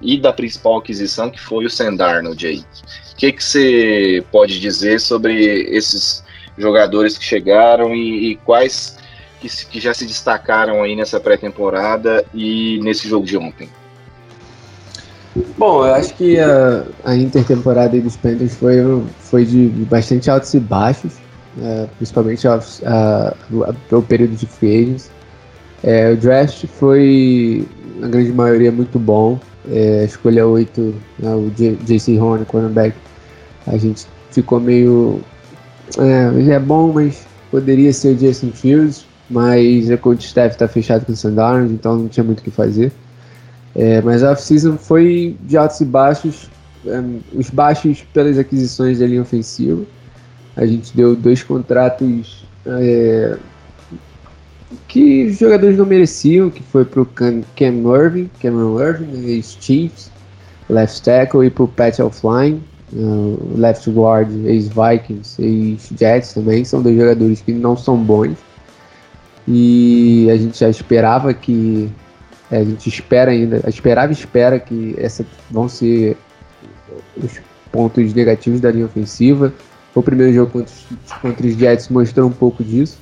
e 0.00 0.18
da 0.18 0.32
principal 0.32 0.78
aquisição 0.78 1.30
que 1.30 1.40
foi 1.40 1.64
o 1.64 1.70
Sandarnold 1.70 2.46
aí. 2.46 2.64
O 3.12 3.16
que, 3.16 3.32
que 3.32 3.42
você 3.42 4.24
pode 4.30 4.60
dizer 4.60 5.00
sobre 5.00 5.34
esses 5.74 6.24
jogadores 6.58 7.16
que 7.16 7.24
chegaram 7.24 7.94
e, 7.94 8.32
e 8.32 8.36
quais 8.36 8.93
que, 9.48 9.66
que, 9.66 9.80
já 9.80 9.92
se 9.92 10.06
destacaram 10.06 10.82
aí 10.82 10.96
nessa 10.96 11.20
pré-temporada 11.20 12.24
e 12.32 12.80
nesse 12.82 13.08
jogo 13.08 13.26
de 13.26 13.36
ontem? 13.36 13.68
Bom, 15.58 15.84
eu 15.84 15.94
acho 15.94 16.14
que 16.14 16.38
a, 16.38 16.84
a 17.04 17.16
intertemporada 17.16 18.00
dos 18.00 18.16
Panthers 18.16 18.54
foi, 18.54 18.76
foi 19.18 19.44
de 19.44 19.66
bastante 19.90 20.30
altos 20.30 20.54
e 20.54 20.60
baixos, 20.60 21.14
é, 21.60 21.86
principalmente 21.96 22.46
a, 22.46 23.34
o 23.90 24.02
período 24.02 24.36
de 24.36 24.46
free 24.46 24.82
agents. 24.82 25.10
É, 25.82 26.12
o 26.12 26.16
draft 26.16 26.66
foi, 26.66 27.66
na 27.98 28.08
grande 28.08 28.32
maioria, 28.32 28.72
muito 28.72 28.98
bom. 28.98 29.38
É, 29.70 30.04
escolha 30.04 30.46
8, 30.46 30.94
né, 31.18 31.34
o 31.34 31.50
JC 31.50 32.18
Horn, 32.18 32.44
cornerback, 32.44 32.94
a 33.66 33.76
gente 33.76 34.06
ficou 34.30 34.60
meio. 34.60 35.20
É, 35.98 36.52
é 36.52 36.58
bom, 36.58 36.92
mas 36.92 37.26
poderia 37.50 37.92
ser 37.92 38.08
o 38.08 38.16
Jason 38.16 38.50
Fields, 38.50 39.06
mas 39.34 39.90
o 39.90 39.98
coach 39.98 40.24
staff 40.24 40.54
está 40.54 40.68
fechado 40.68 41.04
com 41.04 41.12
o 41.12 41.16
Sandarnold, 41.16 41.74
então 41.74 41.96
não 41.96 42.06
tinha 42.06 42.22
muito 42.22 42.38
o 42.38 42.42
que 42.42 42.52
fazer. 42.52 42.92
É, 43.74 44.00
mas 44.00 44.22
a 44.22 44.30
off-season 44.30 44.76
foi 44.78 45.36
de 45.42 45.56
altos 45.56 45.80
e 45.80 45.84
baixos, 45.84 46.48
é, 46.86 47.02
os 47.34 47.50
baixos 47.50 48.02
pelas 48.12 48.38
aquisições 48.38 49.00
da 49.00 49.06
linha 49.06 49.22
ofensiva. 49.22 49.82
A 50.54 50.64
gente 50.64 50.96
deu 50.96 51.16
dois 51.16 51.42
contratos 51.42 52.46
é, 52.64 53.36
que 54.86 55.26
os 55.26 55.36
jogadores 55.36 55.76
não 55.76 55.84
mereciam, 55.84 56.48
que 56.48 56.62
foi 56.62 56.84
para 56.84 57.02
o 57.02 57.06
Cam 57.06 57.42
Irving, 57.58 58.30
Cameron 58.40 58.80
Irving, 58.80 59.26
ex-Chiefs, 59.26 60.12
left 60.68 61.02
tackle, 61.02 61.44
e 61.44 61.50
para 61.50 61.64
o 61.64 61.68
Pat 61.68 61.98
Offline, 61.98 62.62
uh, 62.92 63.58
left 63.58 63.90
guard, 63.90 64.30
ex-Vikings, 64.46 65.42
ex-Jets 65.42 66.34
também, 66.34 66.64
são 66.64 66.80
dois 66.80 66.96
jogadores 66.96 67.40
que 67.40 67.52
não 67.52 67.76
são 67.76 67.96
bons. 67.96 68.36
E 69.46 70.28
a 70.30 70.36
gente 70.36 70.58
já 70.58 70.68
esperava 70.68 71.34
que 71.34 71.90
é, 72.50 72.58
a 72.58 72.64
gente 72.64 72.88
espera 72.88 73.30
ainda, 73.30 73.62
esperava 73.68 74.12
e 74.12 74.14
espera 74.14 74.58
que 74.58 74.94
essa 74.98 75.24
vão 75.50 75.68
ser 75.68 76.16
os 77.16 77.40
pontos 77.70 78.14
negativos 78.14 78.60
da 78.60 78.70
linha 78.70 78.86
ofensiva. 78.86 79.52
O 79.94 80.02
primeiro 80.02 80.32
jogo 80.32 80.50
contra 80.50 80.72
os, 80.72 81.12
contra 81.20 81.46
os 81.46 81.54
Jets 81.54 81.88
mostrou 81.88 82.28
um 82.28 82.32
pouco 82.32 82.62
disso. 82.64 82.98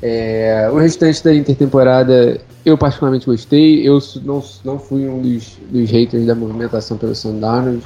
É, 0.00 0.68
o 0.72 0.78
restante 0.78 1.22
da 1.22 1.32
intertemporada 1.32 2.40
eu 2.64 2.76
particularmente 2.78 3.26
gostei. 3.26 3.86
Eu 3.86 3.98
não, 4.24 4.42
não 4.64 4.78
fui 4.78 5.08
um 5.08 5.20
dos, 5.20 5.58
dos 5.70 5.90
haters 5.90 6.26
da 6.26 6.34
movimentação 6.34 6.96
pelo 6.96 7.14
Sandarnold. 7.14 7.82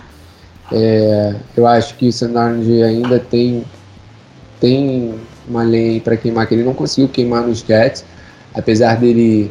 É, 0.73 1.35
eu 1.57 1.67
acho 1.67 1.95
que 1.97 2.09
o 2.09 2.13
Sandarnold 2.13 2.83
ainda 2.83 3.19
tem, 3.19 3.65
tem 4.61 5.15
uma 5.49 5.63
lenha 5.63 6.01
para 6.01 6.17
queimar 6.17 6.47
que 6.47 6.55
ele 6.55 6.65
não 6.65 6.75
conseguiu 6.75 7.09
queimar 7.09 7.43
nos 7.43 7.61
Jets, 7.61 8.05
apesar 8.55 8.97
dele 8.97 9.51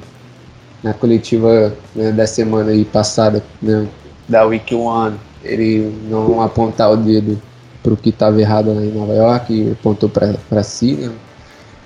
na 0.84 0.94
coletiva 0.94 1.74
né, 1.96 2.12
da 2.12 2.28
semana 2.28 2.72
passada, 2.92 3.44
né, 3.62 3.88
da 4.28 4.46
Week 4.46 4.74
One, 4.74 5.18
ele 5.44 5.96
não 6.10 6.42
apontar 6.42 6.92
o 6.92 6.98
dedo 6.98 7.42
para 7.82 7.94
o 7.94 7.98
que 7.98 8.10
estava 8.10 8.40
errado 8.40 8.74
lá 8.74 8.82
em 8.82 8.92
Nova 8.92 9.14
York 9.14 9.54
e 9.54 9.72
apontou 9.72 10.10
para 10.10 10.64
si, 10.64 10.94
né? 10.94 11.12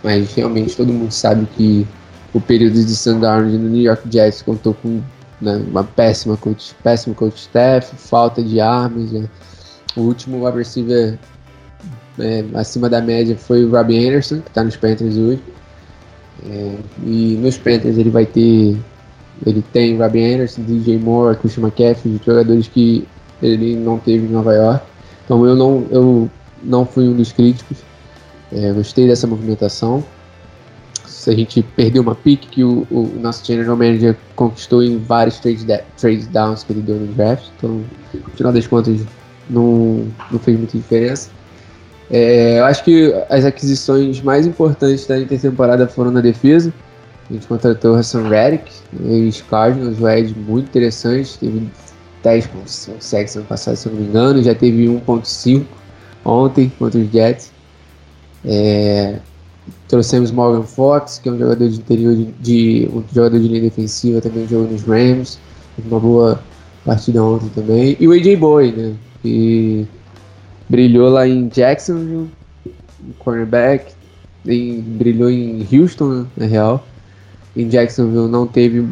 mas 0.02 0.34
realmente 0.34 0.76
todo 0.76 0.94
mundo 0.94 1.12
sabe 1.12 1.46
que 1.58 1.86
o 2.34 2.40
período 2.40 2.74
de 2.74 2.96
Sandarnold 2.96 3.58
no 3.58 3.70
New 3.70 3.82
York 3.82 4.04
Jets 4.10 4.42
contou 4.42 4.74
com 4.74 5.02
né, 5.42 5.62
uma 5.70 5.84
péssima 5.84 6.38
coach, 6.38 6.74
péssimo 6.84 7.16
coach 7.16 7.36
staff, 7.38 7.96
falta 7.98 8.42
de 8.42 8.60
armas. 8.62 9.12
Né? 9.12 9.28
O 9.96 10.02
último 10.02 10.46
wide 10.46 10.58
receiver 10.58 11.18
é, 12.20 12.44
acima 12.54 12.90
da 12.90 13.02
média 13.02 13.36
foi 13.38 13.64
o 13.64 13.72
Robbie 13.72 14.08
Anderson, 14.08 14.42
que 14.42 14.50
está 14.50 14.64
nos 14.64 14.76
Panthers 14.76 15.18
hoje. 15.18 15.42
É, 16.46 16.76
e 17.06 17.38
nos 17.42 17.58
Panthers 17.58 17.98
ele 17.98 18.10
vai 18.10 18.26
ter. 18.26 18.78
Ele 19.46 19.64
tem 19.74 19.98
Robbie 19.98 20.34
Anderson, 20.34 20.64
DJ 20.64 20.98
Moore, 20.98 21.38
Christian 21.38 21.64
McCaffrey, 21.64 22.20
jogadores 22.26 22.68
que 22.68 23.08
ele 23.42 23.76
não 23.76 23.98
teve 23.98 24.26
em 24.26 24.30
Nova 24.30 24.54
York. 24.54 24.86
Então 25.24 25.46
eu 25.46 25.56
não, 25.56 25.86
eu 25.92 26.30
não 26.64 26.86
fui 26.86 27.08
um 27.08 27.16
dos 27.16 27.32
críticos. 27.32 27.78
É, 28.52 28.72
gostei 28.74 29.08
dessa 29.08 29.28
movimentação. 29.28 30.04
Se 31.06 31.30
a 31.30 31.34
gente 31.34 31.62
perdeu 31.62 32.02
uma 32.02 32.16
pick 32.16 32.48
que 32.50 32.64
o, 32.64 32.88
o 32.90 33.14
nosso 33.20 33.46
general 33.46 33.76
manager 33.76 34.18
conquistou 34.36 34.82
em 34.84 34.98
vários 34.98 35.40
trade, 35.40 35.66
trade 35.98 36.26
downs 36.28 36.64
que 36.64 36.74
ele 36.74 36.82
deu 36.82 36.96
no 36.96 37.08
draft. 37.14 37.46
Então, 37.58 37.84
no 38.14 38.32
final 38.36 38.54
das 38.54 38.68
contas, 38.68 39.02
não, 39.50 40.08
não 40.32 40.40
fez 40.40 40.58
muita 40.58 40.78
diferença. 40.78 41.30
É, 42.12 42.60
eu 42.60 42.66
acho 42.66 42.84
que 42.84 43.14
as 43.30 43.46
aquisições 43.46 44.22
mais 44.22 44.48
importantes 44.48 45.06
da 45.06 45.20
intertemporada 45.20 45.88
foram 45.88 46.12
na 46.12 46.22
defesa. 46.22 46.74
A 47.30 47.34
gente 47.34 47.46
contratou 47.46 47.94
o 47.94 47.96
Hassan 47.96 48.28
Reddick, 48.28 48.72
ex-Cardinals, 49.06 50.00
o 50.00 50.10
Ed 50.10 50.36
muito 50.36 50.68
interessante, 50.68 51.38
teve 51.38 51.70
10.5 52.24 52.94
sacks 53.00 53.36
ano 53.36 53.46
passado, 53.46 53.76
se 53.76 53.88
eu 53.88 53.94
não 53.94 54.02
me 54.02 54.08
engano, 54.08 54.42
já 54.42 54.56
teve 54.56 54.86
1.5 54.86 55.66
ontem 56.26 56.72
contra 56.80 57.00
os 57.00 57.12
Jets. 57.12 57.52
É, 58.44 59.20
trouxemos 59.88 60.32
Morgan 60.32 60.64
Fox, 60.64 61.20
que 61.20 61.30
é 61.30 61.32
um 61.32 61.38
jogador 61.38 61.70
de 61.70 61.78
interior 61.78 62.16
de, 62.16 62.26
de, 62.40 62.90
um 62.92 63.04
jogador 63.14 63.40
de 63.40 63.48
linha 63.48 63.62
defensiva, 63.62 64.22
também 64.22 64.48
jogou 64.48 64.68
nos 64.68 64.84
Rams, 64.84 65.38
uma 65.86 66.00
boa 66.00 66.44
partida 66.84 67.24
ontem 67.24 67.50
também. 67.50 67.96
E 68.00 68.08
o 68.08 68.12
AJ 68.12 68.38
Boy, 68.38 68.72
né? 68.72 68.96
Que 69.22 69.88
brilhou 70.70 71.10
lá 71.10 71.28
em 71.28 71.48
Jacksonville, 71.48 72.30
cornerback, 73.18 73.92
em, 74.46 74.80
brilhou 74.80 75.30
em 75.30 75.68
Houston, 75.72 76.28
na 76.38 76.46
real. 76.46 76.86
Em 77.58 77.68
Jacksonville 77.68 78.30
não 78.30 78.46
teve, 78.46 78.88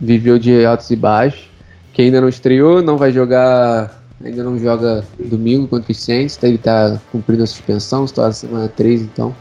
viveu 0.00 0.38
de 0.38 0.64
altos 0.64 0.90
e 0.90 0.96
baixos. 0.96 1.48
Que 1.92 2.02
ainda 2.02 2.20
não 2.20 2.28
estreou, 2.28 2.80
não 2.80 2.96
vai 2.96 3.10
jogar, 3.10 4.00
ainda 4.24 4.44
não 4.44 4.56
joga 4.56 5.04
domingo 5.18 5.66
contra 5.66 5.90
os 5.90 5.98
Saints, 5.98 6.36
tá? 6.36 6.46
ele 6.46 6.54
está 6.54 7.00
cumprindo 7.10 7.42
a 7.42 7.46
suspensão, 7.46 8.04
está 8.04 8.26
na 8.26 8.32
semana 8.32 8.68
3 8.68 9.02
então. 9.02 9.34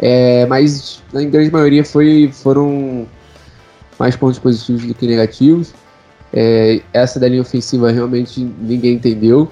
É, 0.00 0.46
mas 0.46 1.02
na 1.12 1.22
grande 1.24 1.50
maioria 1.50 1.84
foi, 1.84 2.30
foram 2.32 3.06
mais 3.98 4.16
pontos 4.16 4.38
positivos 4.38 4.86
do 4.86 4.94
que 4.94 5.06
negativos. 5.06 5.74
É, 6.32 6.80
essa 6.92 7.20
da 7.20 7.28
linha 7.28 7.42
ofensiva 7.42 7.90
realmente 7.90 8.40
ninguém 8.60 8.94
entendeu 8.94 9.50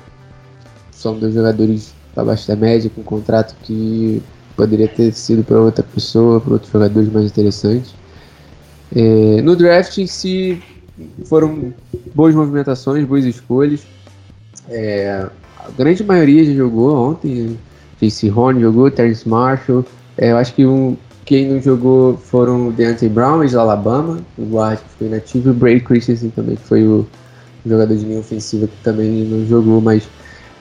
são 0.97 1.19
dois 1.19 1.35
jogadores 1.35 1.95
abaixo 2.17 2.49
da 2.49 2.57
média, 2.57 2.91
com 2.95 3.03
um 3.03 3.05
contrato 3.05 3.55
que 3.63 4.23
poderia 4.57 4.89
ter 4.89 5.13
sido 5.13 5.45
para 5.45 5.61
outra 5.61 5.85
pessoa, 5.85 6.41
para 6.41 6.55
outros 6.55 6.73
jogadores 6.73 7.13
mais 7.13 7.27
interessantes. 7.27 7.95
É, 8.95 9.43
no 9.43 9.55
draft 9.55 9.99
em 9.99 10.07
si, 10.07 10.63
foram 11.27 11.75
boas 12.15 12.35
movimentações, 12.35 13.05
boas 13.05 13.25
escolhas. 13.25 13.87
É, 14.69 15.29
a 15.59 15.71
grande 15.77 16.03
maioria 16.03 16.45
já 16.45 16.55
jogou 16.55 17.11
ontem. 17.11 17.59
JC 18.01 18.31
Horn 18.31 18.61
jogou, 18.61 18.91
Terrence 18.91 19.29
Marshall. 19.29 19.85
É, 20.17 20.33
eu 20.33 20.39
acho 20.39 20.55
que 20.55 20.65
um, 20.65 20.97
quem 21.27 21.49
não 21.49 21.61
jogou 21.61 22.17
foram 22.17 22.69
o 22.69 22.73
Deontay 22.73 23.09
Brown, 23.09 23.45
de 23.45 23.57
Alabama, 23.57 24.19
o 24.39 24.45
guard 24.45 24.79
que 24.79 24.99
foi 24.99 25.07
inativo, 25.09 25.49
e 25.49 25.51
o 25.51 25.55
Brady 25.55 25.81
Christensen 25.81 26.31
também, 26.31 26.57
que 26.57 26.63
foi 26.63 26.87
o 26.87 27.07
jogador 27.67 27.95
de 27.95 28.05
linha 28.05 28.21
ofensiva 28.21 28.67
que 28.67 28.77
também 28.83 29.25
não 29.25 29.45
jogou, 29.47 29.81
mas 29.81 30.09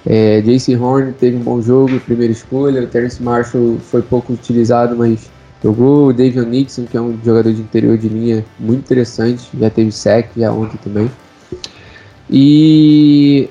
é, 0.05 0.39
JC 0.41 0.75
Horn 0.75 1.13
teve 1.13 1.37
um 1.37 1.41
bom 1.41 1.61
jogo, 1.61 1.99
primeira 2.01 2.31
escolha, 2.31 2.83
o 2.83 2.87
Terence 2.87 3.21
Marshall 3.21 3.79
foi 3.79 4.03
pouco 4.03 4.33
utilizado, 4.33 4.95
mas 4.95 5.31
jogou, 5.63 6.09
o 6.09 6.13
David 6.13 6.45
Nixon, 6.45 6.85
que 6.85 6.95
é 6.95 7.01
um 7.01 7.17
jogador 7.23 7.51
de 7.51 7.61
interior 7.61 7.97
de 7.97 8.07
linha 8.07 8.45
muito 8.59 8.81
interessante, 8.81 9.49
já 9.59 9.69
teve 9.69 9.91
sec 9.91 10.29
já 10.37 10.51
ontem 10.51 10.77
também. 10.83 11.09
E 12.29 13.49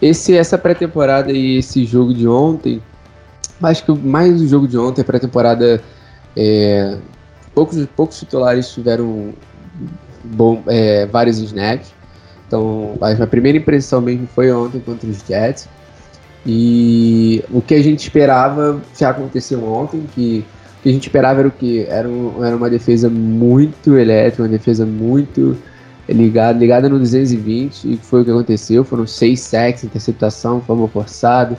esse, 0.00 0.34
essa 0.34 0.56
pré-temporada 0.56 1.30
e 1.32 1.58
esse 1.58 1.84
jogo 1.84 2.14
de 2.14 2.26
ontem, 2.26 2.82
acho 3.62 3.84
que 3.84 3.92
mais 3.92 4.40
o 4.40 4.48
jogo 4.48 4.66
de 4.66 4.78
ontem, 4.78 5.02
a 5.02 5.04
pré-temporada, 5.04 5.82
é, 6.34 6.96
poucos, 7.54 7.84
poucos 7.94 8.18
titulares 8.18 8.72
tiveram 8.72 9.34
bom, 10.24 10.62
é, 10.66 11.04
vários 11.04 11.38
snaps. 11.38 11.92
Então, 12.46 12.98
a 13.00 13.26
primeira 13.26 13.58
impressão 13.58 14.00
mesmo 14.00 14.26
foi 14.34 14.50
ontem 14.50 14.80
contra 14.80 15.08
os 15.08 15.18
Jets. 15.28 15.68
E 16.46 17.44
o 17.50 17.60
que 17.60 17.74
a 17.74 17.82
gente 17.82 18.04
esperava 18.04 18.80
já 18.98 19.10
aconteceu 19.10 19.62
ontem, 19.64 20.06
que 20.14 20.44
o 20.78 20.82
que 20.82 20.88
a 20.88 20.92
gente 20.92 21.08
esperava 21.08 21.40
era 21.40 21.48
o 21.48 21.52
que? 21.52 21.84
Era, 21.84 22.08
um, 22.08 22.42
era 22.42 22.56
uma 22.56 22.70
defesa 22.70 23.10
muito 23.10 23.98
elétrica, 23.98 24.42
uma 24.42 24.48
defesa 24.48 24.86
muito 24.86 25.56
ligada, 26.08 26.58
ligada 26.58 26.88
no 26.88 26.98
220, 26.98 27.84
e 27.84 27.96
foi 27.98 28.22
o 28.22 28.24
que 28.24 28.30
aconteceu. 28.30 28.82
Foram 28.82 29.06
seis 29.06 29.40
sacks, 29.40 29.84
interceptação, 29.84 30.60
fama 30.62 30.88
forçado, 30.88 31.56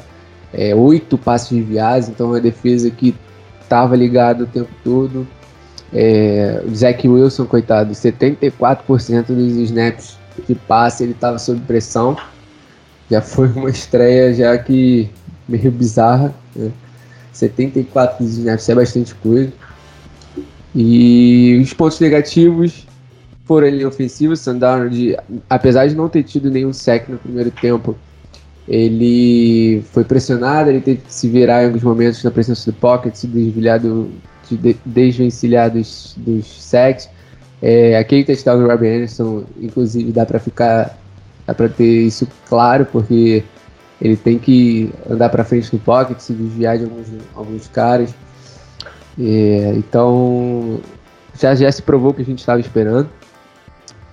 é, 0.52 0.74
oito 0.74 1.18
passos 1.18 1.56
desviados, 1.56 2.10
então 2.10 2.28
uma 2.28 2.42
defesa 2.42 2.90
que 2.90 3.16
estava 3.62 3.96
ligada 3.96 4.44
o 4.44 4.48
tempo 4.48 4.72
todo. 4.84 5.28
É, 5.94 6.64
o 6.66 6.74
Zach 6.74 7.08
Wilson, 7.08 7.46
coitado, 7.46 7.94
74% 7.94 9.28
dos 9.28 9.54
snaps 9.58 10.18
de 10.48 10.56
passe 10.56 11.04
ele 11.04 11.12
estava 11.12 11.38
sob 11.38 11.60
pressão. 11.62 12.18
Já 13.12 13.22
foi 13.22 13.50
uma 13.50 13.70
estreia 13.70 14.34
já 14.34 14.58
que 14.58 15.10
meio 15.48 15.70
bizarra. 15.70 16.34
Né? 16.56 16.72
74 17.34 18.24
snaps 18.24 18.70
é 18.70 18.76
bastante 18.76 19.14
coisa. 19.16 19.52
E 20.74 21.60
os 21.62 21.74
pontos 21.74 22.00
negativos 22.00 22.88
foram 23.44 23.68
ali 23.68 23.86
ofensivos. 23.86 24.40
Sandarnold, 24.40 25.18
apesar 25.50 25.88
de 25.88 25.96
não 25.96 26.08
ter 26.08 26.24
tido 26.24 26.50
nenhum 26.50 26.72
sec 26.72 27.10
no 27.10 27.18
primeiro 27.18 27.52
tempo, 27.52 27.98
ele 28.68 29.84
foi 29.92 30.06
pressionado, 30.06 30.70
ele 30.70 30.80
teve 30.80 31.02
que 31.02 31.14
se 31.14 31.28
virar 31.28 31.64
em 31.64 31.66
alguns 31.66 31.84
momentos 31.84 32.24
na 32.24 32.32
presença 32.32 32.72
do 32.72 32.78
pocket, 32.78 33.14
se 33.14 33.28
desviar 33.28 33.80
do, 33.80 34.10
de, 34.50 34.78
desvencilhar 34.86 35.70
dos, 35.70 36.16
dos 36.18 36.64
sacks. 36.64 37.10
É, 37.62 37.98
aquele 37.98 38.24
touchdown 38.24 38.60
do 38.60 38.68
Robbie 38.68 38.88
Anderson, 38.88 39.44
inclusive, 39.60 40.12
dá 40.12 40.26
para 40.26 40.40
ficar, 40.40 40.98
dá 41.52 41.54
para 41.54 41.70
ter 41.70 42.04
isso 42.04 42.28
claro, 42.48 42.86
porque 42.86 43.44
ele 44.02 44.16
tem 44.16 44.40
que 44.40 44.92
andar 45.10 45.30
para 45.30 45.44
frente 45.44 45.72
no 45.74 45.80
pocket, 45.80 46.18
se 46.20 46.34
desviar 46.34 46.78
de 46.78 46.86
alguns, 46.86 47.08
alguns 47.36 47.68
caras. 47.68 48.14
É, 49.20 49.74
então, 49.76 50.80
já, 51.40 51.54
já 51.54 51.72
se 51.72 51.82
provou 51.82 52.12
o 52.12 52.14
que 52.14 52.22
a 52.22 52.26
gente 52.26 52.40
estava 52.40 52.60
esperando. 52.60 53.10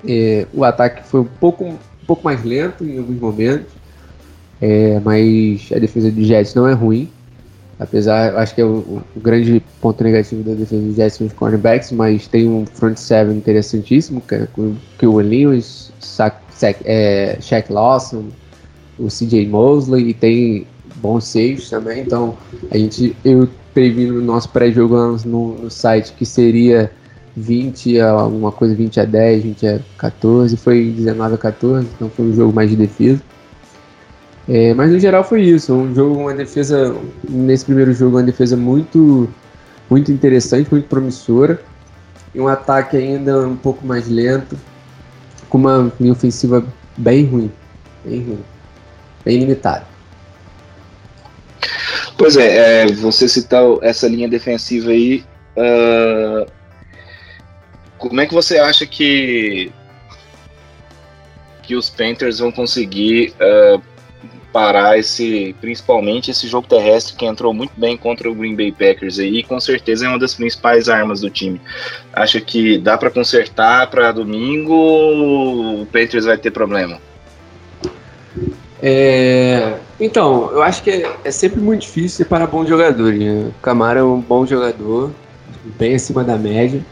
É, 0.07 0.47
o 0.53 0.65
ataque 0.65 1.09
foi 1.09 1.21
um 1.21 1.25
pouco, 1.25 1.65
um 1.65 1.79
pouco 2.07 2.25
mais 2.25 2.45
lento 2.45 2.85
em 2.85 2.99
alguns 2.99 3.19
momentos, 3.19 3.73
é, 4.61 5.01
mas 5.01 5.71
a 5.75 5.79
defesa 5.79 6.11
do 6.11 6.23
Jets 6.23 6.55
não 6.55 6.69
é 6.69 6.73
ruim. 6.73 7.11
Apesar, 7.81 8.37
acho 8.37 8.57
que 8.57 8.61
é 8.61 8.65
o, 8.65 9.03
o, 9.15 9.21
grande 9.21 9.63
ponto 9.81 10.03
negativo 10.03 10.43
da 10.43 10.53
defesa 10.53 10.83
do 10.83 10.93
Jets 10.93 11.15
são 11.15 11.27
os 11.29 11.33
cornerbacks, 11.33 11.93
mas 11.93 12.27
tem 12.27 12.49
um 12.49 12.67
front 12.67 12.97
seven 12.97 13.37
interessantíssimo, 13.37 14.21
que 14.21 14.35
é 14.35 14.49
o 14.57 14.75
Will 15.15 15.53
É, 16.63 17.39
Shaq 17.41 17.73
Lawson, 17.73 18.27
o 18.99 19.07
CJ 19.07 19.47
Mosley, 19.47 20.09
e 20.09 20.15
tem 20.15 20.67
bons 20.97 21.25
saves 21.25 21.71
também. 21.71 22.03
Então, 22.03 22.37
a 22.71 22.77
gente, 22.77 23.17
eu 23.25 23.49
previ 23.73 24.07
no 24.07 24.21
nosso 24.21 24.49
pré-jogo 24.49 24.97
no, 25.25 25.55
no 25.55 25.71
site 25.71 26.13
que 26.13 26.27
seria 26.27 26.91
20 27.37 28.01
a 28.01 28.11
alguma 28.11 28.51
coisa, 28.51 28.75
20 28.75 29.01
a 29.01 29.05
10, 29.05 29.43
20 29.45 29.67
a 29.67 29.81
14, 29.97 30.57
foi 30.57 30.91
19 30.91 31.35
a 31.35 31.39
14, 31.39 31.89
então 31.95 32.11
foi 32.11 32.27
um 32.27 32.35
jogo 32.35 32.53
mais 32.53 32.71
de 32.71 32.77
defesa. 32.77 33.23
É, 34.49 34.73
mas 34.75 34.91
no 34.91 34.99
geral 34.99 35.23
foi 35.23 35.43
isso, 35.43 35.75
um 35.75 35.95
jogo, 35.95 36.19
uma 36.19 36.35
defesa, 36.35 36.97
nesse 37.29 37.67
primeiro 37.67 37.93
jogo, 37.93 38.17
uma 38.17 38.23
defesa 38.23 38.57
muito, 38.57 39.29
muito 39.91 40.11
interessante, 40.11 40.69
muito 40.71 40.89
promissora, 40.89 41.61
e 42.35 42.41
um 42.41 42.49
ataque 42.49 42.97
ainda 42.97 43.47
um 43.47 43.57
pouco 43.57 43.87
mais 43.87 44.09
lento, 44.09 44.57
com 45.49 45.59
uma 45.59 45.93
linha 46.01 46.13
ofensiva 46.13 46.65
bem 46.97 47.25
ruim, 47.25 47.53
bem 48.05 48.23
ruim, 48.23 48.45
bem 49.25 49.39
limitada. 49.39 49.87
Pois 52.17 52.37
é, 52.37 52.83
é 52.83 52.87
você 52.87 53.29
citou 53.29 53.79
essa 53.83 54.09
linha 54.09 54.29
defensiva 54.29 54.91
aí, 54.91 55.25
uh, 55.57 56.51
como 57.97 58.21
é 58.21 58.27
que 58.27 58.35
você 58.35 58.59
acha 58.59 58.87
que 58.87 59.73
que 61.63 61.77
os 61.77 61.91
Panthers 61.91 62.39
vão 62.39 62.51
conseguir 62.51 63.35
uh, 63.35 63.83
parar 64.53 64.99
esse, 64.99 65.55
principalmente 65.61 66.31
esse 66.31 66.49
jogo 66.49 66.67
terrestre 66.67 67.15
que 67.15 67.27
entrou 67.27 67.53
muito 67.53 67.73
bem 67.77 67.97
contra 67.97 68.31
o 68.31 68.35
Green 68.35 68.57
Bay 68.57 68.73
Packers 68.73 69.19
aí, 69.19 69.39
e 69.39 69.43
com 69.43 69.61
certeza 69.61 70.07
é 70.07 70.09
uma 70.09 70.19
das 70.19 70.35
principais 70.35 70.89
armas 70.89 71.21
do 71.21 71.31
time. 71.31 71.61
Acha 72.13 72.41
que 72.41 72.79
dá 72.79 72.97
para 72.97 73.11
consertar 73.11 73.89
para 73.91 74.13
domingo? 74.13 74.75
O 75.83 75.87
Panthers 75.87 76.25
vai 76.25 76.39
ter 76.39 76.51
problema? 76.51 76.99
É, 78.81 79.75
então, 79.99 80.51
eu 80.53 80.63
acho 80.63 80.83
que 80.83 80.91
é, 80.91 81.17
é, 81.25 81.31
sempre 81.31 81.61
muito 81.61 81.83
difícil 81.83 82.11
separar 82.11 82.47
bons 82.47 82.69
jogadores. 82.69 83.19
Né? 83.19 83.49
O 83.49 83.61
Camara 83.61 84.01
é 84.01 84.03
um 84.03 84.21
bom 84.21 84.47
jogador, 84.47 85.13
bem 85.79 85.95
acima 85.95 86.23
da 86.23 86.37
média. 86.37 86.85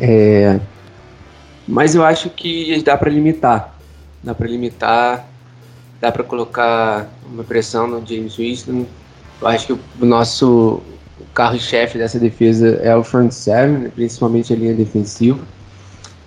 É, 0.00 0.60
mas 1.66 1.94
eu 1.94 2.04
acho 2.04 2.30
que 2.30 2.80
dá 2.82 2.96
para 2.96 3.10
limitar. 3.10 3.74
Dá 4.22 4.34
para 4.34 4.46
limitar, 4.46 5.28
dá 6.00 6.12
para 6.12 6.22
colocar 6.22 7.08
uma 7.30 7.44
pressão 7.44 7.86
no 7.86 8.06
James 8.06 8.36
Winston. 8.36 8.86
Eu 9.40 9.48
acho 9.48 9.66
que 9.66 9.72
o 9.72 10.06
nosso 10.06 10.80
carro-chefe 11.34 11.98
dessa 11.98 12.18
defesa 12.18 12.80
é 12.82 12.94
o 12.96 13.04
front 13.04 13.30
seven, 13.30 13.78
né, 13.78 13.92
principalmente 13.94 14.52
a 14.52 14.56
linha 14.56 14.74
defensiva. 14.74 15.38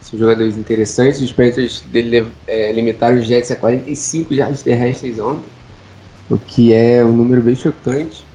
São 0.02 0.18
jogadores 0.20 0.58
interessantes. 0.58 1.22
Os 1.22 1.32
Panthers 1.32 1.82
dele, 1.92 2.28
é, 2.48 2.72
limitaram 2.72 3.18
os 3.18 3.26
Jets 3.26 3.52
a 3.52 3.56
45 3.56 4.34
jardas 4.34 4.64
terrestres 4.64 5.20
ontem, 5.20 5.46
o 6.30 6.38
que 6.38 6.74
é 6.74 7.04
um 7.04 7.12
número 7.12 7.42
bem 7.42 7.56
chocante 7.56 8.26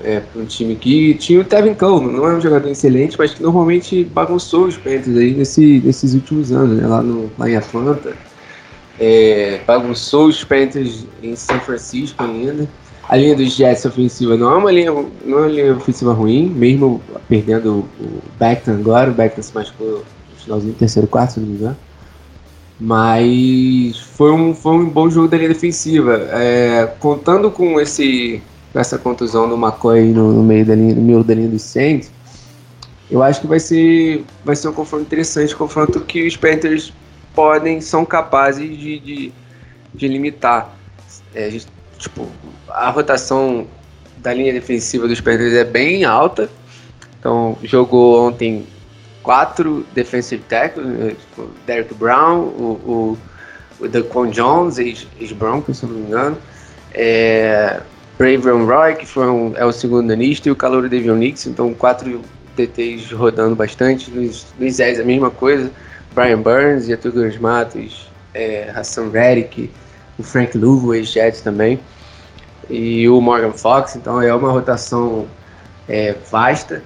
é, 0.00 0.20
para 0.20 0.42
um 0.42 0.44
time 0.44 0.76
que 0.76 1.14
tinha 1.14 1.40
o 1.40 1.44
Tevin 1.44 1.74
Coleman, 1.74 2.12
não 2.12 2.28
é 2.28 2.36
um 2.36 2.40
jogador 2.40 2.68
excelente, 2.68 3.16
mas 3.18 3.32
que 3.34 3.42
normalmente 3.42 4.04
bagunçou 4.04 4.66
os 4.66 4.76
Panthers 4.76 5.16
aí 5.16 5.34
nesse, 5.34 5.80
nesses 5.84 6.14
últimos 6.14 6.52
anos, 6.52 6.78
né, 6.78 6.86
lá, 6.86 7.02
no, 7.02 7.30
lá 7.38 7.48
em 7.48 7.56
Atlanta. 7.56 8.14
É, 8.98 9.60
bagunçou 9.66 10.26
os 10.26 10.42
Panthers 10.42 11.04
em 11.22 11.36
São 11.36 11.60
Francisco 11.60 12.22
ainda. 12.22 12.68
A 13.08 13.16
linha 13.16 13.36
dos 13.36 13.54
Jets 13.54 13.84
ofensiva 13.84 14.36
não 14.36 14.52
é 14.52 14.56
uma 14.56 14.72
linha, 14.72 14.90
não 14.90 15.38
é 15.38 15.42
uma 15.42 15.46
linha 15.46 15.76
ofensiva 15.76 16.12
ruim, 16.12 16.48
mesmo 16.48 17.00
perdendo 17.28 17.84
o 18.00 18.22
Beckton 18.38 18.72
agora, 18.72 19.10
o 19.10 19.14
Beckton 19.14 19.42
se 19.42 19.54
machucou 19.54 19.98
no 19.98 20.04
finalzinho 20.42 20.72
do 20.72 20.78
terceiro 20.78 21.06
quarto, 21.06 21.34
se 21.34 21.40
não 21.40 21.46
me 21.46 21.54
engano. 21.54 21.76
Mas 22.80 23.98
foi 23.98 24.32
um, 24.32 24.54
foi 24.54 24.72
um 24.72 24.88
bom 24.88 25.08
jogo 25.08 25.28
da 25.28 25.36
linha 25.36 25.48
defensiva. 25.48 26.28
É, 26.32 26.92
contando 26.98 27.50
com 27.50 27.80
esse 27.80 28.42
essa 28.74 28.98
contusão 28.98 29.48
do 29.48 29.56
McCoy 29.56 30.04
no, 30.12 30.32
no, 30.32 30.42
meio 30.42 30.66
da 30.66 30.74
linha, 30.74 30.94
no 30.94 31.00
meio 31.00 31.24
da 31.24 31.34
linha 31.34 31.48
dos 31.48 31.62
Saints, 31.62 32.10
eu 33.10 33.22
acho 33.22 33.40
que 33.40 33.46
vai 33.46 33.58
ser, 33.60 34.24
vai 34.44 34.54
ser 34.54 34.68
um 34.68 34.72
confronto 34.72 35.04
interessante, 35.04 35.54
um 35.54 35.58
confronto 35.58 36.00
que 36.00 36.26
os 36.26 36.36
Panthers 36.36 36.92
podem, 37.36 37.80
são 37.82 38.04
capazes 38.04 38.66
de, 38.66 38.98
de, 38.98 39.32
de 39.94 40.08
limitar. 40.08 40.74
É, 41.34 41.56
tipo, 41.98 42.26
a 42.68 42.90
rotação 42.90 43.66
da 44.16 44.32
linha 44.32 44.52
defensiva 44.52 45.06
dos 45.06 45.20
Panthers 45.20 45.52
é 45.52 45.64
bem 45.64 46.04
alta, 46.04 46.50
então 47.20 47.56
jogou 47.62 48.26
ontem 48.26 48.66
quatro 49.22 49.86
defensive 49.94 50.42
tackles, 50.48 50.86
né, 50.86 51.10
tipo, 51.10 51.48
Derek 51.66 51.92
Brown, 51.94 52.40
o, 52.40 53.18
o, 53.80 53.88
o 54.18 54.26
Jones, 54.28 54.78
ex-Broncos, 54.78 55.78
se 55.78 55.86
não 55.86 55.92
me 55.92 56.06
engano, 56.06 56.38
é, 56.94 57.80
Braven 58.16 58.64
Roy, 58.64 58.94
que 58.94 59.04
foi 59.04 59.28
um, 59.28 59.52
é 59.56 59.64
o 59.64 59.72
segundo 59.72 60.10
anista, 60.10 60.48
e 60.48 60.52
o 60.52 60.56
calor 60.56 60.88
Devion 60.88 61.16
Nix, 61.16 61.46
então 61.46 61.74
quatro 61.74 62.22
DTs 62.56 63.14
rodando 63.14 63.54
bastante. 63.54 64.10
Nos, 64.10 64.46
nos 64.58 64.80
a 64.80 65.04
mesma 65.04 65.30
coisa. 65.30 65.70
Brian 66.16 66.40
Burns, 66.40 66.86
Getúlio 66.86 67.40
Matos, 67.42 68.08
é, 68.32 68.72
Hassan 68.74 69.10
Reddick, 69.10 69.70
o 70.18 70.22
Frank 70.22 70.56
Luvo, 70.56 70.94
ex-Jets 70.94 71.42
também, 71.42 71.78
e 72.70 73.06
o 73.06 73.20
Morgan 73.20 73.52
Fox, 73.52 73.96
então 73.96 74.22
é 74.22 74.34
uma 74.34 74.50
rotação 74.50 75.26
é, 75.86 76.14
vasta. 76.30 76.82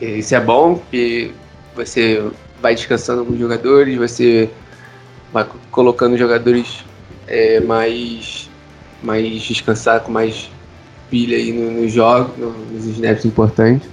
Isso 0.00 0.34
é 0.34 0.40
bom, 0.40 0.76
porque 0.76 1.32
você 1.76 2.24
vai 2.62 2.74
descansando 2.74 3.20
alguns 3.20 3.38
jogadores, 3.38 3.98
você 3.98 4.48
vai 5.30 5.46
colocando 5.70 6.16
jogadores 6.16 6.82
é, 7.26 7.60
mais, 7.60 8.48
mais 9.02 9.42
descansados, 9.42 10.06
com 10.06 10.12
mais 10.12 10.50
pilha 11.10 11.36
aí 11.36 11.52
nos 11.52 11.82
no 11.82 11.88
jogos, 11.90 12.38
no, 12.38 12.52
nos 12.52 12.86
snaps 12.86 13.26
importantes. 13.26 13.86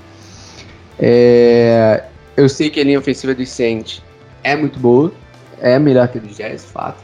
É, 0.97 2.05
eu 2.37 2.49
sei 2.49 2.69
que 2.69 2.79
a 2.79 2.83
linha 2.83 2.99
ofensiva 2.99 3.33
do 3.33 3.45
Saints 3.45 4.01
é 4.43 4.55
muito 4.55 4.79
boa, 4.79 5.11
é 5.59 5.79
melhor 5.79 6.07
que 6.07 6.17
a 6.17 6.21
do 6.21 6.27
Jazz, 6.27 6.65
fato. 6.65 7.03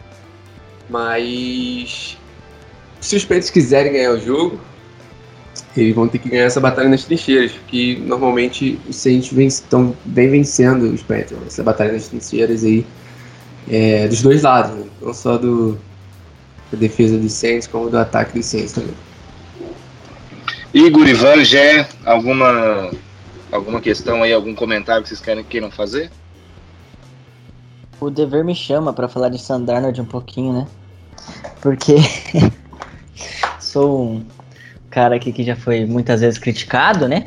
Mas 0.90 2.18
se 3.00 3.16
os 3.16 3.24
Panthers 3.24 3.50
quiserem 3.50 3.94
ganhar 3.94 4.12
o 4.12 4.20
jogo, 4.20 4.60
eles 5.76 5.96
vão 5.96 6.08
ter 6.08 6.20
que 6.20 6.30
ganhar 6.30 6.44
essa 6.44 6.60
batalha 6.60 6.90
nas 6.90 7.06
trincheiras, 7.06 7.52
que 7.68 7.98
normalmente 8.00 8.80
os 8.88 8.96
Saints 8.98 9.32
vem, 9.32 9.50
tão, 9.70 9.96
vem 10.06 10.30
vencendo 10.30 10.84
os 10.84 11.02
Panthers, 11.02 11.42
essa 11.48 11.64
batalha 11.64 11.94
nas 11.94 12.08
trincheiras 12.10 12.64
aí, 12.64 12.86
é, 13.70 14.08
dos 14.08 14.22
dois 14.22 14.44
lados, 14.44 14.76
né? 14.76 14.86
não 15.02 15.14
só 15.14 15.38
do, 15.38 15.78
da 16.72 16.78
defesa 16.78 17.18
dos 17.18 17.34
Saints, 17.34 17.68
como 17.68 17.90
do 17.90 17.98
ataque 17.98 18.38
dos 18.38 18.46
Saints 18.46 18.74
também. 18.74 18.94
Igor, 20.74 21.08
Ivan, 21.08 21.44
Gé, 21.44 21.88
alguma, 22.06 22.92
alguma 23.52 23.82
questão 23.82 24.24
aí, 24.24 24.34
algum 24.34 24.56
comentário 24.56 25.04
que 25.04 25.10
vocês 25.10 25.22
querem, 25.22 25.44
queiram 25.44 25.70
fazer? 25.70 26.10
O 28.00 28.10
dever 28.10 28.44
me 28.44 28.56
chama 28.56 28.94
para 28.94 29.08
falar 29.08 29.30
de 29.30 29.38
Sandarnold 29.38 30.02
um 30.02 30.06
pouquinho, 30.06 30.54
né? 30.54 30.68
Porque 31.62 31.96
sou 33.60 34.04
um 34.04 34.26
cara 34.90 35.16
aqui 35.16 35.32
que 35.32 35.44
já 35.44 35.56
foi 35.56 35.86
muitas 35.86 36.22
vezes 36.22 36.40
criticado, 36.40 37.08
né? 37.08 37.26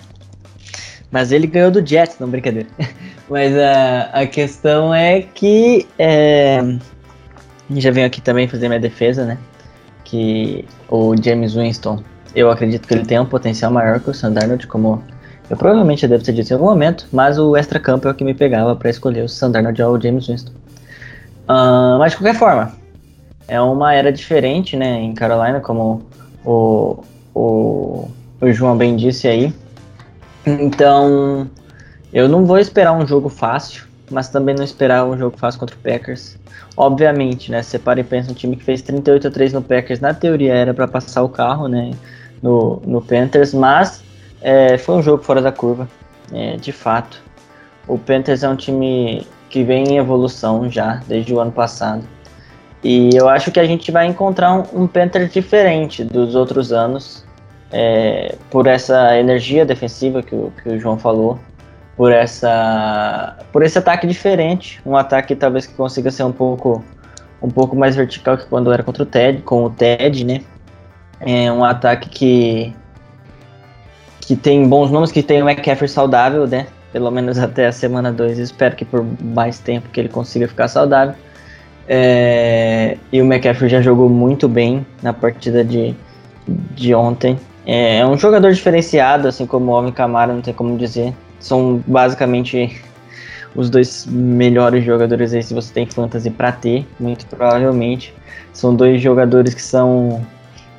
Mas 1.11 1.31
ele 1.31 1.47
ganhou 1.47 1.71
do 1.71 1.87
Jets, 1.87 2.19
não 2.19 2.29
brincadeira. 2.29 2.69
Mas 3.31 3.57
a, 3.57 4.03
a 4.23 4.27
questão 4.27 4.93
é 4.93 5.23
que 5.23 5.87
é, 5.99 6.61
já 7.71 7.91
venho 7.91 8.07
aqui 8.07 8.21
também 8.21 8.49
fazer 8.49 8.69
minha 8.69 8.81
defesa, 8.81 9.25
né? 9.25 9.39
Que 10.03 10.65
o 10.89 11.15
James 11.17 11.55
Winston 11.55 12.03
eu 12.35 12.51
acredito 12.51 12.89
que 12.89 12.95
ele 12.95 13.05
tem 13.05 13.19
um 13.19 13.27
potencial 13.27 13.71
maior 13.71 14.01
que 14.01 14.11
o 14.11 14.15
Sandarnold, 14.15 14.67
como 14.67 15.03
eu 15.51 15.57
provavelmente 15.57 16.07
devo 16.09 16.25
ter 16.25 16.33
dito 16.33 16.51
em 16.51 16.55
algum 16.55 16.67
momento, 16.67 17.07
mas 17.13 17.39
o 17.39 17.57
extra-campo 17.57 18.09
é 18.09 18.11
o 18.11 18.15
que 18.15 18.25
me 18.25 18.35
pegava 18.35 18.75
para 18.75 18.89
escolher 18.89 19.23
o 19.23 19.29
Sandarnold 19.29 19.83
ou 19.83 19.97
o 19.97 20.01
James 20.01 20.27
Winston. 20.27 20.53
Uh, 21.49 21.99
mas 21.99 22.13
de 22.13 22.19
qualquer 22.19 22.35
forma, 22.35 22.73
é 23.47 23.61
uma 23.61 23.93
era 23.93 24.11
diferente 24.11 24.77
né, 24.77 25.01
em 25.01 25.15
Carolina, 25.15 25.61
como 25.61 26.03
o, 26.45 27.05
o, 27.35 28.09
o 28.41 28.53
João 28.53 28.77
bem 28.77 28.97
disse 28.97 29.29
aí. 29.29 29.53
Então, 30.47 31.49
eu 32.13 32.29
não 32.29 32.47
vou 32.47 32.59
esperar 32.59 32.93
um 32.93 33.07
jogo 33.07 33.29
fácil, 33.29 33.85
mas 34.11 34.29
também 34.29 34.55
não 34.55 34.65
esperar 34.65 35.05
um 35.05 35.17
jogo 35.17 35.37
fácil 35.37 35.61
contra 35.61 35.77
o 35.77 35.79
Packers. 35.79 36.39
Obviamente, 36.77 37.51
né? 37.51 37.63
Você 37.63 37.79
para 37.79 38.01
e 38.01 38.05
pensa 38.05 38.31
um 38.31 38.35
time 38.35 38.57
que 38.57 38.65
fez 38.65 38.83
38 38.83 39.29
a 39.29 39.31
3 39.31 39.53
no 39.53 39.63
Packers, 39.63 40.01
na 40.01 40.13
teoria 40.13 40.55
era 40.55 40.75
para 40.75 40.89
passar 40.89 41.23
o 41.23 41.29
carro, 41.29 41.69
né? 41.69 41.93
no, 42.45 42.83
no 42.85 43.01
Panthers, 43.01 43.55
mas 43.55 44.04
é, 44.45 44.77
foi 44.77 44.97
um 44.97 45.03
jogo 45.03 45.25
fora 45.25 45.41
da 45.41 45.51
curva, 45.51 45.89
é, 46.31 46.57
de 46.57 46.71
fato. 46.71 47.23
O 47.89 47.99
Panthers 47.99 48.43
é 48.43 48.49
um 48.49 48.55
time 48.55 49.27
que 49.49 49.65
vem 49.65 49.85
em 49.85 49.97
evolução 49.97 50.71
já 50.71 51.01
desde 51.09 51.33
o 51.33 51.41
ano 51.41 51.51
passado. 51.51 52.05
E 52.83 53.09
eu 53.15 53.27
acho 53.27 53.51
que 53.51 53.59
a 53.59 53.65
gente 53.65 53.91
vai 53.91 54.07
encontrar 54.07 54.53
um, 54.53 54.83
um 54.83 54.87
Panthers 54.87 55.33
diferente 55.33 56.05
dos 56.05 56.35
outros 56.35 56.73
anos, 56.75 57.25
é, 57.73 58.35
por 58.51 58.67
essa 58.67 59.19
energia 59.19 59.65
defensiva 59.65 60.23
que 60.23 60.35
o, 60.35 60.53
que 60.63 60.69
o 60.69 60.79
João 60.79 60.99
falou, 60.99 61.39
por 61.97 62.13
essa 62.13 63.39
por 63.51 63.63
esse 63.63 63.79
ataque 63.79 64.07
diferente, 64.07 64.81
um 64.85 64.95
ataque 64.95 65.35
talvez 65.35 65.67
que 65.67 65.75
consiga 65.75 66.11
ser 66.11 66.25
um 66.25 66.33
pouco 66.33 66.85
um 67.41 67.49
pouco 67.49 67.75
mais 67.75 67.97
vertical 67.97 68.37
que 68.37 68.47
quando 68.47 68.71
era 68.73 68.83
contra 68.83 69.03
o 69.03 69.07
Ted, 69.07 69.41
com 69.43 69.65
o 69.65 69.71
Ted, 69.71 70.25
né? 70.25 70.43
É 71.21 71.51
um 71.51 71.65
ataque 71.65 72.09
que 72.11 72.77
que 74.25 74.37
tem 74.37 74.67
bons 74.69 74.91
nomes, 74.91 75.13
que 75.13 75.23
tem 75.23 75.43
o 75.43 75.49
McCaffrey 75.49 75.89
saudável, 75.89 76.47
né? 76.47 76.67
Pelo 76.93 77.11
menos 77.11 77.39
até 77.39 77.67
a 77.67 77.73
semana 77.73 78.13
2. 78.13 78.39
Espero 78.39 78.77
que 78.77 78.85
por 78.85 79.05
mais 79.23 79.59
tempo 79.59 79.89
que 79.91 80.01
ele 80.01 80.09
consiga 80.09 80.49
ficar 80.49 80.69
saudável. 80.69 81.15
É, 81.87 82.97
e 83.13 83.21
o 83.21 83.25
McCaffrey 83.25 83.69
já 83.69 83.83
jogou 83.83 84.09
muito 84.09 84.49
bem 84.49 84.87
na 85.03 85.13
partida 85.13 85.65
de, 85.65 85.95
de 86.47 86.95
ontem. 86.95 87.39
É, 87.67 87.99
é 87.99 88.07
um 88.07 88.17
jogador 88.17 88.53
diferenciado, 88.53 89.29
assim 89.29 89.47
como 89.47 89.73
o 89.73 89.75
Homem 89.75 89.93
Camara, 89.93 90.33
não 90.33 90.41
tem 90.41 90.55
como 90.55 90.77
dizer. 90.77 91.13
São 91.39 91.83
basicamente 91.87 92.81
os 93.55 93.71
dois 93.71 94.07
melhores 94.07 94.85
jogadores 94.85 95.33
aí 95.33 95.43
se 95.43 95.55
você 95.55 95.73
tem 95.73 95.87
fantasy 95.87 96.31
para 96.31 96.53
ter, 96.53 96.87
muito 96.99 97.27
provavelmente. 97.27 98.15
São 98.53 98.75
dois 98.75 99.01
jogadores 99.01 99.55
que 99.55 99.63
são 99.63 100.25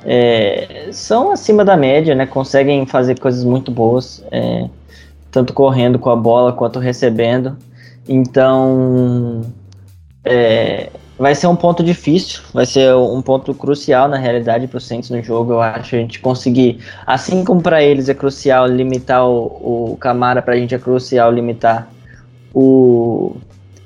é, 0.04 0.88
são 0.92 1.32
acima 1.32 1.64
da 1.64 1.76
média, 1.76 2.14
né? 2.14 2.26
Conseguem 2.26 2.86
fazer 2.86 3.18
coisas 3.18 3.44
muito 3.44 3.70
boas, 3.70 4.24
é, 4.30 4.68
tanto 5.30 5.52
correndo 5.52 5.98
com 5.98 6.10
a 6.10 6.16
bola 6.16 6.52
quanto 6.52 6.78
recebendo. 6.78 7.56
Então, 8.08 9.42
é, 10.24 10.90
vai 11.18 11.34
ser 11.34 11.46
um 11.46 11.56
ponto 11.56 11.82
difícil, 11.82 12.40
vai 12.52 12.66
ser 12.66 12.94
um 12.94 13.20
ponto 13.22 13.54
crucial 13.54 14.08
na 14.08 14.16
realidade 14.16 14.66
para 14.66 14.78
o 14.78 14.80
Saints 14.80 15.10
no 15.10 15.22
jogo. 15.22 15.54
Eu 15.54 15.60
acho 15.60 15.96
a 15.96 15.98
gente 15.98 16.20
conseguir, 16.20 16.78
assim 17.06 17.44
como 17.44 17.62
para 17.62 17.82
eles 17.82 18.08
é 18.08 18.14
crucial 18.14 18.66
limitar 18.66 19.26
o, 19.26 19.92
o 19.92 19.96
Camara, 19.98 20.42
para 20.42 20.54
a 20.54 20.56
gente 20.56 20.74
é 20.74 20.78
crucial 20.78 21.32
limitar 21.32 21.88
o, 22.54 23.36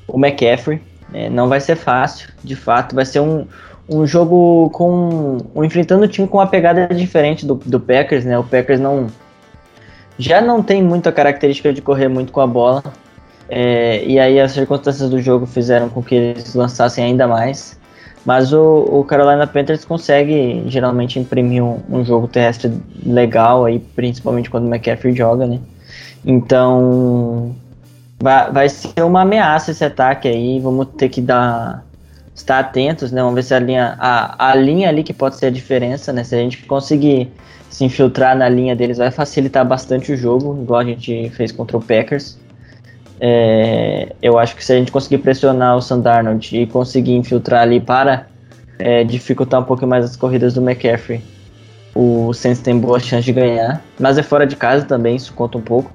o 0.07 0.19
McCaffrey. 0.19 0.83
É, 1.13 1.29
não 1.29 1.49
vai 1.49 1.61
ser 1.61 1.77
fácil, 1.77 2.29
de 2.45 2.55
fato, 2.55 2.95
vai 2.95 3.05
ser 3.05 3.21
um, 3.21 3.45
um 3.91 4.07
jogo 4.07 4.71
com. 4.71 5.39
Um, 5.55 5.65
enfrentando 5.65 6.05
um 6.05 6.09
time 6.09 6.29
com 6.29 6.39
uma 6.39 6.47
pegada 6.47 6.87
diferente 6.89 7.45
do, 7.45 7.57
do 7.57 7.81
Packers, 7.81 8.25
né? 8.25 8.39
O 8.39 8.45
Packers 8.45 8.79
não. 8.79 9.09
Já 10.17 10.41
não 10.41 10.63
tem 10.63 10.83
muita 10.83 11.11
característica 11.11 11.73
de 11.73 11.83
correr 11.83 12.09
muito 12.09 12.31
com 12.31 12.41
a 12.41 12.47
bola. 12.47 12.85
É, 13.49 14.05
e 14.05 14.19
aí 14.19 14.39
as 14.39 14.53
circunstâncias 14.53 15.11
do 15.11 15.21
jogo 15.21 15.45
fizeram 15.45 15.89
com 15.89 16.03
que 16.03 16.15
eles 16.15 16.55
lançassem 16.55 17.05
ainda 17.05 17.27
mais. 17.27 17.79
Mas 18.25 18.53
o, 18.53 18.87
o 18.91 19.05
Carolina 19.05 19.47
Panthers 19.47 19.85
consegue 19.85 20.63
geralmente 20.67 21.19
imprimir 21.19 21.65
um, 21.65 21.81
um, 21.91 22.05
jogo 22.05 22.29
terrestre 22.29 22.71
legal, 23.05 23.65
aí, 23.65 23.79
principalmente 23.79 24.51
quando 24.51 24.67
o 24.67 24.69
McCaffrey 24.69 25.17
joga, 25.17 25.47
né? 25.47 25.59
Então 26.25 27.57
vai, 28.23 28.53
vai 28.53 28.69
ser 28.69 29.03
uma 29.03 29.23
ameaça 29.23 29.71
esse 29.71 29.85
ataque 29.85 30.29
aí. 30.29 30.61
Vamos 30.61 30.89
ter 30.99 31.09
que 31.09 31.23
dar 31.23 31.83
estar 32.35 32.59
atentos, 32.59 33.13
né? 33.13 33.21
Vamos 33.21 33.35
ver 33.35 33.43
se 33.43 33.55
a 33.55 33.59
linha, 33.59 33.97
a, 33.99 34.51
a 34.51 34.55
linha 34.55 34.89
ali 34.89 35.03
que 35.03 35.13
pode 35.13 35.37
ser 35.37 35.47
a 35.47 35.51
diferença, 35.51 36.13
né? 36.13 36.25
Se 36.25 36.35
a 36.35 36.39
gente 36.39 36.65
conseguir 36.65 37.31
se 37.69 37.85
infiltrar 37.85 38.37
na 38.37 38.49
linha 38.49 38.75
deles, 38.75 38.99
vai 38.99 39.11
facilitar 39.11 39.65
bastante 39.65 40.13
o 40.13 40.17
jogo, 40.17 40.61
igual 40.63 40.81
a 40.81 40.85
gente 40.85 41.31
fez 41.31 41.53
contra 41.53 41.77
o 41.77 41.81
Packers. 41.81 42.39
É, 43.21 44.15
eu 44.23 44.39
acho 44.39 44.57
que 44.57 44.65
se 44.65 44.73
a 44.73 44.77
gente 44.77 44.91
conseguir 44.91 45.19
pressionar 45.19 45.77
o 45.77 45.83
Sandarnold 45.83 46.57
e 46.57 46.67
conseguir 46.67 47.15
infiltrar 47.15 47.63
ali 47.63 47.79
para 47.79 48.27
é, 48.79 49.05
dificultar 49.05 49.61
um 49.61 49.65
pouco 49.65 49.87
mais 49.87 50.05
as 50.05 50.17
corridas 50.17 50.55
do 50.55 50.63
McCaffrey, 50.63 51.23
o 51.95 52.33
Saints 52.33 52.61
tem 52.61 52.79
boa 52.79 52.99
chance 52.99 53.25
de 53.25 53.33
ganhar. 53.33 53.83
Mas 53.99 54.17
é 54.19 54.23
fora 54.23 54.47
de 54.47 54.57
casa 54.57 54.85
também, 54.85 55.17
isso 55.17 55.33
conta 55.35 55.59
um 55.59 55.63
pouco. 55.63 55.93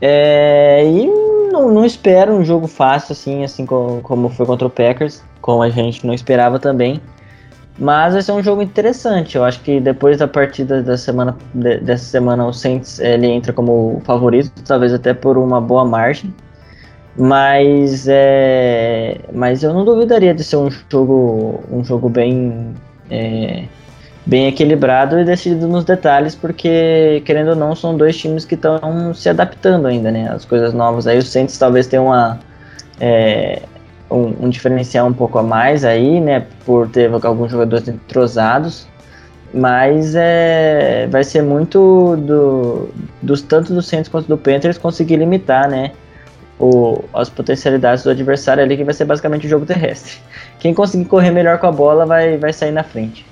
É, 0.00 0.84
e 0.84 1.23
não, 1.54 1.70
não 1.72 1.84
espero 1.84 2.34
um 2.34 2.44
jogo 2.44 2.66
fácil, 2.66 3.12
assim, 3.12 3.44
assim 3.44 3.64
como, 3.64 4.00
como 4.02 4.28
foi 4.28 4.44
contra 4.44 4.66
o 4.66 4.70
Packers, 4.70 5.22
como 5.40 5.62
a 5.62 5.70
gente 5.70 6.04
não 6.06 6.12
esperava 6.12 6.58
também. 6.58 7.00
Mas 7.78 8.12
vai 8.12 8.22
ser 8.22 8.32
um 8.32 8.42
jogo 8.42 8.62
interessante. 8.62 9.36
Eu 9.36 9.44
acho 9.44 9.60
que 9.60 9.80
depois 9.80 10.18
da 10.18 10.28
partida 10.28 10.82
da 10.82 10.96
semana, 10.96 11.36
de, 11.54 11.78
dessa 11.78 12.04
semana, 12.04 12.46
o 12.46 12.52
Saints 12.52 12.98
ele 13.00 13.26
entra 13.26 13.52
como 13.52 14.00
favorito, 14.04 14.50
talvez 14.64 14.92
até 14.92 15.14
por 15.14 15.38
uma 15.38 15.60
boa 15.60 15.84
margem. 15.84 16.32
Mas 17.16 18.06
é, 18.08 19.20
mas 19.32 19.62
eu 19.62 19.72
não 19.72 19.84
duvidaria 19.84 20.34
de 20.34 20.42
ser 20.42 20.56
um 20.56 20.68
jogo, 20.90 21.62
um 21.70 21.84
jogo 21.84 22.08
bem 22.08 22.74
é, 23.10 23.64
bem 24.26 24.46
equilibrado 24.46 25.18
e 25.18 25.24
decidido 25.24 25.68
nos 25.68 25.84
detalhes, 25.84 26.34
porque, 26.34 27.22
querendo 27.24 27.48
ou 27.50 27.56
não, 27.56 27.74
são 27.74 27.96
dois 27.96 28.16
times 28.16 28.44
que 28.44 28.54
estão 28.54 29.12
se 29.14 29.28
adaptando 29.28 29.86
ainda, 29.86 30.10
né? 30.10 30.30
As 30.30 30.44
coisas 30.44 30.72
novas. 30.72 31.06
Aí 31.06 31.18
o 31.18 31.22
Saints 31.22 31.58
talvez 31.58 31.86
tenha 31.86 32.02
uma. 32.02 32.38
É, 33.00 33.60
um, 34.10 34.46
um, 34.46 34.48
diferencial 34.48 35.06
um 35.08 35.12
pouco 35.12 35.38
a 35.38 35.42
mais 35.42 35.84
aí, 35.84 36.20
né? 36.20 36.46
Por 36.64 36.88
ter 36.88 37.10
alguns 37.22 37.50
jogadores 37.50 37.86
entrosados. 37.88 38.86
Mas 39.52 40.14
é, 40.16 41.06
vai 41.10 41.22
ser 41.22 41.42
muito 41.42 42.16
do, 42.16 42.88
dos 43.22 43.40
tanto 43.42 43.72
do 43.72 43.80
Saints 43.80 44.08
quanto 44.08 44.26
do 44.26 44.36
Panthers 44.36 44.78
conseguir 44.78 45.16
limitar, 45.16 45.68
né? 45.68 45.92
O, 46.58 47.04
as 47.12 47.28
potencialidades 47.28 48.04
do 48.04 48.10
adversário 48.10 48.62
ali, 48.62 48.76
que 48.76 48.84
vai 48.84 48.94
ser 48.94 49.04
basicamente 49.04 49.46
o 49.46 49.50
jogo 49.50 49.66
terrestre. 49.66 50.14
Quem 50.58 50.72
conseguir 50.72 51.04
correr 51.04 51.30
melhor 51.30 51.58
com 51.58 51.66
a 51.66 51.72
bola 51.72 52.06
vai, 52.06 52.36
vai 52.36 52.52
sair 52.52 52.72
na 52.72 52.82
frente. 52.82 53.24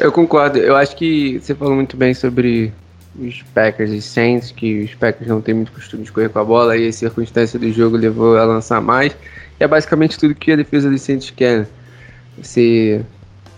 Eu 0.00 0.10
concordo. 0.10 0.58
Eu 0.58 0.76
acho 0.76 0.96
que 0.96 1.38
você 1.38 1.54
falou 1.54 1.74
muito 1.74 1.94
bem 1.94 2.14
sobre 2.14 2.72
os 3.14 3.42
Packers 3.54 3.90
e 3.90 4.00
Saints, 4.00 4.50
que 4.50 4.84
os 4.84 4.94
Packers 4.94 5.28
não 5.28 5.42
têm 5.42 5.52
muito 5.52 5.72
costume 5.72 6.04
de 6.04 6.10
correr 6.10 6.30
com 6.30 6.38
a 6.38 6.44
bola, 6.44 6.74
e 6.74 6.88
a 6.88 6.92
circunstância 6.92 7.58
do 7.58 7.70
jogo 7.70 7.98
levou 7.98 8.38
a 8.38 8.44
lançar 8.44 8.80
mais. 8.80 9.14
E 9.60 9.62
é 9.62 9.68
basicamente 9.68 10.18
tudo 10.18 10.34
que 10.34 10.52
a 10.52 10.56
defesa 10.56 10.88
dos 10.88 11.02
Saints 11.02 11.28
quer. 11.28 11.58
Né? 11.60 11.66
Você 12.40 13.04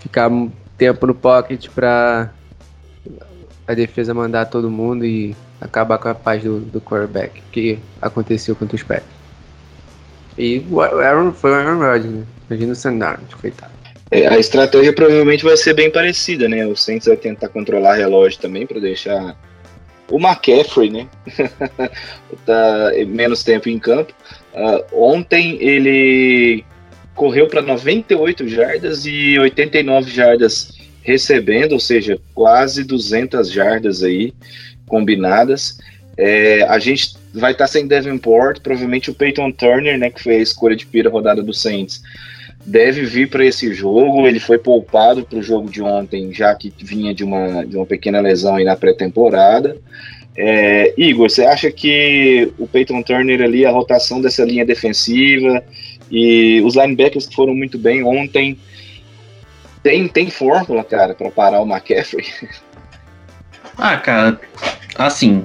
ficar 0.01 0.28
tempo 0.76 1.07
no 1.07 1.14
pocket 1.14 1.68
para 1.68 2.28
a 3.68 3.74
defesa 3.74 4.12
mandar 4.12 4.47
todo 4.47 4.68
mundo 4.68 5.05
e 5.05 5.36
acabar 5.61 5.97
com 5.99 6.09
a 6.09 6.14
paz 6.14 6.43
do, 6.43 6.59
do 6.59 6.80
quarterback, 6.80 7.40
que 7.53 7.78
aconteceu 8.01 8.57
contra 8.57 8.74
os 8.74 8.82
Packers. 8.82 9.07
E 10.36 10.66
o 10.68 10.80
Aaron 10.80 11.30
foi 11.30 11.53
o 11.53 11.55
Aaron 11.55 11.78
Rodgers, 11.78 12.12
né? 12.12 12.24
Imagina 12.51 12.72
o 12.72 12.74
Sandarno, 12.74 13.24
coitado. 13.40 13.81
É, 14.12 14.26
a 14.28 14.38
estratégia 14.38 14.92
provavelmente 14.92 15.42
vai 15.42 15.56
ser 15.56 15.72
bem 15.72 15.90
parecida, 15.90 16.46
né? 16.46 16.66
O 16.66 16.76
Saints 16.76 17.06
vai 17.06 17.16
tentar 17.16 17.48
controlar 17.48 17.94
relógio 17.94 18.38
também 18.38 18.66
para 18.66 18.78
deixar 18.78 19.34
o 20.10 20.18
McCaffrey, 20.18 20.90
né? 20.90 21.08
tá 22.44 22.90
menos 23.06 23.42
tempo 23.42 23.70
em 23.70 23.78
campo. 23.78 24.12
Uh, 24.52 24.84
ontem 25.10 25.56
ele 25.62 26.62
correu 27.14 27.46
para 27.46 27.62
98 27.62 28.46
jardas 28.48 29.06
e 29.06 29.38
89 29.38 30.10
jardas 30.10 30.72
recebendo, 31.02 31.72
ou 31.72 31.80
seja, 31.80 32.18
quase 32.34 32.84
200 32.84 33.50
jardas 33.50 34.02
aí 34.02 34.34
combinadas. 34.86 35.78
É, 36.18 36.64
a 36.64 36.78
gente 36.78 37.16
vai 37.32 37.52
estar 37.52 37.64
tá 37.64 37.68
sem 37.68 37.86
Davenport, 37.86 38.60
provavelmente 38.60 39.10
o 39.10 39.14
Peyton 39.14 39.50
Turner, 39.52 39.98
né, 39.98 40.10
que 40.10 40.22
foi 40.22 40.34
a 40.34 40.42
escolha 40.42 40.76
de 40.76 40.84
primeira 40.84 41.08
rodada 41.08 41.42
do 41.42 41.54
Saints, 41.54 42.02
deve 42.64 43.04
vir 43.04 43.28
para 43.28 43.44
esse 43.44 43.72
jogo. 43.72 44.26
Ele 44.26 44.40
foi 44.40 44.58
poupado 44.58 45.24
para 45.24 45.38
o 45.38 45.42
jogo 45.42 45.70
de 45.70 45.82
ontem, 45.82 46.32
já 46.32 46.54
que 46.54 46.72
vinha 46.82 47.14
de 47.14 47.24
uma, 47.24 47.64
de 47.64 47.76
uma 47.76 47.86
pequena 47.86 48.20
lesão 48.20 48.56
aí 48.56 48.64
na 48.64 48.76
pré-temporada. 48.76 49.76
É, 50.36 50.94
Igor, 50.96 51.28
você 51.28 51.44
acha 51.44 51.70
que 51.70 52.50
o 52.58 52.66
Peyton 52.66 53.02
Turner 53.02 53.42
ali, 53.42 53.66
a 53.66 53.70
rotação 53.70 54.20
dessa 54.20 54.44
linha 54.44 54.64
defensiva 54.64 55.62
e 56.10 56.60
os 56.62 56.74
linebackers 56.74 57.26
que 57.26 57.34
foram 57.34 57.54
muito 57.54 57.78
bem 57.78 58.02
ontem, 58.02 58.58
tem, 59.82 60.08
tem 60.08 60.30
fórmula, 60.30 60.84
cara, 60.84 61.14
para 61.14 61.30
parar 61.30 61.60
o 61.60 61.66
McCaffrey? 61.66 62.26
Ah, 63.76 63.96
cara, 63.96 64.40
assim, 64.96 65.44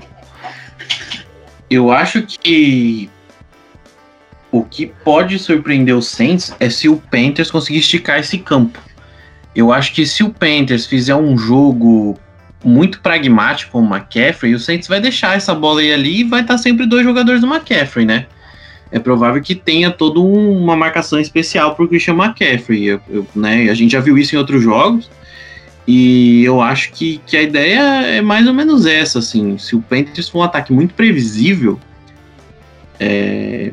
eu 1.69 1.91
acho 1.91 2.23
que 2.23 3.09
o 4.51 4.63
que 4.63 4.87
pode 5.03 5.37
surpreender 5.39 5.95
o 5.95 6.01
Saints 6.01 6.55
é 6.59 6.69
se 6.69 6.87
o 6.87 6.97
Panthers 6.97 7.51
conseguir 7.51 7.79
esticar 7.79 8.19
esse 8.19 8.37
campo. 8.37 8.79
Eu 9.55 9.71
acho 9.71 9.93
que 9.93 10.05
se 10.05 10.23
o 10.23 10.29
Panthers 10.29 10.85
fizer 10.85 11.15
um 11.15 11.37
jogo 11.37 12.17
muito 12.63 12.99
pragmático 13.01 13.71
com 13.71 13.81
o 13.81 13.85
McCaffrey, 13.85 14.53
o 14.53 14.59
Saints 14.59 14.87
vai 14.87 14.99
deixar 14.99 15.35
essa 15.35 15.53
bola 15.53 15.81
aí 15.81 15.91
ali 15.91 16.19
e 16.21 16.23
vai 16.23 16.41
estar 16.41 16.57
sempre 16.57 16.85
dois 16.85 17.03
jogadores 17.03 17.41
do 17.41 17.47
McCaffrey, 17.47 18.05
né? 18.05 18.25
É 18.91 18.99
provável 18.99 19.41
que 19.41 19.53
tenha 19.53 19.91
toda 19.91 20.19
uma 20.19 20.75
marcação 20.75 21.19
especial 21.19 21.75
para 21.75 21.83
o 21.83 21.87
Christian 21.87 22.13
McCaffrey, 22.13 22.85
eu, 22.85 23.01
eu, 23.09 23.27
né? 23.35 23.69
A 23.69 23.73
gente 23.73 23.91
já 23.91 23.99
viu 23.99 24.17
isso 24.17 24.33
em 24.35 24.37
outros 24.37 24.63
jogos. 24.63 25.09
E 25.87 26.43
eu 26.43 26.61
acho 26.61 26.91
que, 26.91 27.21
que 27.25 27.37
a 27.37 27.41
ideia 27.41 27.79
é 28.03 28.21
mais 28.21 28.45
ou 28.45 28.53
menos 28.53 28.85
essa, 28.85 29.19
assim. 29.19 29.57
Se 29.57 29.75
o 29.75 29.81
Panthers 29.81 30.27
for 30.27 30.39
um 30.39 30.43
ataque 30.43 30.73
muito 30.73 30.93
previsível, 30.93 31.79
é, 32.99 33.71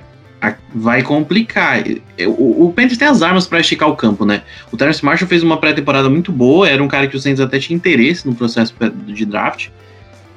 vai 0.74 1.02
complicar. 1.02 1.82
O, 2.26 2.66
o 2.66 2.72
Panthers 2.72 2.98
tem 2.98 3.08
as 3.08 3.22
armas 3.22 3.46
para 3.46 3.60
esticar 3.60 3.88
o 3.88 3.96
campo, 3.96 4.24
né? 4.24 4.42
O 4.72 4.76
Terence 4.76 5.04
Marshall 5.04 5.28
fez 5.28 5.42
uma 5.42 5.58
pré-temporada 5.58 6.08
muito 6.10 6.32
boa, 6.32 6.68
era 6.68 6.82
um 6.82 6.88
cara 6.88 7.06
que 7.06 7.16
o 7.16 7.20
Saints 7.20 7.40
até 7.40 7.58
tinha 7.58 7.76
interesse 7.76 8.26
no 8.26 8.34
processo 8.34 8.74
de 9.06 9.24
draft. 9.24 9.68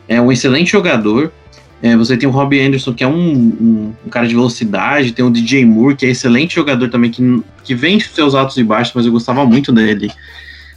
É 0.07 0.21
um 0.21 0.31
excelente 0.31 0.71
jogador. 0.71 1.31
É, 1.81 1.95
você 1.95 2.17
tem 2.17 2.27
o 2.27 2.31
Robbie 2.31 2.59
Anderson, 2.59 2.93
que 2.93 3.03
é 3.03 3.07
um, 3.07 3.13
um, 3.13 3.93
um, 4.05 4.09
cara 4.09 4.27
de 4.27 4.33
velocidade, 4.33 5.11
tem 5.11 5.23
o 5.23 5.29
DJ 5.29 5.63
Moore, 5.63 5.95
que 5.95 6.05
é 6.07 6.09
excelente 6.09 6.55
jogador 6.55 6.89
também, 6.89 7.11
que, 7.11 7.43
que 7.63 7.75
vem 7.75 7.99
seus 7.99 8.33
altos 8.33 8.57
e 8.57 8.63
baixos, 8.63 8.93
mas 8.95 9.05
eu 9.05 9.11
gostava 9.11 9.45
muito 9.45 9.71
dele, 9.71 10.11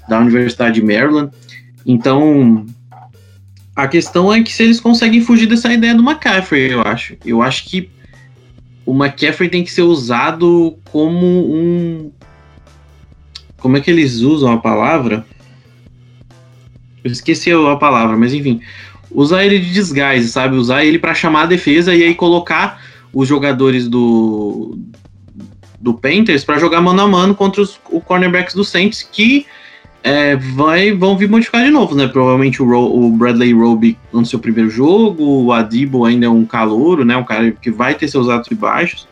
da 0.06 0.18
Universidade 0.18 0.74
de 0.74 0.86
Maryland. 0.86 1.30
Então, 1.86 2.66
a 3.74 3.88
questão 3.88 4.32
é 4.32 4.42
que 4.42 4.52
se 4.52 4.62
eles 4.62 4.78
conseguem 4.78 5.22
fugir 5.22 5.46
dessa 5.46 5.72
ideia 5.72 5.94
do 5.94 6.02
McCaffrey, 6.02 6.70
eu 6.70 6.82
acho. 6.82 7.16
Eu 7.24 7.40
acho 7.40 7.64
que 7.64 7.88
o 8.84 8.94
McCaffrey 8.94 9.48
tem 9.48 9.64
que 9.64 9.70
ser 9.70 9.82
usado 9.82 10.76
como 10.90 11.26
um. 11.26 12.10
Como 13.58 13.76
é 13.76 13.80
que 13.80 13.90
eles 13.90 14.20
usam 14.20 14.52
a 14.52 14.58
palavra? 14.58 15.26
Eu 17.04 17.10
esqueci 17.10 17.50
a 17.52 17.76
palavra, 17.76 18.16
mas 18.16 18.32
enfim. 18.32 18.60
Usar 19.10 19.44
ele 19.44 19.58
de 19.58 19.72
desgaste, 19.72 20.28
sabe? 20.28 20.56
Usar 20.56 20.84
ele 20.84 20.98
para 20.98 21.14
chamar 21.14 21.42
a 21.42 21.46
defesa 21.46 21.94
e 21.94 22.04
aí 22.04 22.14
colocar 22.14 22.82
os 23.12 23.28
jogadores 23.28 23.88
do 23.88 24.78
do 25.80 25.94
Panthers 25.94 26.44
para 26.44 26.58
jogar 26.58 26.82
mano 26.82 27.00
a 27.00 27.08
mano 27.08 27.34
contra 27.34 27.62
os 27.62 27.80
cornerbacks 28.04 28.54
do 28.54 28.62
Saints 28.62 29.02
que 29.02 29.46
é, 30.02 30.34
vai, 30.36 30.92
vão 30.92 31.16
vir 31.16 31.28
modificar 31.28 31.64
de 31.64 31.70
novo, 31.70 31.94
né? 31.94 32.06
Provavelmente 32.08 32.62
o, 32.62 32.66
Ro, 32.66 33.06
o 33.06 33.10
Bradley 33.16 33.52
Roby 33.52 33.98
no 34.12 34.24
seu 34.24 34.38
primeiro 34.38 34.70
jogo, 34.70 35.44
o 35.44 35.52
Adibo 35.52 36.04
ainda 36.04 36.26
é 36.26 36.28
um 36.28 36.44
calouro, 36.44 37.04
né? 37.04 37.16
Um 37.16 37.24
cara 37.24 37.50
que 37.50 37.70
vai 37.70 37.94
ter 37.94 38.08
seus 38.08 38.28
altos 38.28 38.50
e 38.50 38.54
baixos. 38.54 39.06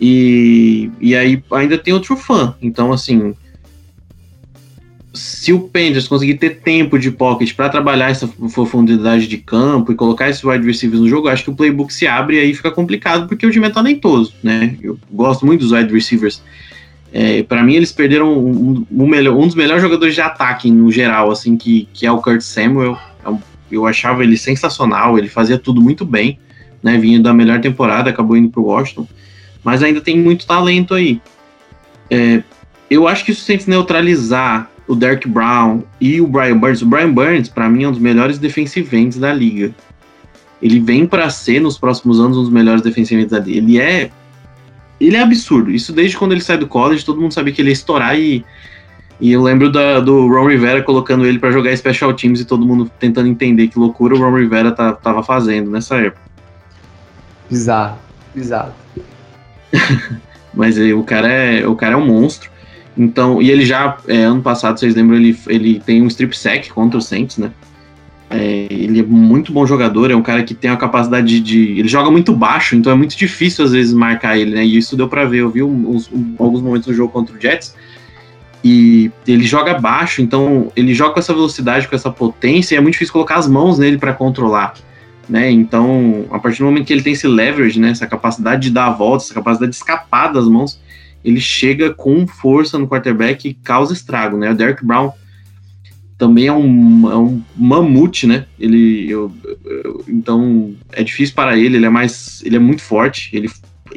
E, 0.00 0.90
e 1.00 1.16
aí 1.16 1.42
ainda 1.52 1.76
tem 1.76 1.92
outro 1.92 2.16
fã. 2.16 2.54
Então, 2.60 2.92
assim, 2.92 3.34
se 5.12 5.52
o 5.52 5.60
Panthers 5.60 6.06
conseguir 6.06 6.34
ter 6.34 6.60
tempo 6.60 6.98
de 6.98 7.10
pocket 7.10 7.54
para 7.54 7.68
trabalhar 7.68 8.10
essa 8.10 8.28
profundidade 8.28 9.26
de 9.26 9.38
campo 9.38 9.90
e 9.90 9.94
colocar 9.94 10.28
esses 10.28 10.44
wide 10.44 10.66
receivers 10.66 11.00
no 11.00 11.08
jogo, 11.08 11.28
acho 11.28 11.44
que 11.44 11.50
o 11.50 11.54
playbook 11.54 11.92
se 11.92 12.06
abre 12.06 12.36
e 12.36 12.40
aí 12.40 12.54
fica 12.54 12.70
complicado 12.70 13.26
porque 13.26 13.46
o 13.46 13.50
time 13.50 13.66
é 13.66 13.70
talentoso, 13.70 14.34
né? 14.42 14.76
Eu 14.80 14.98
gosto 15.10 15.44
muito 15.44 15.60
dos 15.60 15.72
wide 15.72 15.92
receivers 15.92 16.42
é, 17.12 17.42
para 17.42 17.62
mim, 17.62 17.74
eles 17.74 17.92
perderam 17.92 18.32
um, 18.38 18.86
um, 18.90 19.06
melhor, 19.06 19.36
um 19.36 19.46
dos 19.46 19.54
melhores 19.54 19.82
jogadores 19.82 20.14
de 20.14 20.20
ataque 20.20 20.70
no 20.70 20.90
geral, 20.90 21.30
assim, 21.30 21.56
que, 21.56 21.88
que 21.92 22.06
é 22.06 22.12
o 22.12 22.20
Kurt 22.20 22.40
Samuel. 22.40 22.98
É 23.24 23.34
eu 23.70 23.86
achava 23.86 24.22
ele 24.22 24.36
sensacional, 24.36 25.18
ele 25.18 25.28
fazia 25.28 25.58
tudo 25.58 25.80
muito 25.80 26.04
bem, 26.04 26.38
né? 26.82 26.96
Vinha 26.98 27.20
da 27.20 27.34
melhor 27.34 27.60
temporada, 27.60 28.10
acabou 28.10 28.36
indo 28.36 28.48
pro 28.48 28.64
Washington, 28.64 29.06
mas 29.64 29.82
ainda 29.82 30.00
tem 30.00 30.18
muito 30.18 30.46
talento 30.46 30.94
aí. 30.94 31.20
É, 32.08 32.42
eu 32.88 33.08
acho 33.08 33.24
que 33.24 33.32
isso 33.32 33.44
tem 33.44 33.58
que 33.58 33.68
neutralizar 33.68 34.70
o 34.86 34.94
Derek 34.94 35.28
Brown 35.28 35.82
e 36.00 36.20
o 36.20 36.26
Brian 36.26 36.56
Burns. 36.56 36.82
O 36.82 36.86
Brian 36.86 37.12
Burns, 37.12 37.48
para 37.48 37.68
mim, 37.68 37.82
é 37.82 37.88
um 37.88 37.92
dos 37.92 38.00
melhores 38.00 38.38
defensiventes 38.38 39.18
da 39.18 39.32
liga. 39.32 39.74
Ele 40.62 40.78
vem 40.78 41.06
para 41.06 41.28
ser, 41.28 41.60
nos 41.60 41.76
próximos 41.76 42.20
anos, 42.20 42.36
um 42.38 42.42
dos 42.42 42.52
melhores 42.52 42.82
defensiventes 42.82 43.30
da 43.30 43.40
liga. 43.40 43.58
Ele 43.58 43.80
é 43.80 44.10
ele 45.00 45.16
é 45.16 45.22
absurdo. 45.22 45.70
Isso 45.70 45.92
desde 45.92 46.16
quando 46.16 46.32
ele 46.32 46.40
sai 46.40 46.58
do 46.58 46.66
college, 46.66 47.04
todo 47.04 47.20
mundo 47.20 47.32
sabia 47.32 47.52
que 47.52 47.60
ele 47.60 47.70
ia 47.70 47.74
estourar 47.74 48.18
e. 48.18 48.44
E 49.18 49.32
eu 49.32 49.42
lembro 49.42 49.72
da, 49.72 49.98
do 49.98 50.28
Ron 50.28 50.46
Rivera 50.46 50.82
colocando 50.82 51.24
ele 51.24 51.38
para 51.38 51.50
jogar 51.50 51.74
Special 51.74 52.12
Teams 52.12 52.38
e 52.38 52.44
todo 52.44 52.66
mundo 52.66 52.90
tentando 52.98 53.26
entender 53.26 53.68
que 53.68 53.78
loucura 53.78 54.14
o 54.14 54.18
Ron 54.18 54.36
Rivera 54.36 54.72
tá, 54.72 54.92
tava 54.92 55.22
fazendo 55.22 55.70
nessa 55.70 55.96
época. 55.96 56.20
Bizarro, 57.48 57.96
bizarro. 58.34 58.74
Mas 60.52 60.76
o 60.78 61.02
cara 61.02 61.28
é 61.28 61.66
o 61.66 61.74
cara 61.74 61.94
é 61.94 61.96
um 61.96 62.04
monstro. 62.04 62.50
Então, 62.96 63.40
e 63.40 63.50
ele 63.50 63.64
já, 63.64 63.96
é, 64.08 64.24
ano 64.24 64.42
passado, 64.42 64.78
vocês 64.78 64.94
lembram, 64.94 65.16
ele, 65.16 65.38
ele 65.48 65.80
tem 65.80 66.02
um 66.02 66.06
strip 66.06 66.36
sack 66.36 66.70
contra 66.70 66.98
o 66.98 67.02
Saints, 67.02 67.36
né? 67.36 67.50
É, 68.28 68.66
ele 68.70 69.00
é 69.00 69.02
muito 69.04 69.52
bom 69.52 69.64
jogador, 69.64 70.10
é 70.10 70.16
um 70.16 70.22
cara 70.22 70.42
que 70.42 70.52
tem 70.52 70.68
a 70.70 70.76
capacidade 70.76 71.38
de, 71.40 71.78
Ele 71.78 71.88
joga 71.88 72.10
muito 72.10 72.34
baixo, 72.34 72.74
então 72.74 72.92
é 72.92 72.94
muito 72.94 73.16
difícil 73.16 73.64
às 73.64 73.72
vezes 73.72 73.92
marcar 73.92 74.36
ele, 74.36 74.54
né? 74.54 74.64
E 74.64 74.76
isso 74.76 74.96
deu 74.96 75.08
para 75.08 75.24
ver. 75.24 75.38
Eu 75.38 75.50
vi 75.50 75.62
uns, 75.62 76.10
alguns 76.38 76.60
momentos 76.60 76.88
no 76.88 76.94
jogo 76.94 77.12
contra 77.12 77.36
o 77.36 77.40
Jets. 77.40 77.74
E 78.64 79.12
ele 79.28 79.44
joga 79.44 79.78
baixo, 79.78 80.20
então 80.20 80.72
ele 80.74 80.92
joga 80.92 81.14
com 81.14 81.20
essa 81.20 81.32
velocidade, 81.32 81.86
com 81.86 81.94
essa 81.94 82.10
potência, 82.10 82.74
e 82.74 82.78
é 82.78 82.80
muito 82.80 82.94
difícil 82.94 83.12
colocar 83.12 83.36
as 83.36 83.46
mãos 83.46 83.78
nele 83.78 83.96
para 83.96 84.12
controlar. 84.12 84.74
Né? 85.28 85.50
Então, 85.50 86.24
a 86.32 86.38
partir 86.38 86.58
do 86.58 86.64
momento 86.64 86.84
que 86.84 86.92
ele 86.92 87.02
tem 87.02 87.12
esse 87.12 87.28
leverage, 87.28 87.78
né, 87.78 87.90
essa 87.90 88.08
capacidade 88.08 88.62
de 88.62 88.70
dar 88.70 88.86
a 88.86 88.90
volta, 88.90 89.24
essa 89.24 89.34
capacidade 89.34 89.70
de 89.70 89.76
escapar 89.76 90.32
das 90.32 90.48
mãos, 90.48 90.80
ele 91.24 91.40
chega 91.40 91.92
com 91.92 92.26
força 92.26 92.76
no 92.76 92.88
quarterback 92.88 93.48
e 93.48 93.54
causa 93.54 93.92
estrago. 93.92 94.36
Né? 94.36 94.50
O 94.50 94.54
Derek 94.54 94.84
Brown 94.84 95.12
também 96.18 96.46
é 96.46 96.52
um, 96.52 97.10
é 97.10 97.16
um 97.16 97.42
mamute, 97.56 98.26
né? 98.26 98.46
Ele, 98.58 99.10
eu, 99.10 99.30
eu, 99.64 100.04
então 100.08 100.74
é 100.92 101.02
difícil 101.02 101.34
para 101.34 101.56
ele. 101.56 101.76
Ele 101.76 101.86
é 101.86 101.90
mais, 101.90 102.42
ele 102.44 102.56
é 102.56 102.58
muito 102.58 102.82
forte. 102.82 103.30
Ele 103.34 103.50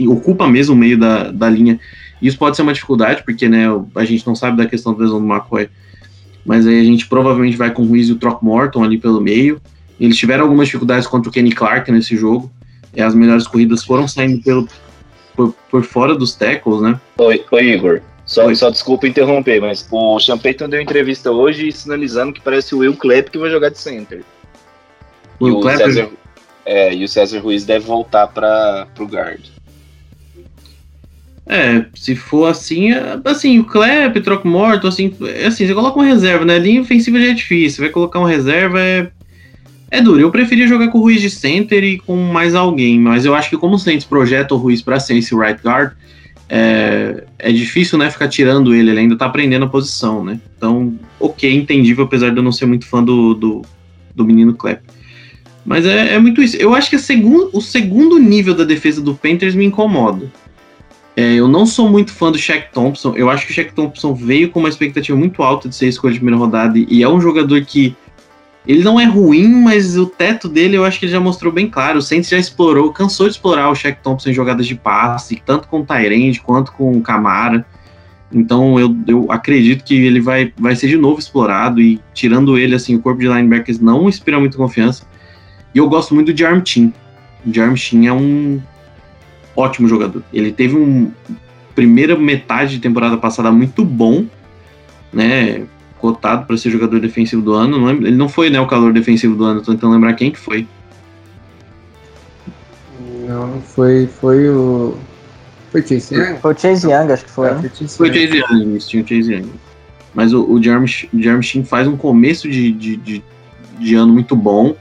ocupa 0.08 0.48
mesmo 0.48 0.76
o 0.76 0.78
meio 0.78 0.98
da, 0.98 1.32
da 1.32 1.50
linha. 1.50 1.80
Isso 2.22 2.38
pode 2.38 2.56
ser 2.56 2.64
uma 2.64 2.74
dificuldade 2.74 3.24
porque, 3.24 3.48
né? 3.48 3.66
A 3.96 4.04
gente 4.04 4.28
não 4.28 4.36
sabe 4.36 4.58
da 4.58 4.66
questão 4.66 4.94
da 4.94 5.04
lesão 5.04 5.22
do 5.22 5.32
McCoy, 5.32 5.70
mas 6.46 6.68
aí 6.68 6.80
a 6.80 6.84
gente 6.84 7.08
provavelmente 7.08 7.56
vai 7.56 7.72
com 7.72 7.84
o 7.84 7.86
Ruiz 7.86 8.10
e 8.10 8.12
o 8.12 8.18
Throckmorton 8.18 8.84
ali 8.84 8.98
pelo 8.98 9.22
meio. 9.22 9.62
Eles 10.00 10.18
tiveram 10.18 10.44
algumas 10.44 10.68
dificuldades 10.68 11.08
contra 11.08 11.30
o 11.30 11.32
Kenny 11.32 11.52
Clark 11.52 11.90
nesse 11.92 12.16
jogo. 12.18 12.52
E 12.94 13.02
as 13.02 13.14
melhores 13.14 13.48
corridas 13.48 13.84
foram 13.84 14.08
saindo 14.08 14.42
pelo 14.42 14.68
por, 15.36 15.54
por 15.72 15.84
fora 15.84 16.16
dos 16.16 16.36
tackles, 16.36 16.82
né? 16.82 17.00
Oi, 17.18 17.46
oi 17.52 17.74
Igor. 17.74 18.02
Só, 18.30 18.54
só 18.54 18.70
desculpa 18.70 19.08
interromper, 19.08 19.60
mas 19.60 19.88
o 19.90 20.20
Sean 20.20 20.38
Payton 20.38 20.70
deu 20.70 20.80
entrevista 20.80 21.32
hoje 21.32 21.72
sinalizando 21.72 22.32
que 22.32 22.40
parece 22.40 22.76
o 22.76 22.78
Will 22.78 22.96
Clapp 22.96 23.32
que 23.32 23.40
vai 23.40 23.50
jogar 23.50 23.70
de 23.70 23.80
center. 23.80 24.22
E 25.42 25.46
o, 25.50 25.64
César, 25.64 26.10
é, 26.64 26.94
e 26.94 27.04
o 27.04 27.08
César 27.08 27.40
Ruiz 27.40 27.66
deve 27.66 27.88
voltar 27.88 28.28
para 28.28 28.88
o 29.00 29.06
guard. 29.06 29.42
É, 31.48 31.84
se 31.96 32.16
for 32.16 32.46
assim, 32.46 32.94
é, 32.94 33.20
assim, 33.26 33.58
o 33.58 33.66
Klepp, 33.66 34.22
troco 34.22 34.48
morto, 34.48 34.86
assim, 34.86 35.12
é 35.24 35.48
assim, 35.48 35.66
você 35.66 35.74
coloca 35.74 35.98
uma 35.98 36.06
reserva, 36.06 36.46
né? 36.46 36.60
Linha 36.60 36.82
ofensiva 36.82 37.20
já 37.20 37.32
é 37.32 37.34
difícil, 37.34 37.84
vai 37.84 37.92
colocar 37.92 38.20
uma 38.20 38.30
reserva 38.30 38.80
é, 38.80 39.10
é 39.90 40.02
duro. 40.04 40.22
Eu 40.22 40.30
preferia 40.30 40.68
jogar 40.68 40.90
com 40.90 41.00
o 41.00 41.02
Ruiz 41.02 41.20
de 41.20 41.32
center 41.32 41.84
e 41.84 41.98
com 41.98 42.16
mais 42.16 42.54
alguém, 42.54 43.00
mas 43.00 43.26
eu 43.26 43.34
acho 43.34 43.50
que 43.50 43.58
como 43.58 43.74
o 43.74 43.80
Saints 43.80 44.06
projeta 44.06 44.54
o 44.54 44.58
Ruiz 44.58 44.84
para 44.84 45.00
ser 45.00 45.18
esse 45.18 45.36
right 45.36 45.60
guard, 45.64 45.94
é, 46.48 47.24
é 47.40 47.52
difícil, 47.52 47.98
né, 47.98 48.12
ficar 48.12 48.28
tirando 48.28 48.76
ele, 48.76 48.92
ele 48.92 49.00
ainda 49.00 49.18
tá 49.18 49.26
aprendendo 49.26 49.66
a 49.66 49.70
posição, 49.70 50.24
né? 50.24 50.40
Então, 50.58 50.94
ok, 51.20 51.52
entendível, 51.52 52.04
apesar 52.04 52.32
de 52.32 52.38
eu 52.38 52.44
não 52.44 52.52
ser 52.52 52.66
muito 52.66 52.86
fã 52.86 53.04
do, 53.04 53.34
do, 53.34 53.62
do 54.14 54.26
menino 54.26 54.54
Klepp. 54.54 54.84
Mas 55.66 55.86
é, 55.86 56.16
é, 56.16 56.20
muito 56.20 56.42
isso. 56.42 56.58
Eu 56.58 56.74
acho 56.74 56.90
que 56.90 56.98
segundo, 56.98 57.50
o 57.54 57.62
segundo 57.62 58.18
nível 58.18 58.54
da 58.54 58.64
defesa 58.64 59.02
do 59.02 59.16
Panthers 59.16 59.56
me 59.56 59.66
incomoda. 59.66 60.32
É, 61.16 61.36
eu 61.36 61.48
não 61.48 61.66
sou 61.66 61.90
muito 61.90 62.12
fã 62.12 62.32
do 62.32 62.38
Shaq 62.38 62.72
Thompson. 62.74 63.14
Eu 63.16 63.30
acho 63.30 63.46
que 63.46 63.52
o 63.52 63.56
Shaq 63.56 63.74
Thompson 63.74 64.14
veio 64.14 64.50
com 64.50 64.60
uma 64.60 64.70
expectativa 64.70 65.18
muito 65.18 65.44
alta 65.44 65.70
de 65.70 65.76
ser 65.76 65.88
escolha 65.88 66.14
de 66.14 66.20
primeira 66.20 66.38
rodada 66.38 66.78
e 66.78 67.04
é 67.04 67.10
um 67.10 67.20
jogador 67.20 67.62
que 67.66 67.96
ele 68.70 68.84
não 68.84 69.00
é 69.00 69.06
ruim, 69.06 69.48
mas 69.48 69.98
o 69.98 70.06
teto 70.06 70.48
dele 70.48 70.78
eu 70.78 70.86
acho 70.86 71.00
que 71.00 71.06
ele 71.06 71.12
já 71.12 71.20
mostrou 71.20 71.52
bem 71.52 71.68
claro. 71.68 71.98
O 71.98 72.02
Saints 72.04 72.30
já 72.30 72.38
explorou, 72.38 72.94
cansou 72.94 73.26
de 73.26 73.32
explorar 73.32 73.68
o 73.72 73.74
Shaq 73.74 74.00
Thompson 74.04 74.30
em 74.30 74.34
jogadas 74.34 74.68
de 74.68 74.76
passe, 74.76 75.42
tanto 75.44 75.68
com 75.68 75.80
o 75.80 75.84
Tyrande 75.84 76.40
quanto 76.40 76.72
com 76.74 76.92
o 76.92 77.02
Camara. 77.02 77.66
Então 78.32 78.80
eu, 78.80 78.96
eu 79.08 79.32
acredito 79.32 79.84
que 79.84 79.96
ele 79.96 80.22
vai, 80.22 80.54
vai 80.56 80.76
ser 80.76 80.88
de 80.88 80.98
novo 80.98 81.18
explorado 81.18 81.82
e 81.82 82.00
tirando 82.14 82.60
ele, 82.60 82.76
assim, 82.76 82.94
o 82.96 83.00
corpo 83.00 83.20
de 83.20 83.28
linebackers 83.28 83.80
não 83.80 84.08
inspira 84.08 84.40
muita 84.40 84.56
confiança. 84.56 85.04
E 85.74 85.80
eu 85.80 85.90
gosto 85.90 86.14
muito 86.14 86.32
do 86.32 86.38
Jarm 86.38 86.62
Chin. 86.64 86.94
O 87.44 87.52
Jarm 87.52 87.74
é 88.06 88.14
um 88.14 88.62
ótimo 89.56 89.88
jogador. 89.88 90.24
Ele 90.32 90.52
teve 90.52 90.76
um 90.76 91.12
primeira 91.74 92.16
metade 92.16 92.76
de 92.76 92.80
temporada 92.80 93.18
passada 93.18 93.52
muito 93.52 93.84
bom, 93.84 94.26
né? 95.12 95.64
Cotado 96.00 96.46
para 96.46 96.58
ser 96.58 96.70
jogador 96.70 97.00
defensivo 97.00 97.42
do 97.42 97.54
ano. 97.54 97.80
Não 97.80 97.90
ele 97.90 98.16
não 98.16 98.30
foi 98.30 98.50
né, 98.50 98.60
o 98.60 98.68
calor 98.68 98.94
defensivo 98.94 99.36
do 99.36 99.44
ano, 99.44 99.62
tô 99.62 99.72
tentando 99.72 99.94
lembrar 99.94 100.14
quem 100.14 100.32
que 100.32 100.40
foi. 100.40 100.68
Não, 103.28 103.48
não 103.48 103.62
foi. 103.62 104.08
Foi 104.08 104.50
o. 104.50 104.98
Foi 105.72 105.82
Chase 105.82 106.16
Young? 106.16 106.40
Foi 106.40 106.54
o 106.54 106.58
Chase 106.58 106.88
Young, 106.88 107.12
acho 107.12 107.26
que 107.26 107.32
foi. 107.32 107.48
É, 107.48 107.56
foi, 107.56 107.70
Chase 107.70 107.98
foi 107.98 108.14
Chase 108.14 108.38
Young, 108.38 108.78
isso, 108.78 108.90
tinha 108.90 109.04
o 109.04 109.08
Chase 109.08 109.34
Young. 109.34 109.50
Mas 110.16 110.34
o, 110.34 110.44
o 110.44 110.62
Jeremy, 110.62 110.88
Jeremy 110.88 111.44
Sheen 111.44 111.64
faz 111.64 111.88
um 111.88 111.96
começo 111.96 112.50
de, 112.50 112.72
de, 112.72 112.98
de, 112.98 113.24
de 113.78 113.96
ano 113.96 114.12
muito 114.12 114.36
bom 114.36 114.76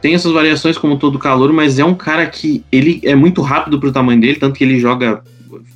tem 0.00 0.14
essas 0.14 0.32
variações 0.32 0.78
como 0.78 0.98
todo 0.98 1.18
calor, 1.18 1.52
mas 1.52 1.78
é 1.78 1.84
um 1.84 1.94
cara 1.94 2.26
que 2.26 2.64
ele 2.72 3.00
é 3.04 3.14
muito 3.14 3.42
rápido 3.42 3.78
pro 3.78 3.92
tamanho 3.92 4.20
dele, 4.20 4.38
tanto 4.38 4.56
que 4.56 4.64
ele 4.64 4.80
joga, 4.80 5.22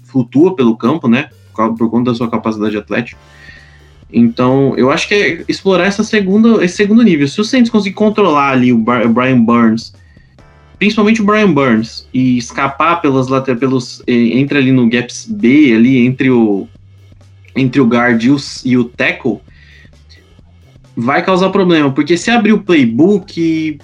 flutua 0.04 0.56
pelo 0.56 0.76
campo, 0.76 1.08
né? 1.08 1.28
Por 1.54 1.90
conta 1.90 2.10
da 2.10 2.16
sua 2.16 2.30
capacidade 2.30 2.76
atlética. 2.76 3.20
Então, 4.14 4.74
eu 4.76 4.92
acho 4.92 5.08
que 5.08 5.14
é 5.14 5.44
explorar 5.48 5.86
essa 5.86 6.04
segunda, 6.04 6.64
esse 6.64 6.76
segundo 6.76 7.02
nível. 7.02 7.26
Se 7.26 7.40
o 7.40 7.44
Saints 7.44 7.70
conseguir 7.70 7.96
controlar 7.96 8.52
ali 8.52 8.72
o 8.72 8.78
Brian 8.78 9.40
Burns, 9.40 9.92
principalmente 10.78 11.20
o 11.20 11.24
Brian 11.24 11.52
Burns, 11.52 12.06
e 12.14 12.38
escapar 12.38 13.02
pelas 13.02 13.26
pelos 13.58 14.02
entre 14.06 14.58
ali 14.58 14.70
no 14.70 14.88
gaps 14.88 15.26
B, 15.28 15.74
ali 15.74 16.06
entre 16.06 16.30
o 16.30 16.68
entre 17.56 17.80
o 17.80 17.86
guard 17.86 18.22
e 18.22 18.30
o, 18.30 18.36
e 18.64 18.76
o 18.76 18.84
tackle, 18.84 19.38
vai 20.96 21.24
causar 21.24 21.50
problema, 21.50 21.90
porque 21.90 22.16
se 22.16 22.30
abrir 22.30 22.52
o 22.52 22.60
playbook, 22.60 23.78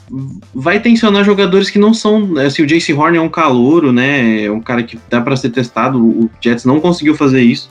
vai 0.55 0.81
tensionar 0.81 1.25
jogadores 1.25 1.71
que 1.71 1.79
não 1.79 1.93
são. 1.93 2.37
Assim, 2.39 2.63
o 2.63 2.67
Jace 2.67 2.93
Horn 2.93 3.17
é 3.17 3.21
um 3.21 3.29
calouro, 3.29 3.93
né? 3.93 4.45
É 4.45 4.51
um 4.51 4.61
cara 4.61 4.83
que 4.83 4.99
dá 5.09 5.21
para 5.21 5.37
ser 5.37 5.51
testado. 5.51 6.05
O 6.05 6.31
Jets 6.41 6.65
não 6.65 6.81
conseguiu 6.81 7.17
fazer 7.17 7.43
isso 7.43 7.69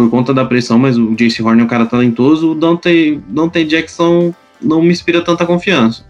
por 0.00 0.08
conta 0.08 0.32
da 0.32 0.46
pressão, 0.46 0.78
mas 0.78 0.96
o 0.96 1.14
Jace 1.14 1.42
Horn 1.42 1.60
é 1.60 1.64
um 1.64 1.68
cara 1.68 1.84
talentoso. 1.84 2.52
O 2.52 2.54
Dante, 2.54 3.20
Dante 3.28 3.62
Jackson 3.64 4.32
não 4.58 4.80
me 4.80 4.88
inspira 4.88 5.20
tanta 5.20 5.44
confiança. 5.44 6.06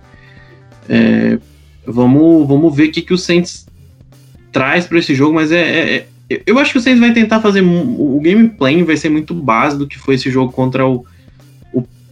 É, 0.89 1.41
vamos, 1.85 2.47
vamos 2.47 2.73
ver 2.77 2.85
o 2.85 2.93
que, 2.93 3.03
que 3.03 3.13
o 3.13 3.19
Saints 3.19 3.67
traz 4.53 4.87
para 4.87 5.01
esse 5.01 5.13
jogo, 5.13 5.35
mas 5.35 5.51
é, 5.51 5.61
é, 5.61 6.07
é, 6.31 6.43
eu 6.47 6.57
acho 6.61 6.71
que 6.71 6.79
o 6.79 6.81
Saints 6.81 7.01
vai 7.01 7.13
tentar 7.13 7.41
fazer 7.41 7.63
o 7.63 8.21
gameplay 8.23 8.81
vai 8.85 8.97
ser 8.97 9.09
muito 9.09 9.35
básico 9.35 9.81
do 9.81 9.89
que 9.89 9.99
foi 9.99 10.15
esse 10.15 10.31
jogo 10.31 10.53
contra 10.53 10.87
o 10.87 11.05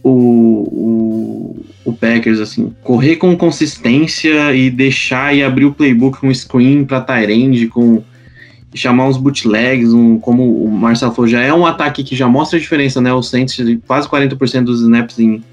o, 0.01 0.09
o, 0.11 1.65
o 1.85 1.93
Packers, 1.93 2.39
assim, 2.39 2.73
correr 2.83 3.17
com 3.17 3.35
consistência 3.37 4.53
e 4.53 4.69
deixar 4.69 5.35
e 5.35 5.43
abrir 5.43 5.65
o 5.65 5.73
playbook 5.73 6.19
com 6.19 6.33
screen 6.33 6.83
para 6.85 7.01
Tyrande, 7.01 7.67
com 7.67 8.01
chamar 8.73 9.07
uns 9.07 9.17
bootlegs, 9.17 9.93
um, 9.93 10.19
como 10.19 10.63
o 10.63 10.71
Marcelo 10.71 11.13
falou, 11.13 11.27
já 11.27 11.41
é 11.41 11.53
um 11.53 11.65
ataque 11.65 12.03
que 12.03 12.15
já 12.15 12.27
mostra 12.27 12.57
a 12.57 12.61
diferença, 12.61 13.01
né? 13.01 13.11
O 13.13 13.21
Saints 13.21 13.57
quase 13.87 14.07
40% 14.07 14.63
dos 14.63 14.81
snaps 14.81 15.19
em, 15.19 15.43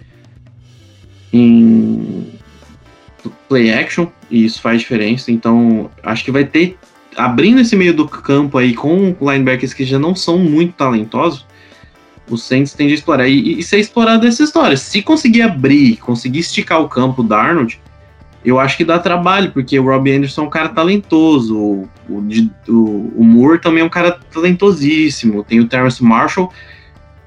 em 1.32 2.26
play 3.48 3.72
action, 3.72 4.06
e 4.30 4.44
isso 4.44 4.60
faz 4.60 4.80
diferença. 4.80 5.32
Então, 5.32 5.90
acho 6.02 6.24
que 6.24 6.30
vai 6.30 6.44
ter, 6.44 6.78
abrindo 7.16 7.60
esse 7.60 7.74
meio 7.74 7.94
do 7.94 8.06
campo 8.06 8.58
aí 8.58 8.74
com 8.74 9.16
linebackers 9.20 9.72
que 9.72 9.84
já 9.84 9.98
não 9.98 10.14
são 10.14 10.38
muito 10.38 10.74
talentosos, 10.74 11.46
o 12.28 12.36
Saints 12.36 12.74
tende 12.74 12.92
a 12.92 12.96
explorar. 12.96 13.28
E, 13.28 13.58
e 13.58 13.62
ser 13.62 13.78
explorado 13.78 14.26
essa 14.26 14.42
história. 14.42 14.76
Se 14.76 15.00
conseguir 15.00 15.42
abrir, 15.42 15.96
conseguir 15.98 16.40
esticar 16.40 16.80
o 16.80 16.88
campo 16.88 17.22
do 17.22 17.34
Arnold, 17.34 17.80
eu 18.46 18.60
acho 18.60 18.76
que 18.76 18.84
dá 18.84 18.96
trabalho, 18.96 19.50
porque 19.50 19.76
o 19.76 19.84
Robbie 19.84 20.12
Anderson 20.12 20.42
é 20.42 20.44
um 20.46 20.50
cara 20.50 20.68
talentoso, 20.68 21.58
o, 21.58 21.88
o, 22.08 23.12
o 23.16 23.24
Moore 23.24 23.60
também 23.60 23.82
é 23.82 23.84
um 23.84 23.90
cara 23.90 24.20
talentosíssimo, 24.32 25.42
tem 25.42 25.58
o 25.58 25.66
Terrence 25.66 26.02
Marshall, 26.02 26.52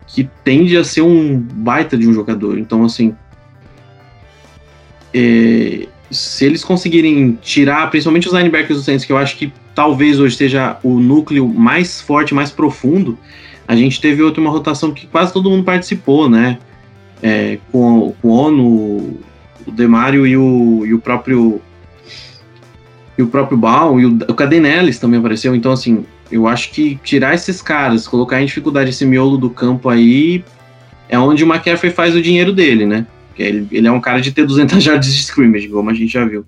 que 0.07 0.29
tende 0.45 0.77
a 0.77 0.83
ser 0.83 1.01
um 1.01 1.37
baita 1.37 1.97
de 1.97 2.07
um 2.07 2.13
jogador. 2.13 2.57
Então, 2.57 2.85
assim, 2.85 3.13
é, 5.13 5.87
se 6.09 6.45
eles 6.45 6.63
conseguirem 6.63 7.37
tirar, 7.41 7.89
principalmente 7.91 8.27
os 8.27 8.33
linebackers 8.33 8.79
do 8.79 8.83
Saints, 8.83 9.03
que 9.03 9.11
eu 9.11 9.17
acho 9.17 9.35
que 9.35 9.51
talvez 9.75 10.21
hoje 10.21 10.37
seja 10.37 10.77
o 10.81 11.01
núcleo 11.01 11.45
mais 11.47 11.99
forte, 11.99 12.33
mais 12.33 12.49
profundo, 12.49 13.19
a 13.67 13.75
gente 13.75 13.99
teve 13.99 14.23
outra 14.23 14.39
uma 14.39 14.49
rotação 14.49 14.93
que 14.93 15.05
quase 15.05 15.33
todo 15.33 15.49
mundo 15.49 15.65
participou, 15.65 16.29
né? 16.29 16.57
É, 17.21 17.59
com, 17.69 18.15
com 18.21 18.27
o 18.29 18.31
ONU, 18.31 19.19
o 19.69 19.71
Demário 19.71 20.25
e 20.25 20.35
o, 20.35 20.85
e 20.85 20.93
o 20.93 20.99
próprio 20.99 21.61
e 23.17 23.21
o 23.21 23.27
próprio 23.27 23.57
Baum 23.57 23.99
e 23.99 24.05
o, 24.05 24.17
o 24.29 24.33
Cadenellis 24.33 24.97
também 24.97 25.19
apareceu. 25.19 25.53
Então, 25.53 25.71
assim, 25.71 26.05
eu 26.31 26.47
acho 26.47 26.71
que 26.71 26.97
tirar 27.03 27.33
esses 27.33 27.61
caras, 27.61 28.07
colocar 28.07 28.41
em 28.41 28.45
dificuldade 28.45 28.91
esse 28.91 29.05
miolo 29.05 29.37
do 29.37 29.49
campo 29.49 29.89
aí, 29.89 30.43
é 31.09 31.19
onde 31.19 31.43
o 31.43 31.47
McCaffrey 31.47 31.91
faz 31.91 32.15
o 32.15 32.21
dinheiro 32.21 32.53
dele, 32.53 32.85
né? 32.85 33.05
Ele, 33.37 33.67
ele 33.71 33.87
é 33.87 33.91
um 33.91 34.01
cara 34.01 34.19
de 34.21 34.31
ter 34.31 34.45
200 34.45 34.79
jardas 34.83 35.13
de 35.13 35.19
scrimmage, 35.19 35.67
como 35.67 35.89
a 35.89 35.93
gente 35.93 36.13
já 36.13 36.25
viu. 36.25 36.45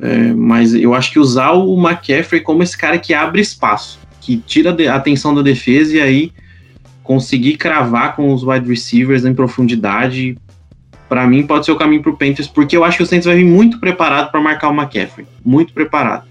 É, 0.00 0.32
mas 0.34 0.74
eu 0.74 0.94
acho 0.94 1.10
que 1.10 1.18
usar 1.18 1.52
o 1.52 1.74
McCaffrey 1.78 2.40
como 2.40 2.62
esse 2.62 2.76
cara 2.76 2.98
que 2.98 3.14
abre 3.14 3.40
espaço 3.40 3.98
que 4.26 4.38
tira 4.38 4.76
a 4.90 4.96
atenção 4.96 5.32
da 5.32 5.40
defesa 5.40 5.96
e 5.96 6.00
aí 6.00 6.32
conseguir 7.04 7.56
cravar 7.56 8.16
com 8.16 8.34
os 8.34 8.42
wide 8.42 8.68
receivers 8.68 9.24
em 9.24 9.32
profundidade, 9.32 10.36
para 11.08 11.26
mim 11.26 11.46
pode 11.46 11.64
ser 11.64 11.72
o 11.72 11.76
caminho 11.76 12.02
para 12.02 12.10
o 12.10 12.16
Panthers, 12.16 12.48
porque 12.48 12.76
eu 12.76 12.84
acho 12.84 12.96
que 12.96 13.02
o 13.02 13.06
Saints 13.06 13.26
vai 13.26 13.36
vir 13.36 13.44
muito 13.44 13.78
preparado 13.78 14.30
para 14.30 14.40
marcar 14.40 14.68
o 14.68 14.74
McCaffrey, 14.74 15.26
muito 15.44 15.72
preparado. 15.72 16.24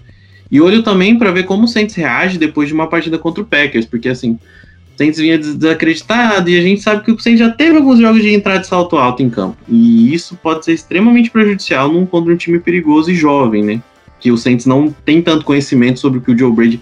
E 0.50 0.60
olho 0.60 0.82
também 0.82 1.18
para 1.18 1.30
ver 1.30 1.44
como 1.44 1.64
o 1.64 1.68
Saints 1.68 1.94
reage 1.94 2.38
depois 2.38 2.68
de 2.68 2.74
uma 2.74 2.86
partida 2.86 3.18
contra 3.18 3.42
o 3.42 3.46
Packers, 3.46 3.86
porque 3.86 4.08
assim, 4.08 4.32
o 4.32 4.98
Saints 4.98 5.18
vinha 5.18 5.38
desacreditado 5.38 6.48
e 6.48 6.58
a 6.58 6.62
gente 6.62 6.80
sabe 6.80 7.04
que 7.04 7.10
o 7.10 7.18
Saints 7.18 7.40
já 7.40 7.50
teve 7.50 7.76
alguns 7.76 7.98
jogos 7.98 8.22
de 8.22 8.32
entrada 8.32 8.60
de 8.60 8.66
salto 8.66 8.96
alto 8.96 9.22
em 9.22 9.30
campo. 9.30 9.56
E 9.68 10.14
isso 10.14 10.36
pode 10.36 10.64
ser 10.64 10.72
extremamente 10.72 11.30
prejudicial 11.30 11.92
num 11.92 12.06
contra 12.06 12.32
um 12.32 12.36
time 12.36 12.60
perigoso 12.60 13.10
e 13.10 13.14
jovem, 13.14 13.64
né? 13.64 13.82
Que 14.20 14.30
o 14.30 14.38
Saints 14.38 14.66
não 14.66 14.94
tem 15.04 15.20
tanto 15.20 15.44
conhecimento 15.44 16.00
sobre 16.00 16.18
o 16.18 16.22
que 16.22 16.30
o 16.30 16.38
Joe 16.38 16.52
Brady 16.52 16.80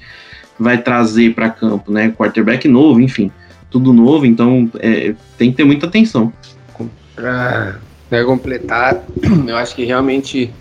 vai 0.59 0.79
trazer 0.79 1.35
para 1.35 1.49
campo, 1.49 1.91
né? 1.91 2.11
Quarterback 2.11 2.69
novo, 2.69 3.01
enfim, 3.01 3.33
tudo 3.71 3.93
novo, 3.93 4.27
então 4.27 4.71
é, 4.79 5.15
tem 5.37 5.51
que 5.51 5.57
ter 5.57 5.65
muita 5.65 5.87
atenção. 5.87 6.33
Para 7.15 8.25
completar, 8.25 9.05
eu 9.47 9.57
acho 9.57 9.75
que 9.75 9.85
realmente 9.85 10.53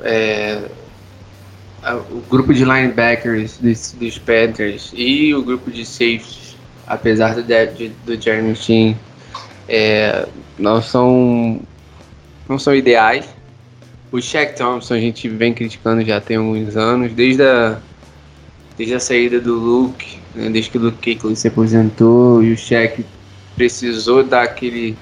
é, 0.00 0.60
o 2.10 2.20
grupo 2.30 2.52
de 2.52 2.64
linebackers 2.64 3.58
dos, 3.58 3.92
dos, 3.92 4.18
Panthers 4.18 4.92
e 4.94 5.34
o 5.34 5.42
grupo 5.42 5.70
de 5.70 5.84
safeties, 5.84 6.56
apesar 6.86 7.34
do, 7.34 7.42
de, 7.42 7.88
do 8.04 8.20
Jeremy 8.20 8.54
Chin, 8.54 8.96
é, 9.68 10.26
não 10.58 10.80
são 10.80 11.60
não 12.48 12.58
são 12.58 12.74
ideais. 12.74 13.26
O 14.12 14.20
Shaq 14.20 14.56
Thompson 14.56 14.94
a 14.94 15.00
gente 15.00 15.28
vem 15.28 15.52
criticando 15.52 16.04
já 16.04 16.20
tem 16.20 16.36
alguns 16.36 16.76
anos, 16.76 17.12
desde 17.12 17.42
a 17.42 17.78
desde 18.76 18.94
a 18.94 19.00
saída 19.00 19.40
do 19.40 19.54
Luke, 19.54 20.18
né, 20.34 20.50
desde 20.50 20.70
que 20.70 20.78
o 20.78 20.80
Luke 20.80 20.98
Kuechly 20.98 21.36
se 21.36 21.48
aposentou 21.48 22.42
e 22.42 22.52
o 22.52 22.56
Shaq 22.56 23.04
precisou 23.54 24.24
dar 24.24 24.42
aquele, 24.42 24.96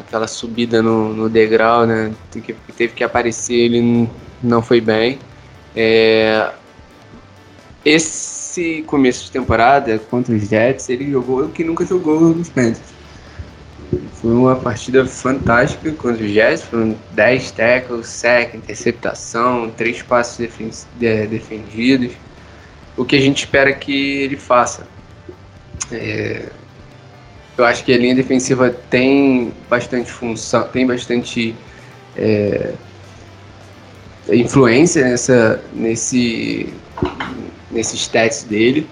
aquela 0.00 0.26
subida 0.26 0.82
no, 0.82 1.14
no 1.14 1.28
degrau, 1.28 1.86
né? 1.86 2.12
Que, 2.30 2.54
teve 2.76 2.94
que 2.94 3.04
aparecer, 3.04 3.54
ele 3.54 4.08
não 4.42 4.62
foi 4.62 4.80
bem. 4.80 5.18
É, 5.76 6.50
esse 7.84 8.82
começo 8.86 9.24
de 9.24 9.30
temporada 9.30 9.98
contra 9.98 10.34
os 10.34 10.48
Jets, 10.48 10.88
ele 10.88 11.10
jogou 11.10 11.44
o 11.44 11.48
que 11.48 11.64
nunca 11.64 11.84
jogou 11.84 12.20
nos 12.20 12.48
Panthers. 12.48 13.00
Foi 14.14 14.32
uma 14.32 14.54
partida 14.56 15.04
fantástica 15.06 15.90
contra 15.92 16.24
os 16.24 16.30
Jets, 16.30 16.62
foram 16.62 16.96
10 17.12 17.50
tackles, 17.52 18.06
sec, 18.06 18.54
interceptação, 18.54 19.70
três 19.76 20.02
passos 20.02 20.46
defendidos. 20.98 22.12
O 22.96 23.04
que 23.04 23.16
a 23.16 23.20
gente 23.20 23.38
espera 23.44 23.72
que 23.72 24.22
ele 24.22 24.36
faça. 24.36 24.86
É, 25.90 26.50
eu 27.60 27.64
acho 27.66 27.84
que 27.84 27.92
a 27.92 27.98
linha 27.98 28.14
defensiva 28.14 28.70
tem 28.88 29.52
bastante 29.68 30.10
função, 30.10 30.66
tem 30.68 30.86
bastante 30.86 31.54
é, 32.16 32.72
influência 34.32 35.04
nessa, 35.04 35.62
nesse, 35.74 36.72
nesses 37.70 38.00
stats 38.00 38.44
dele, 38.44 38.86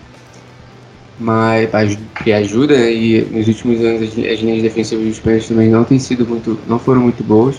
mas 1.19 1.99
que 2.23 2.33
ajuda 2.33 2.77
né, 2.77 2.93
e 2.93 3.23
nos 3.23 3.49
últimos 3.49 3.81
anos 3.81 4.03
as, 4.03 4.11
as 4.11 4.41
linhas 4.41 4.63
defensivas 4.63 5.07
dos 5.07 5.19
Panthers 5.19 5.49
também 5.49 5.69
não 5.69 5.83
têm 5.83 5.99
sido 5.99 6.27
muito, 6.27 6.59
não 6.69 6.79
foram 6.79 7.01
muito 7.01 7.25
boas, 7.25 7.57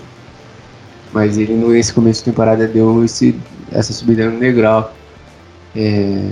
mas 1.12 1.38
ele 1.40 1.54
nesse 1.54 1.92
começo 1.92 2.22
de 2.22 2.26
temporada 2.26 2.68
deu 2.68 3.04
esse, 3.04 3.36
essa 3.72 3.92
subida 3.92 4.30
no 4.30 4.40
degrau. 4.40 4.94
É, 5.76 6.30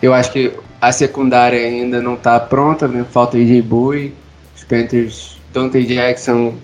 eu 0.00 0.14
acho 0.14 0.32
que 0.32 0.52
a 0.88 0.92
secundária 0.92 1.58
ainda 1.58 2.00
não 2.02 2.14
está 2.14 2.38
pronta, 2.38 2.86
né? 2.86 3.04
falta 3.10 3.36
AJ 3.38 3.62
Bowie, 3.62 4.12
os 4.54 4.64
Panthers, 4.64 5.38
Dante 5.52 5.82
Jackson, 5.84 6.54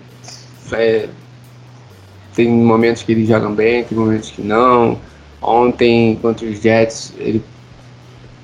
é, 0.72 1.08
tem 2.34 2.48
momentos 2.48 3.02
que 3.02 3.12
eles 3.12 3.28
jogam 3.28 3.54
bem, 3.54 3.84
tem 3.84 3.96
momentos 3.96 4.30
que 4.30 4.42
não. 4.42 4.98
Ontem, 5.40 6.18
contra 6.20 6.46
os 6.46 6.60
Jets, 6.60 7.14
ele, 7.18 7.42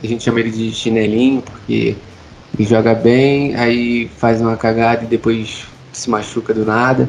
a 0.02 0.06
gente 0.06 0.24
chama 0.24 0.40
ele 0.40 0.50
de 0.50 0.72
chinelinho, 0.72 1.42
porque 1.42 1.96
ele 2.58 2.68
joga 2.68 2.94
bem, 2.94 3.54
aí 3.54 4.08
faz 4.16 4.40
uma 4.40 4.56
cagada 4.56 5.04
e 5.04 5.06
depois 5.06 5.66
se 5.92 6.08
machuca 6.08 6.54
do 6.54 6.64
nada. 6.64 7.08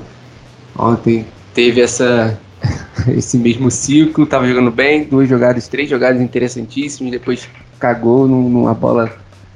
Ontem 0.77 1.25
teve 1.53 1.81
essa 1.81 2.37
esse 3.15 3.37
mesmo 3.37 3.71
ciclo, 3.71 4.25
estava 4.25 4.45
jogando 4.47 4.71
bem, 4.71 5.05
duas 5.05 5.29
jogadas, 5.29 5.67
três 5.67 5.89
jogadas 5.89 6.21
interessantíssimas, 6.21 7.11
depois 7.11 7.47
cagou 7.79 8.27
numa 8.27 8.73
bola 8.73 9.11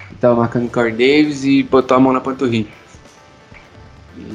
que 0.08 0.16
tava 0.16 0.36
marcando 0.36 0.66
o 0.66 0.70
Corey 0.70 0.92
Davis 0.92 1.44
e 1.44 1.64
botou 1.64 1.98
a 1.98 2.00
mão 2.00 2.14
na 2.14 2.22
panturrilha. 2.22 2.68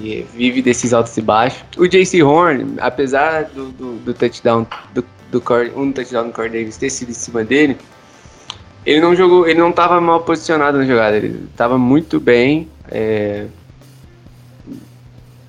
E 0.03 0.27
vive 0.35 0.63
desses 0.63 0.93
altos 0.93 1.17
e 1.17 1.23
baixos. 1.23 1.63
O 1.77 1.87
JC 1.87 2.23
Horn, 2.23 2.77
apesar 2.81 3.45
do, 3.45 3.71
do, 3.71 3.97
do 3.99 4.15
touchdown 4.15 4.67
do, 4.95 5.05
do 5.31 5.43
um 5.77 5.93
touchdown 5.93 6.27
do 6.27 6.33
Corey 6.33 6.51
Davis 6.51 6.77
ter 6.77 6.91
sido 6.91 7.11
em 7.11 7.15
cima 7.15 7.45
dele, 7.45 7.77
ele 8.85 9.01
não 9.01 9.15
jogou, 9.15 9.49
ele 9.49 9.59
não 9.59 9.71
estava 9.71 10.01
mal 10.01 10.21
posicionado 10.21 10.79
na 10.79 10.85
jogada, 10.85 11.17
ele 11.17 11.49
estava 11.51 11.77
muito 11.77 12.21
bem, 12.21 12.69
é, 12.89 13.47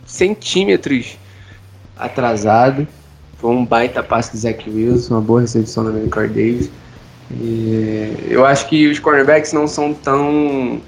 centímetros 0.05 1.17
atrasado. 1.95 2.87
Foi 3.37 3.51
um 3.51 3.63
baita 3.63 4.01
passe 4.01 4.31
do 4.31 4.37
Zach 4.39 4.67
Wilson, 4.67 5.13
uma 5.13 5.21
boa 5.21 5.41
recepção 5.41 5.83
do 5.83 6.09
Corey 6.09 6.29
Davis. 6.29 6.71
E 7.31 8.27
eu 8.29 8.45
acho 8.45 8.67
que 8.67 8.87
os 8.87 8.99
cornerbacks 8.99 9.51
não 9.53 9.67
são 9.67 9.93
tão 9.93 10.81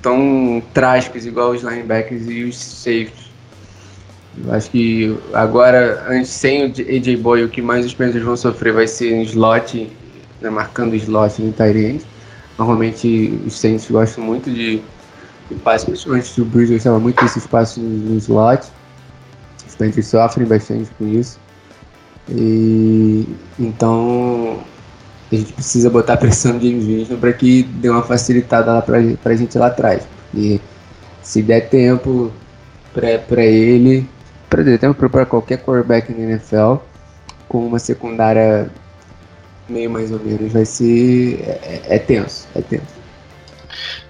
tão 0.00 0.62
trágicos 0.74 1.24
igual 1.24 1.52
os 1.52 1.62
linebackers 1.62 2.28
e 2.28 2.44
os 2.44 2.56
safeties. 2.58 3.30
Eu 4.44 4.52
acho 4.52 4.70
que 4.70 5.16
agora, 5.32 6.04
antes, 6.08 6.30
sem 6.30 6.64
o 6.64 6.66
AJ 6.66 7.20
Boy, 7.20 7.44
o 7.44 7.48
que 7.48 7.62
mais 7.62 7.86
os 7.86 7.94
Panthers 7.94 8.24
vão 8.24 8.36
sofrer 8.36 8.72
vai 8.72 8.88
ser 8.88 9.12
em 9.12 9.22
slot, 9.22 9.90
né, 10.40 10.50
marcando 10.50 10.96
slot 10.96 11.40
no 11.40 11.52
Tyrant. 11.52 12.02
Normalmente 12.58 13.40
os 13.46 13.58
Saints 13.58 13.90
gostam 13.90 14.24
muito 14.24 14.50
de, 14.50 14.82
de 15.50 15.54
passes, 15.62 15.84
principalmente 15.84 16.40
o 16.40 16.44
Bruce 16.44 16.72
gostava 16.72 16.98
muito 16.98 17.22
desses 17.22 17.46
passes 17.46 17.76
no, 17.76 17.88
no 17.88 18.18
slot. 18.18 18.66
Os 19.66 19.74
Panthers 19.76 20.06
sofrem 20.06 20.46
bastante 20.46 20.90
com 20.98 21.06
isso. 21.06 21.38
E 22.28 23.26
então 23.58 24.60
a 25.36 25.38
gente 25.38 25.52
precisa 25.52 25.88
botar 25.88 26.16
pressão 26.16 26.54
no 26.54 26.60
James 26.60 26.84
Winston 26.84 27.16
para 27.16 27.32
que 27.32 27.62
dê 27.62 27.88
uma 27.88 28.02
facilitada 28.02 28.72
lá 28.72 28.82
para 28.82 28.98
a 28.98 29.36
gente 29.36 29.56
lá 29.56 29.68
atrás. 29.68 30.06
E 30.34 30.60
se 31.22 31.42
der 31.42 31.68
tempo 31.68 32.32
para 32.92 33.44
ele, 33.44 34.08
para 34.48 34.62
der 34.62 34.78
tempo 34.78 35.08
para 35.08 35.24
qualquer 35.24 35.58
quarterback 35.58 36.12
na 36.12 36.30
NFL, 36.30 36.76
com 37.48 37.66
uma 37.66 37.78
secundária 37.78 38.70
meio 39.68 39.90
mais 39.90 40.10
ou 40.10 40.20
menos, 40.20 40.52
vai 40.52 40.64
ser. 40.64 41.40
É, 41.40 41.80
é 41.96 41.98
tenso, 41.98 42.46
é 42.54 42.60
tenso. 42.60 43.02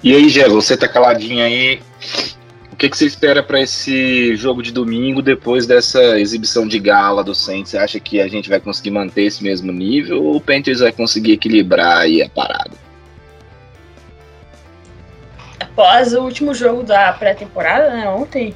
E 0.03 0.15
aí, 0.15 0.29
Gé, 0.29 0.49
você 0.49 0.77
tá 0.77 0.89
caladinho 0.89 1.45
aí 1.45 1.81
que, 2.83 2.91
que 2.91 2.99
você 2.99 3.07
espera 3.07 3.45
para 3.45 3.61
esse 3.61 4.35
jogo 4.35 4.61
de 4.61 4.73
domingo 4.73 5.23
depois 5.23 5.67
dessa 5.69 6.19
exibição 6.19 6.67
de 6.67 6.81
gala 6.81 7.23
do 7.23 7.33
Saints? 7.33 7.71
Você 7.71 7.79
acha 7.79 8.01
que 8.01 8.21
a 8.21 8.27
gente 8.27 8.49
vai 8.49 8.59
conseguir 8.59 8.91
manter 8.91 9.23
esse 9.23 9.45
mesmo 9.45 9.71
nível 9.71 10.25
ou 10.25 10.35
o 10.37 10.41
Panthers 10.41 10.81
vai 10.81 10.91
conseguir 10.91 11.35
equilibrar 11.35 11.99
aí 11.99 12.21
a 12.21 12.29
parada? 12.29 12.73
Após 15.61 16.13
o 16.13 16.23
último 16.23 16.53
jogo 16.53 16.83
da 16.83 17.13
pré-temporada, 17.13 17.91
né, 17.91 18.09
ontem, 18.09 18.53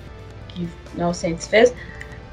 que 0.48 0.68
né, 0.94 1.06
o 1.06 1.14
Saints 1.14 1.46
fez, 1.46 1.72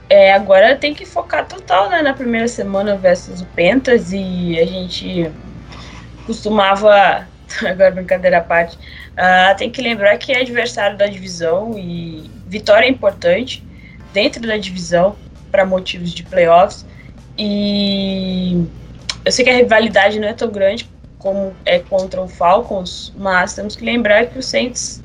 é, 0.10 0.34
agora 0.34 0.76
tem 0.76 0.96
que 0.96 1.06
focar 1.06 1.48
total 1.48 1.92
né, 1.92 2.02
na 2.02 2.14
primeira 2.14 2.48
semana 2.48 2.98
versus 2.98 3.42
o 3.42 3.46
Panthers 3.56 4.12
e 4.12 4.58
a 4.60 4.66
gente 4.66 5.30
costumava, 6.26 7.28
agora 7.62 7.92
brincadeira 7.92 8.40
à 8.40 8.42
parte, 8.42 8.80
Uh, 9.14 9.56
tem 9.58 9.70
que 9.70 9.82
lembrar 9.82 10.18
que 10.18 10.32
é 10.32 10.42
adversário 10.42 10.98
da 10.98 11.06
divisão 11.06 11.78
e 11.78 12.32
vitória 12.48 12.88
é 12.88 12.90
importante 12.90 13.64
dentro 14.12 14.42
da 14.42 14.58
divisão 14.58 15.16
para 15.52 15.66
motivos 15.66 16.12
de 16.12 16.24
playoffs. 16.24 16.86
E 17.38 18.66
eu 19.24 19.32
sei 19.32 19.46
que 19.46 19.52
a 19.52 19.56
rivalidade 19.56 20.20
não 20.20 20.28
é 20.28 20.34
tão 20.34 20.50
grande 20.50 20.90
como 21.20 21.54
é 21.66 21.80
contra 21.80 22.22
o 22.22 22.28
Falcons, 22.28 23.14
mas 23.16 23.54
temos 23.54 23.76
que 23.76 23.86
lembrar 23.86 24.26
que 24.28 24.38
o 24.38 24.44
Saints, 24.44 25.02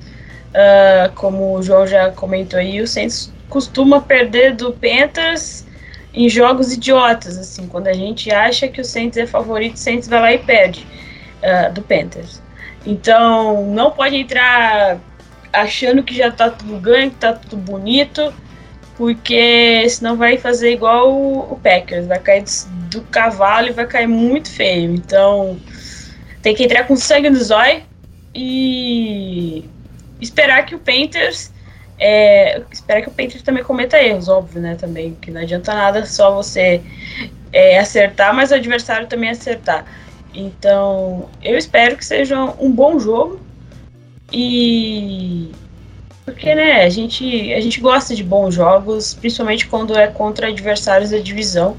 uh, 0.51 1.13
como 1.15 1.57
o 1.57 1.63
João 1.63 1.87
já 1.87 2.11
comentou 2.11 2.59
aí, 2.59 2.81
o 2.81 2.87
Saints 2.87 3.33
costuma 3.49 4.01
perder 4.01 4.57
do 4.57 4.73
Panthers 4.73 5.67
em 6.13 6.29
jogos 6.29 6.73
idiotas, 6.73 7.39
assim, 7.39 7.69
quando 7.69 7.87
a 7.89 7.93
gente 7.93 8.31
acha 8.31 8.67
que 8.67 8.81
o 8.81 8.85
Saints 8.85 9.17
é 9.17 9.27
favorito, 9.27 9.75
o 9.75 9.79
Saints 9.79 10.09
vai 10.09 10.21
lá 10.21 10.33
e 10.33 10.39
perde 10.39 10.87
uh, 11.43 11.73
do 11.73 11.83
Panthers. 11.83 12.43
Então, 12.89 13.67
não 13.67 13.91
pode 13.91 14.17
entrar 14.17 14.99
achando 15.53 16.03
que 16.03 16.15
já 16.15 16.31
tá 16.31 16.49
tudo 16.49 16.79
ganho, 16.79 17.11
que 17.11 17.17
tá 17.17 17.35
tudo 17.35 17.59
bonito, 17.59 18.33
porque 18.97 19.87
senão 19.91 20.17
vai 20.17 20.39
fazer 20.39 20.73
igual 20.73 21.15
o, 21.15 21.61
Packers, 21.63 22.07
vai 22.07 22.19
cair 22.19 22.45
do, 22.91 23.03
cavalo 23.03 23.69
e 23.69 23.73
vai 23.73 23.87
cair 23.87 24.07
muito 24.07 24.51
feio. 24.51 24.95
Então, 24.95 25.61
tem 26.41 26.55
que 26.55 26.65
entrar 26.65 26.85
com 26.85 26.97
sangue 26.97 27.29
no 27.29 27.37
zóio 27.37 27.83
e 28.35 29.69
esperar 30.19 30.65
que 30.65 30.75
o 30.75 30.79
Panthers 30.79 31.53
é, 31.99 32.63
esperar 32.73 33.03
que 33.03 33.09
o 33.09 33.13
Panthers 33.13 33.43
também 33.43 33.63
cometa 33.63 34.03
erros, 34.03 34.31
óbvio, 34.31 34.63
né? 34.63 34.77
Também, 34.77 35.15
que 35.21 35.31
não 35.31 35.43
adianta 35.43 35.75
nada 35.75 36.07
só 36.07 36.35
você 36.35 36.81
é, 37.53 37.79
acertar, 37.79 38.33
mas 38.33 38.51
o 38.51 38.55
adversário 38.55 39.07
também 39.09 39.29
acertar. 39.29 39.85
Então, 40.39 41.29
eu 41.43 41.59
espero 41.59 41.97
que 41.97 42.05
seja 42.05 42.41
um 42.61 42.71
bom 42.71 43.01
jogo. 43.01 43.41
E 44.33 45.51
porque, 46.25 46.55
né, 46.55 46.85
a 46.85 46.89
gente, 46.89 47.53
a 47.55 47.61
gente 47.61 47.81
gosta 47.81 48.15
de 48.15 48.23
bons 48.23 48.55
jogos, 48.55 49.15
principalmente 49.15 49.67
quando 49.67 49.99
é 49.99 50.07
contra 50.07 50.49
adversários 50.49 51.11
da 51.11 51.19
divisão. 51.19 51.77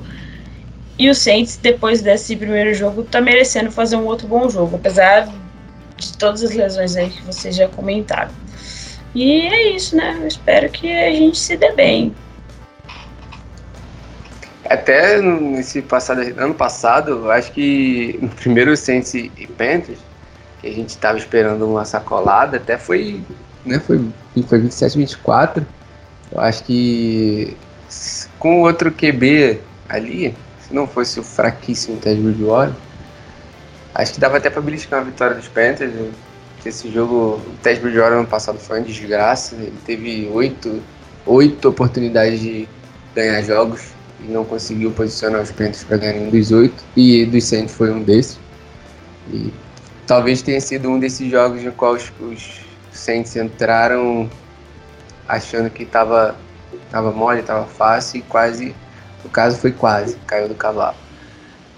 E 0.98 1.10
o 1.10 1.16
Saints, 1.16 1.56
depois 1.56 2.02
desse 2.02 2.36
primeiro 2.36 2.74
jogo, 2.74 3.04
tá 3.04 3.22
merecendo 3.22 3.72
fazer 3.72 3.96
um 3.96 4.06
outro 4.06 4.28
bom 4.28 4.50
jogo, 4.50 4.76
apesar 4.76 5.30
de 5.96 6.18
todas 6.18 6.44
as 6.44 6.54
lesões 6.54 6.98
aí 6.98 7.10
que 7.10 7.22
vocês 7.24 7.56
já 7.56 7.70
comentaram. 7.70 8.32
E 9.16 9.48
é 9.48 9.72
isso, 9.72 9.96
né? 9.96 10.18
Eu 10.20 10.28
espero 10.28 10.70
que 10.70 10.92
a 10.92 11.12
gente 11.12 11.38
se 11.38 11.56
dê 11.56 11.72
bem. 11.72 12.14
Até 14.70 15.20
nesse 15.20 15.82
passado, 15.82 16.22
ano 16.38 16.54
passado, 16.54 17.32
acho 17.32 17.52
que 17.52 18.20
no 18.22 18.30
primeiro 18.30 18.78
Saints 18.78 19.16
e 19.16 19.50
Panthers, 19.58 19.98
que 20.62 20.68
a 20.68 20.72
gente 20.72 20.90
estava 20.90 21.18
esperando 21.18 21.68
uma 21.68 21.84
sacolada, 21.86 22.58
até 22.58 22.78
foi, 22.78 23.20
né, 23.66 23.80
foi, 23.80 24.00
foi 24.48 24.60
27, 24.60 24.96
24. 25.00 25.66
Eu 26.32 26.40
acho 26.40 26.64
que 26.66 27.58
com 28.38 28.62
outro 28.62 28.92
QB 28.92 29.60
ali, 29.90 30.36
se 30.62 30.72
não 30.72 30.86
fosse 30.86 31.20
o 31.20 31.24
fraquíssimo 31.24 31.98
Ted 31.98 32.22
Bridgewater, 32.22 32.76
acho 33.96 34.14
que 34.14 34.20
dava 34.20 34.38
até 34.38 34.52
para 34.52 34.62
beliscar 34.62 35.00
a 35.00 35.04
vitória 35.04 35.36
dos 35.36 35.48
Panthers. 35.48 35.94
esse 36.64 36.92
jogo, 36.92 37.42
o 37.44 37.56
Ted 37.64 37.80
Bridgewater 37.80 38.20
ano 38.20 38.28
passado 38.28 38.60
foi 38.60 38.78
uma 38.78 38.86
desgraça. 38.86 39.56
Ele 39.56 39.74
teve 39.84 40.30
oito, 40.32 40.80
oito 41.26 41.70
oportunidades 41.70 42.40
de 42.40 42.70
ganhar 43.16 43.42
jogos 43.42 43.98
e 44.22 44.32
não 44.32 44.46
conseguiu 44.46 44.92
posicionar 44.92 45.42
os 45.42 45.52
Panthers 45.52 45.84
para 45.84 45.98
ganhar 45.98 46.14
nenhum 46.14 46.30
dos 46.30 46.52
oito. 46.52 46.84
E 46.96 47.26
dos 47.26 47.44
Saints 47.44 47.74
foi 47.74 47.92
um 47.92 48.04
desses. 48.04 48.40
E 49.32 49.54
talvez 50.08 50.42
tenha 50.42 50.60
sido 50.60 50.90
um 50.90 51.00
desses 51.00 51.30
jogos 51.30 51.64
no 51.64 51.72
qual 51.72 51.94
os, 51.94 52.12
os 52.20 52.60
Saints 52.92 53.36
entraram 53.36 54.30
achando 55.28 55.70
que 55.70 55.84
estava 55.84 56.36
tava 56.90 57.12
mole, 57.12 57.42
estava 57.42 57.66
fácil 57.66 58.20
e 58.20 58.22
quase, 58.24 58.76
no 59.24 59.30
caso 59.30 59.58
foi 59.58 59.72
quase, 59.72 60.16
caiu 60.28 60.48
do 60.48 60.56
cavalo. 60.56 60.96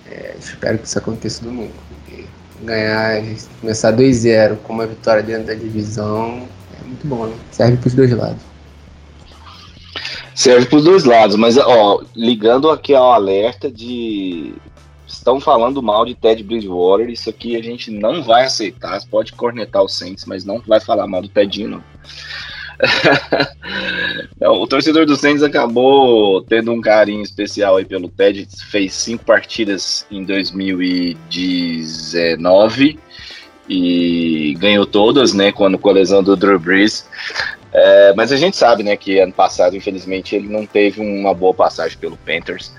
É, 0.09 0.35
espero 0.39 0.77
que 0.77 0.87
isso 0.87 0.97
aconteça 0.97 1.43
domingo. 1.43 1.73
Ganhar, 2.63 3.23
começar 3.59 3.91
2-0 3.91 4.57
com 4.57 4.73
uma 4.73 4.85
vitória 4.85 5.23
dentro 5.23 5.47
da 5.47 5.55
divisão 5.55 6.47
é 6.79 6.83
muito 6.85 7.07
bom, 7.07 7.25
né? 7.25 7.35
Serve 7.51 7.77
para 7.77 7.87
os 7.87 7.93
dois 7.95 8.11
lados. 8.11 8.50
Serve 10.33 10.65
para 10.65 10.77
os 10.77 10.83
dois 10.83 11.03
lados, 11.03 11.35
mas 11.35 11.57
ó, 11.57 12.01
ligando 12.15 12.69
aqui 12.69 12.93
ao 12.93 13.11
alerta 13.11 13.69
de 13.69 14.53
estão 15.05 15.39
falando 15.39 15.83
mal 15.83 16.05
de 16.05 16.15
Ted 16.15 16.41
Bridgewater, 16.41 17.09
isso 17.09 17.29
aqui 17.29 17.55
a 17.55 17.61
gente 17.61 17.91
não 17.91 18.23
vai 18.23 18.45
aceitar. 18.45 18.99
Pode 19.09 19.33
cornetar 19.33 19.83
o 19.83 19.89
Saints, 19.89 20.25
mas 20.25 20.45
não 20.45 20.59
vai 20.65 20.79
falar 20.79 21.05
mal 21.05 21.21
do 21.21 21.29
Tedinho, 21.29 21.83
não, 24.39 24.51
o 24.61 24.67
torcedor 24.67 25.05
do 25.05 25.15
Saints 25.15 25.43
acabou 25.43 26.41
tendo 26.41 26.71
um 26.71 26.81
carinho 26.81 27.21
especial 27.21 27.77
aí 27.77 27.85
pelo 27.85 28.09
Ted. 28.09 28.47
Fez 28.69 28.93
cinco 28.93 29.23
partidas 29.23 30.03
em 30.09 30.23
2019 30.23 32.97
e 33.71 34.53
ganhou 34.55 34.85
todas, 34.85 35.33
né, 35.33 35.53
quando 35.53 35.79
com 35.79 35.89
a 35.89 35.93
lesão 35.93 36.21
do 36.21 36.35
Drew 36.35 36.59
Brees. 36.59 37.07
É, 37.73 38.13
mas 38.15 38.33
a 38.33 38.35
gente 38.35 38.57
sabe, 38.57 38.83
né, 38.83 38.97
que 38.97 39.17
ano 39.19 39.31
passado, 39.31 39.77
infelizmente, 39.77 40.35
ele 40.35 40.49
não 40.49 40.65
teve 40.65 40.99
uma 40.99 41.33
boa 41.33 41.53
passagem 41.53 41.97
pelo 41.97 42.17
Panthers. 42.17 42.73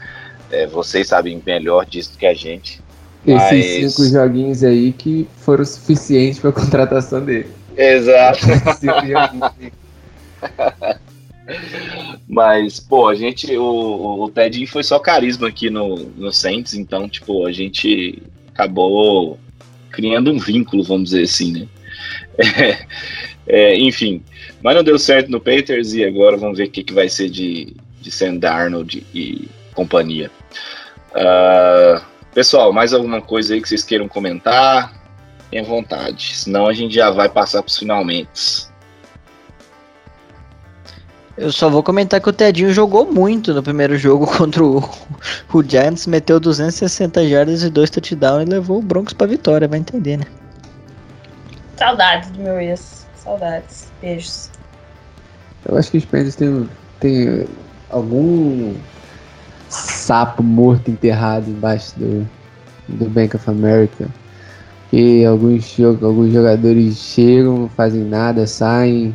É, 0.50 0.66
vocês 0.66 1.08
sabem 1.08 1.42
melhor 1.46 1.86
disso 1.86 2.18
que 2.18 2.26
a 2.26 2.34
gente. 2.34 2.82
Esses 3.26 3.80
mas... 3.80 3.94
cinco 3.94 4.10
joguinhos 4.10 4.62
aí 4.62 4.92
que 4.92 5.26
foram 5.38 5.64
suficientes 5.64 6.38
para 6.38 6.50
a 6.50 6.52
contratação 6.60 7.24
dele. 7.24 7.48
Exato. 7.74 8.40
Mas, 12.28 12.78
pô, 12.78 13.08
a 13.08 13.14
gente. 13.14 13.56
O, 13.56 14.24
o 14.24 14.30
Tedinho 14.30 14.66
foi 14.66 14.82
só 14.82 14.98
carisma 14.98 15.48
aqui 15.48 15.70
no, 15.70 15.96
no 16.16 16.30
Saints, 16.32 16.74
então, 16.74 17.08
tipo, 17.08 17.46
a 17.46 17.52
gente 17.52 18.22
acabou 18.48 19.38
criando 19.92 20.32
um 20.32 20.38
vínculo, 20.38 20.82
vamos 20.82 21.10
dizer 21.10 21.22
assim, 21.24 21.52
né? 21.52 21.68
É, 23.44 23.72
é, 23.72 23.78
enfim, 23.78 24.22
mas 24.62 24.74
não 24.74 24.84
deu 24.84 24.98
certo 24.98 25.30
no 25.30 25.40
Panthers 25.40 25.92
e 25.94 26.04
agora 26.04 26.36
vamos 26.36 26.58
ver 26.58 26.68
o 26.68 26.70
que, 26.70 26.82
que 26.82 26.92
vai 26.92 27.08
ser 27.08 27.28
de, 27.28 27.76
de 28.00 28.10
Sam 28.10 28.36
Darnold 28.36 29.04
e 29.12 29.48
companhia. 29.74 30.30
Uh, 31.10 32.00
pessoal, 32.32 32.72
mais 32.72 32.92
alguma 32.92 33.20
coisa 33.20 33.54
aí 33.54 33.60
que 33.60 33.68
vocês 33.68 33.82
queiram 33.82 34.08
comentar? 34.08 34.92
Tenha 35.50 35.64
vontade, 35.64 36.36
senão 36.36 36.66
a 36.66 36.72
gente 36.72 36.94
já 36.94 37.10
vai 37.10 37.28
passar 37.28 37.62
para 37.62 37.70
os 37.70 37.78
finalmente. 37.78 38.71
Eu 41.42 41.50
só 41.50 41.68
vou 41.68 41.82
comentar 41.82 42.20
que 42.20 42.28
o 42.28 42.32
Tedinho 42.32 42.72
jogou 42.72 43.04
muito 43.12 43.52
no 43.52 43.64
primeiro 43.64 43.98
jogo 43.98 44.28
contra 44.38 44.62
o, 44.62 44.78
o 45.52 45.60
Giants, 45.60 46.06
meteu 46.06 46.38
260 46.38 47.28
jardas 47.28 47.64
e 47.64 47.68
dois 47.68 47.90
touchdowns 47.90 48.46
e 48.46 48.48
levou 48.48 48.78
o 48.78 48.82
Broncos 48.82 49.12
para 49.12 49.26
vitória, 49.26 49.66
vai 49.66 49.80
entender, 49.80 50.18
né? 50.18 50.24
Saudades 51.76 52.30
do 52.30 52.42
meu 52.44 52.60
ex. 52.60 53.08
Saudades. 53.16 53.90
Beijos. 54.00 54.50
Eu 55.68 55.76
acho 55.76 55.90
que 55.90 55.98
os 55.98 56.04
Panthers 56.04 56.36
têm, 56.36 56.68
têm 57.00 57.48
algum 57.90 58.76
sapo 59.68 60.44
morto 60.44 60.92
enterrado 60.92 61.50
embaixo 61.50 61.98
do, 61.98 62.24
do 62.86 63.10
Bank 63.10 63.34
of 63.34 63.50
America. 63.50 64.06
Que 64.92 65.24
alguns, 65.24 65.76
alguns 65.80 66.32
jogadores 66.32 66.98
chegam, 66.98 67.58
não 67.58 67.68
fazem 67.68 68.04
nada, 68.04 68.46
saem, 68.46 69.12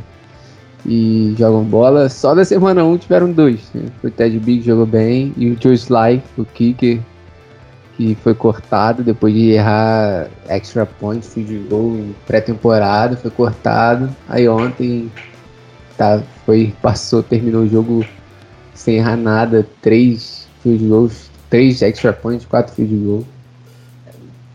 e 0.88 1.36
jogam 1.38 1.64
bola. 1.64 2.08
Só 2.08 2.34
da 2.34 2.46
semana 2.46 2.84
1 2.84 2.98
tiveram 3.00 3.32
dois. 3.32 3.72
O 4.04 4.10
Ted 4.10 4.40
Big 4.40 4.64
jogou 4.64 4.86
bem 4.86 5.34
e 5.36 5.50
o 5.50 5.62
Joe 5.62 5.74
Sly, 5.76 6.24
o 6.38 6.46
kicker, 6.46 7.00
que 7.98 8.16
foi 8.16 8.34
cortado 8.34 9.04
depois 9.04 9.34
de 9.34 9.50
errar 9.50 10.30
extra 10.48 10.86
point, 10.86 11.26
field 11.26 11.68
goal 11.70 11.96
em 11.96 12.16
pré-temporada, 12.26 13.18
foi 13.18 13.32
cortado. 13.32 14.10
Aí 14.30 14.48
ontem 14.48 15.12
tá, 15.98 16.24
foi, 16.46 16.74
passou, 16.82 17.22
terminou 17.22 17.64
o 17.64 17.68
jogo 17.68 18.06
sem 18.74 18.98
errar 18.98 19.18
nada, 19.18 19.68
três 19.82 20.48
field 20.64 20.88
goals, 20.88 21.30
três 21.50 21.82
extra 21.82 22.14
points, 22.14 22.46
quatro 22.46 22.74
field 22.74 22.96
goals. 22.96 23.26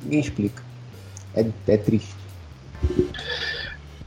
Ninguém 0.04 0.20
explica. 0.20 0.62
É, 1.34 1.44
é 1.68 1.76
triste. 1.76 2.21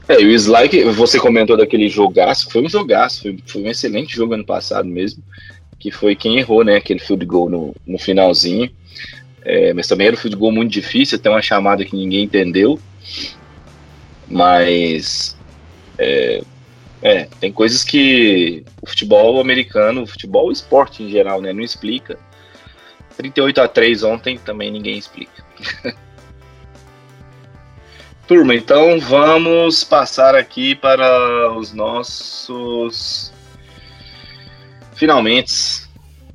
É, 0.08 0.20
e 0.20 0.26
o 0.26 0.30
Sly, 0.30 0.84
você 0.94 1.18
comentou 1.18 1.56
daquele 1.56 1.88
jogaço, 1.88 2.48
foi 2.50 2.62
um 2.62 2.68
jogaço, 2.68 3.22
foi, 3.22 3.38
foi, 3.44 3.62
um 3.62 3.70
excelente 3.70 4.14
jogo 4.14 4.34
ano 4.34 4.46
passado 4.46 4.88
mesmo, 4.88 5.22
que 5.80 5.90
foi 5.90 6.14
quem 6.14 6.38
errou, 6.38 6.64
né, 6.64 6.76
aquele 6.76 7.00
field 7.00 7.26
goal 7.26 7.48
no, 7.48 7.74
no 7.84 7.98
finalzinho. 7.98 8.70
É, 9.42 9.72
mas 9.72 9.86
também 9.86 10.08
era 10.08 10.16
um 10.16 10.18
field 10.18 10.36
goal 10.36 10.52
muito 10.52 10.72
difícil, 10.72 11.18
até 11.18 11.28
uma 11.28 11.42
chamada 11.42 11.84
que 11.84 11.96
ninguém 11.96 12.24
entendeu. 12.24 12.78
Mas 14.28 15.36
é, 15.98 16.42
é, 17.02 17.28
tem 17.40 17.52
coisas 17.52 17.82
que 17.82 18.64
o 18.82 18.88
futebol 18.88 19.40
americano, 19.40 20.02
o 20.02 20.06
futebol 20.06 20.48
o 20.48 20.52
esporte 20.52 21.02
em 21.02 21.10
geral, 21.10 21.40
né, 21.40 21.52
não 21.52 21.62
explica. 21.62 22.18
38 23.16 23.60
a 23.60 23.68
3 23.68 24.02
ontem 24.04 24.38
também 24.38 24.70
ninguém 24.70 24.98
explica. 24.98 25.44
Turma, 28.26 28.56
então 28.56 28.98
vamos 28.98 29.84
passar 29.84 30.34
aqui 30.34 30.74
para 30.74 31.52
os 31.56 31.72
nossos 31.72 33.32
finalmente. 34.96 35.86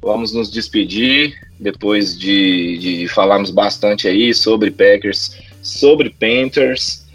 Vamos 0.02 0.34
nos 0.34 0.50
despedir 0.50 1.38
depois 1.60 2.18
de, 2.18 2.78
de 2.78 3.08
falarmos 3.10 3.52
bastante 3.52 4.08
aí 4.08 4.34
sobre 4.34 4.72
Packers, 4.72 5.38
sobre 5.62 6.10
Panthers 6.10 7.06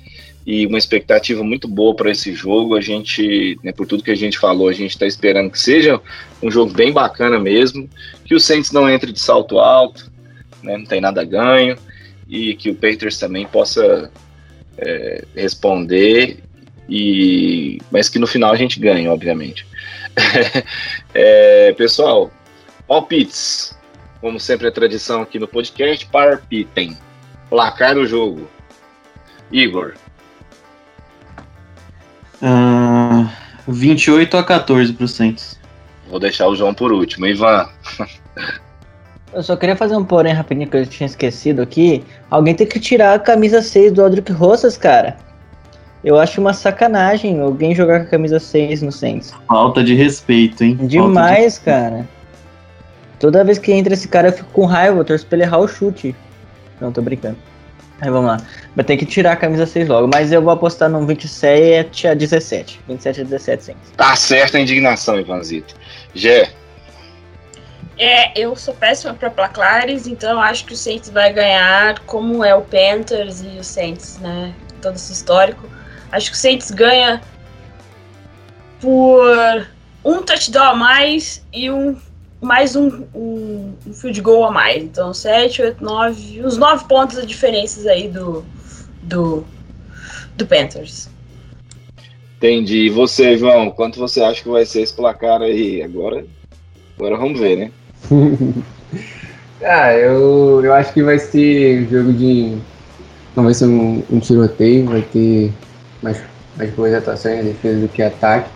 e 0.46 0.66
uma 0.66 0.76
expectativa 0.76 1.42
muito 1.42 1.66
boa 1.66 1.96
para 1.96 2.10
esse 2.10 2.34
jogo. 2.34 2.76
A 2.76 2.80
gente, 2.82 3.58
né, 3.64 3.72
por 3.72 3.86
tudo 3.86 4.04
que 4.04 4.10
a 4.10 4.16
gente 4.16 4.38
falou, 4.38 4.68
a 4.68 4.74
gente 4.74 4.90
está 4.90 5.06
esperando 5.06 5.50
que 5.50 5.58
seja 5.58 5.98
um 6.42 6.50
jogo 6.50 6.74
bem 6.74 6.92
bacana 6.92 7.38
mesmo, 7.38 7.88
que 8.26 8.34
o 8.34 8.40
Saints 8.40 8.72
não 8.72 8.90
entre 8.90 9.10
de 9.10 9.20
salto 9.20 9.58
alto, 9.58 10.12
né, 10.62 10.76
não 10.76 10.84
tem 10.84 11.00
nada 11.00 11.24
ganho 11.24 11.78
e 12.28 12.54
que 12.54 12.68
o 12.68 12.74
Panthers 12.74 13.18
também 13.18 13.46
possa 13.46 14.10
é, 14.78 15.24
responder, 15.34 16.42
e 16.88 17.78
mas 17.90 18.08
que 18.08 18.18
no 18.18 18.26
final 18.26 18.52
a 18.52 18.56
gente 18.56 18.78
ganha, 18.78 19.12
obviamente. 19.12 19.66
é, 21.14 21.72
pessoal, 21.72 22.30
palpites. 22.86 23.76
Como 24.20 24.40
sempre 24.40 24.68
é 24.68 24.70
tradição 24.70 25.22
aqui 25.22 25.38
no 25.38 25.46
podcast, 25.46 26.06
palpitem. 26.06 26.96
Placar 27.50 27.94
do 27.94 28.06
jogo. 28.06 28.48
Igor. 29.52 29.94
Uh, 32.42 33.28
28 33.68 34.36
a 34.36 34.44
14 34.44 34.92
para 34.92 35.06
o. 35.06 35.58
Vou 36.08 36.18
deixar 36.18 36.48
o 36.48 36.56
João 36.56 36.74
por 36.74 36.92
último. 36.92 37.26
Ivan. 37.26 37.68
Eu 39.36 39.42
só 39.42 39.54
queria 39.54 39.76
fazer 39.76 39.94
um 39.94 40.02
porém 40.02 40.32
rapidinho 40.32 40.66
que 40.66 40.78
eu 40.78 40.86
tinha 40.86 41.06
esquecido 41.06 41.60
aqui. 41.60 42.02
Alguém 42.30 42.54
tem 42.54 42.66
que 42.66 42.80
tirar 42.80 43.12
a 43.12 43.18
camisa 43.18 43.60
6 43.60 43.92
do 43.92 44.02
Aldrich 44.02 44.32
Rossas, 44.32 44.78
cara. 44.78 45.18
Eu 46.02 46.18
acho 46.18 46.40
uma 46.40 46.54
sacanagem 46.54 47.38
alguém 47.38 47.74
jogar 47.74 48.00
com 48.00 48.06
a 48.06 48.08
camisa 48.08 48.40
6 48.40 48.80
no 48.80 48.90
Saints. 48.90 49.34
Falta 49.46 49.84
de 49.84 49.94
respeito, 49.94 50.64
hein? 50.64 50.78
Demais, 50.80 51.56
de... 51.56 51.60
cara. 51.60 52.08
Toda 53.20 53.44
vez 53.44 53.58
que 53.58 53.70
entra 53.70 53.92
esse 53.92 54.08
cara 54.08 54.28
eu 54.28 54.32
fico 54.32 54.48
com 54.54 54.64
raiva, 54.64 55.00
eu 55.00 55.04
torço 55.04 55.26
pra 55.26 55.36
ele 55.36 55.44
errar 55.44 55.58
o 55.58 55.68
chute. 55.68 56.16
Não, 56.80 56.90
tô 56.90 57.02
brincando. 57.02 57.36
Aí 58.00 58.10
vamos 58.10 58.28
lá. 58.28 58.40
Vai 58.74 58.86
ter 58.86 58.96
que 58.96 59.04
tirar 59.04 59.32
a 59.32 59.36
camisa 59.36 59.66
6 59.66 59.86
logo. 59.86 60.08
Mas 60.10 60.32
eu 60.32 60.40
vou 60.40 60.50
apostar 60.50 60.88
no 60.88 61.04
27 61.04 62.08
a 62.08 62.14
17. 62.14 62.80
27 62.88 63.20
a 63.20 63.24
17 63.24 63.64
Saints. 63.64 63.92
Tá 63.98 64.16
certa 64.16 64.56
a 64.56 64.60
indignação, 64.62 65.20
Ivanzito. 65.20 65.74
Gé. 66.14 66.48
É, 67.98 68.38
eu 68.38 68.54
sou 68.56 68.74
péssima 68.74 69.14
para 69.14 69.30
placares, 69.30 70.06
então 70.06 70.38
acho 70.40 70.66
que 70.66 70.74
o 70.74 70.76
Saints 70.76 71.08
vai 71.08 71.32
ganhar, 71.32 71.98
como 72.00 72.44
é 72.44 72.54
o 72.54 72.60
Panthers 72.60 73.40
e 73.40 73.58
o 73.58 73.64
Saints, 73.64 74.18
né? 74.18 74.54
Todo 74.82 74.96
esse 74.96 75.12
histórico. 75.12 75.66
Acho 76.12 76.30
que 76.30 76.36
o 76.36 76.40
Saints 76.40 76.70
ganha 76.70 77.22
por 78.80 79.66
um 80.04 80.22
touchdown 80.22 80.72
a 80.72 80.74
mais 80.74 81.44
e 81.52 81.70
um 81.70 81.96
mais 82.40 82.76
um, 82.76 83.04
um, 83.14 83.74
um 83.86 83.92
field 83.92 84.20
goal 84.20 84.44
a 84.44 84.50
mais. 84.50 84.84
Então, 84.84 85.12
7, 85.12 85.62
8, 85.62 85.82
9, 85.82 86.44
uns 86.44 86.56
9 86.58 86.84
pontos 86.84 87.20
de 87.20 87.26
diferenças 87.26 87.86
aí 87.86 88.08
do, 88.08 88.44
do, 89.02 89.44
do 90.36 90.46
Panthers. 90.46 91.08
Entendi. 92.36 92.86
E 92.86 92.90
você, 92.90 93.38
João, 93.38 93.70
quanto 93.70 93.98
você 93.98 94.22
acha 94.22 94.42
que 94.42 94.48
vai 94.48 94.66
ser 94.66 94.82
esse 94.82 94.94
placar 94.94 95.40
aí? 95.40 95.82
Agora, 95.82 96.26
agora 96.96 97.16
vamos 97.16 97.40
ver, 97.40 97.56
né? 97.56 97.72
ah, 99.62 99.92
eu, 99.94 100.64
eu 100.64 100.72
acho 100.72 100.92
que 100.92 101.02
vai 101.02 101.18
ser 101.18 101.88
jogo 101.88 102.12
de. 102.12 102.56
Não 103.34 103.44
vai 103.44 103.54
ser 103.54 103.66
um, 103.66 104.02
um 104.10 104.18
tiroteio, 104.18 104.86
vai 104.86 105.02
ter 105.02 105.52
mais, 106.02 106.22
mais 106.56 106.70
boas 106.70 106.94
atuações 106.94 107.44
defesa 107.44 107.80
do 107.80 107.88
que 107.88 108.02
ataque. 108.02 108.48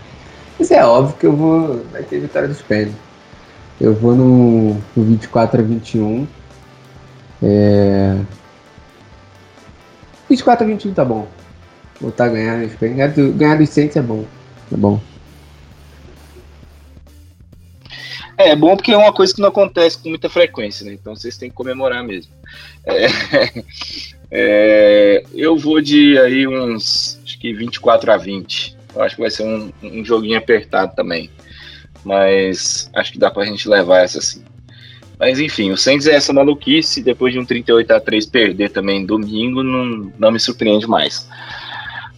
Mas 0.57 0.71
é 0.71 0.85
óbvio 0.85 1.17
que 1.17 1.25
eu 1.25 1.35
vou. 1.35 1.83
Vai 1.91 2.03
ter 2.03 2.19
vitória 2.19 2.47
dos 2.47 2.61
Panthers. 2.61 2.93
Eu 3.79 3.95
vou 3.95 4.15
no, 4.15 4.73
no 4.95 5.03
24 5.03 5.59
a 5.59 5.63
21. 5.63 6.27
É... 7.41 8.15
24 10.29 10.63
a 10.63 10.67
21 10.67 10.93
tá 10.93 11.03
bom. 11.03 11.27
Voltar 11.99 12.25
a 12.25 12.29
ganhar, 12.29 12.65
ganhar, 12.79 13.07
do, 13.09 13.33
ganhar 13.33 13.57
dos 13.57 13.69
Saints 13.69 13.95
é 13.97 14.01
bom. 14.01 14.23
É 14.71 14.77
bom. 14.77 14.99
É, 18.41 18.49
é 18.49 18.55
bom 18.55 18.75
porque 18.75 18.91
é 18.91 18.97
uma 18.97 19.13
coisa 19.13 19.33
que 19.33 19.41
não 19.41 19.49
acontece 19.49 19.97
com 19.97 20.09
muita 20.09 20.29
frequência, 20.29 20.85
né? 20.85 20.93
Então 20.93 21.15
vocês 21.15 21.37
têm 21.37 21.49
que 21.49 21.55
comemorar 21.55 22.03
mesmo. 22.03 22.31
É, 22.85 23.05
é, 24.31 25.23
eu 25.33 25.55
vou 25.57 25.79
de 25.79 26.17
aí 26.17 26.47
uns, 26.47 27.19
acho 27.23 27.39
que 27.39 27.53
24 27.53 28.11
a 28.11 28.17
20. 28.17 28.75
Eu 28.95 29.03
acho 29.03 29.15
que 29.15 29.21
vai 29.21 29.29
ser 29.29 29.43
um, 29.43 29.71
um 29.83 30.03
joguinho 30.03 30.37
apertado 30.37 30.95
também. 30.95 31.29
Mas 32.03 32.89
acho 32.95 33.11
que 33.11 33.19
dá 33.19 33.29
pra 33.29 33.45
gente 33.45 33.69
levar 33.69 33.99
essa 33.99 34.17
assim. 34.17 34.43
Mas 35.19 35.39
enfim, 35.39 35.69
o 35.69 35.77
Saints 35.77 36.07
é 36.07 36.15
essa 36.15 36.33
maluquice, 36.33 37.03
depois 37.03 37.31
de 37.31 37.39
um 37.39 37.45
38 37.45 37.91
a 37.91 37.99
3 37.99 38.25
perder 38.25 38.71
também 38.71 39.05
domingo, 39.05 39.61
não, 39.61 40.11
não 40.17 40.31
me 40.31 40.39
surpreende 40.39 40.87
mais. 40.87 41.29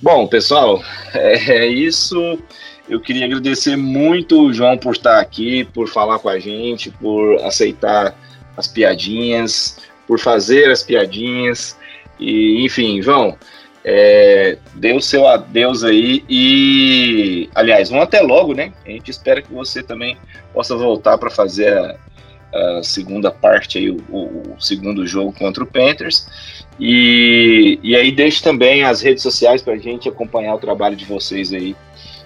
Bom, 0.02 0.26
pessoal, 0.26 0.82
é, 1.14 1.66
é 1.66 1.68
isso. 1.68 2.40
Eu 2.88 3.00
queria 3.00 3.26
agradecer 3.26 3.78
muito 3.78 4.48
o 4.48 4.54
João 4.54 4.78
por 4.78 4.94
estar 4.94 5.20
aqui, 5.20 5.64
por 5.64 5.88
falar 5.88 6.20
com 6.20 6.28
a 6.28 6.38
gente, 6.38 6.92
por 6.92 7.36
aceitar 7.46 8.14
as 8.58 8.68
piadinhas, 8.68 9.80
por 10.06 10.20
fazer 10.20 10.70
as 10.70 10.84
piadinhas. 10.84 11.78
E, 12.20 12.64
enfim, 12.64 13.02
João, 13.02 13.38
é, 13.86 14.58
dê 14.76 14.94
o 14.94 15.02
seu 15.02 15.28
adeus 15.28 15.84
aí 15.84 16.24
e, 16.30 17.50
aliás, 17.56 17.90
um 17.90 18.02
até 18.02 18.22
logo, 18.22 18.54
né? 18.54 18.74
A 18.86 18.90
gente 18.90 19.10
espera 19.10 19.42
que 19.42 19.54
você 19.54 19.82
também 19.82 20.18
possa 20.54 20.76
voltar 20.76 21.18
para 21.18 21.30
fazer 21.30 21.78
a, 21.78 21.96
a, 22.54 22.84
segunda 22.84 23.32
parte 23.32 23.78
aí, 23.78 23.90
o, 23.90 24.02
o, 24.10 24.56
segundo 24.60 25.08
jogo 25.08 25.34
contra 25.34 25.64
o 25.64 25.68
Panthers. 25.68 26.28
E, 26.78 27.80
e 27.82 27.96
aí 27.96 28.12
deixe 28.12 28.44
também 28.44 28.84
as 28.84 29.02
redes 29.02 29.24
sociais 29.24 29.62
para 29.62 29.74
a 29.74 29.78
gente 29.78 30.10
acompanhar 30.10 30.56
o 30.56 30.60
trabalho 30.60 30.96
de 30.96 31.06
vocês 31.06 31.54
aí 31.54 31.76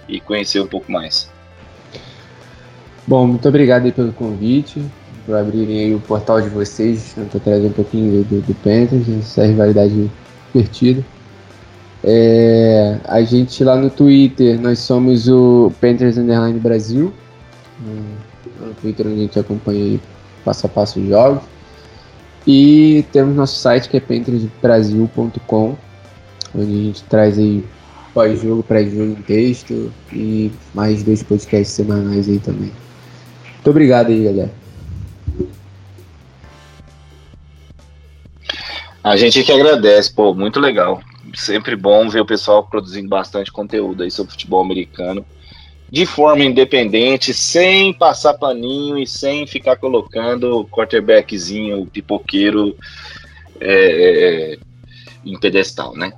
e 0.08 0.20
conhecer 0.20 0.60
um 0.60 0.66
pouco 0.66 0.90
mais. 0.90 1.30
Bom, 3.06 3.26
muito 3.26 3.48
obrigado 3.48 3.90
pelo 3.92 4.12
convite, 4.12 4.82
por 5.24 5.36
abrirem 5.36 5.94
o 5.94 6.00
portal 6.00 6.40
de 6.40 6.48
vocês, 6.48 7.14
tentar 7.14 7.40
trazer 7.40 7.66
um 7.66 7.72
pouquinho 7.72 8.24
do, 8.24 8.40
do 8.40 8.54
Panthers, 8.56 9.08
essa 9.08 9.46
rivalidade 9.46 10.10
divertida. 10.52 11.04
É, 12.02 12.98
a 13.04 13.22
gente 13.22 13.62
lá 13.64 13.76
no 13.76 13.90
Twitter, 13.90 14.60
nós 14.60 14.78
somos 14.78 15.28
o 15.28 15.72
Panthers 15.80 16.16
Underline 16.16 16.58
Brasil. 16.58 17.12
No, 17.80 18.28
Twitter 18.80 19.06
onde 19.06 19.16
a 19.16 19.22
gente 19.22 19.38
acompanha 19.38 20.00
passo 20.44 20.66
a 20.66 20.68
passo 20.68 21.00
os 21.00 21.08
jogos. 21.08 21.42
E 22.46 23.04
temos 23.12 23.36
nosso 23.36 23.56
site 23.56 23.88
que 23.88 23.96
é 23.96 24.00
panthersbrasil.com, 24.00 25.76
onde 26.54 26.72
a 26.72 26.82
gente 26.84 27.04
traz 27.04 27.38
aí 27.38 27.64
pós-jogo, 28.18 28.64
pré-jogo 28.64 29.12
em 29.12 29.22
texto 29.22 29.92
e 30.12 30.50
mais 30.74 31.04
dois 31.04 31.22
podcasts 31.22 31.76
semanais 31.76 32.28
aí 32.28 32.40
também. 32.40 32.72
Muito 33.54 33.70
obrigado 33.70 34.08
aí, 34.08 34.24
galera. 34.24 34.50
A 39.04 39.16
gente 39.16 39.44
que 39.44 39.52
agradece, 39.52 40.12
pô, 40.12 40.34
muito 40.34 40.58
legal 40.58 41.00
sempre 41.32 41.76
bom 41.76 42.08
ver 42.08 42.20
o 42.20 42.26
pessoal 42.26 42.64
produzindo 42.64 43.08
bastante 43.08 43.52
conteúdo 43.52 44.02
aí 44.02 44.10
sobre 44.10 44.32
futebol 44.32 44.64
americano 44.64 45.24
de 45.88 46.04
forma 46.04 46.44
independente, 46.44 47.32
sem 47.32 47.92
passar 47.92 48.34
paninho 48.34 48.98
e 48.98 49.06
sem 49.06 49.46
ficar 49.46 49.76
colocando 49.76 50.66
quarterbackzinho, 50.72 51.86
pipoqueiro 51.86 52.76
é, 53.60 54.54
é, 54.54 54.58
em 55.24 55.38
pedestal, 55.38 55.94
né? 55.94 56.12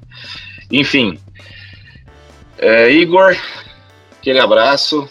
Enfim, 0.73 1.19
é, 2.61 2.93
Igor, 2.93 3.37
aquele 4.21 4.39
abraço. 4.39 5.09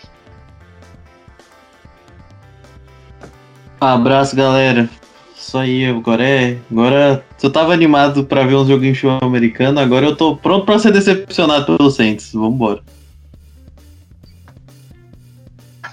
Abraço, 3.81 4.35
galera. 4.35 4.89
Isso 5.35 5.57
aí, 5.57 5.85
agora 5.85 6.23
é. 6.23 6.57
Agora 6.69 7.25
eu 7.41 7.51
tava 7.51 7.73
animado 7.73 8.23
pra 8.23 8.45
ver 8.45 8.53
um 8.55 8.67
joguinho 8.67 8.93
show 8.93 9.17
americano, 9.21 9.79
agora 9.79 10.05
eu 10.05 10.15
tô 10.15 10.35
pronto 10.37 10.65
pra 10.65 10.77
ser 10.77 10.91
decepcionado 10.91 11.65
pelo 11.65 11.89
Saints. 11.89 12.31
Vambora. 12.33 12.83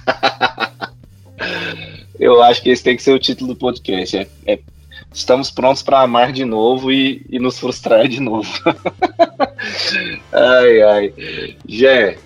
eu 2.20 2.42
acho 2.42 2.62
que 2.62 2.68
esse 2.70 2.82
tem 2.82 2.96
que 2.96 3.02
ser 3.02 3.12
o 3.12 3.18
título 3.18 3.54
do 3.54 3.58
podcast. 3.58 4.16
É, 4.18 4.28
é 4.46 4.58
estamos 5.16 5.50
prontos 5.50 5.82
para 5.82 6.00
amar 6.00 6.30
de 6.30 6.44
novo 6.44 6.92
e, 6.92 7.24
e, 7.30 7.38
nos 7.38 7.58
frustrar 7.58 8.06
de 8.06 8.20
novo. 8.20 8.52
ai, 10.30 10.82
ai. 10.82 11.56
Jé, 11.66 12.18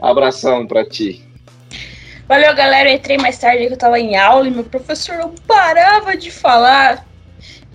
abração 0.00 0.66
para 0.66 0.86
ti. 0.86 1.22
Valeu, 2.26 2.54
galera. 2.56 2.88
Eu 2.88 2.96
entrei 2.96 3.18
mais 3.18 3.38
tarde 3.38 3.66
que 3.66 3.74
eu 3.74 3.76
tava 3.76 4.00
em 4.00 4.16
aula 4.16 4.48
e 4.48 4.50
meu 4.50 4.64
professor 4.64 5.16
não 5.18 5.34
parava 5.46 6.16
de 6.16 6.30
falar. 6.30 7.06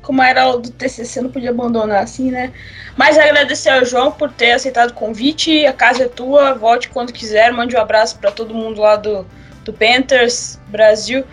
Como 0.02 0.22
era 0.22 0.42
aula 0.42 0.60
do 0.60 0.72
TCC, 0.72 1.22
não 1.22 1.30
podia 1.30 1.52
abandonar 1.52 2.04
assim, 2.04 2.32
né? 2.32 2.52
Mas 2.98 3.18
agradecer 3.18 3.70
ao 3.70 3.86
João 3.86 4.12
por 4.12 4.32
ter 4.32 4.52
aceitado 4.52 4.90
o 4.90 4.94
convite. 4.96 5.66
A 5.66 5.74
casa 5.74 6.06
é 6.06 6.08
tua, 6.08 6.56
volte 6.56 6.90
quando 6.90 7.14
quiser. 7.14 7.54
Mande 7.54 7.76
um 7.76 7.80
abraço 7.80 8.18
para 8.18 8.32
todo 8.32 8.54
mundo 8.54 8.82
lá 8.82 8.96
do, 8.96 9.26
do 9.64 9.72
Panthers 9.72 10.60
Brasil. 10.70 11.24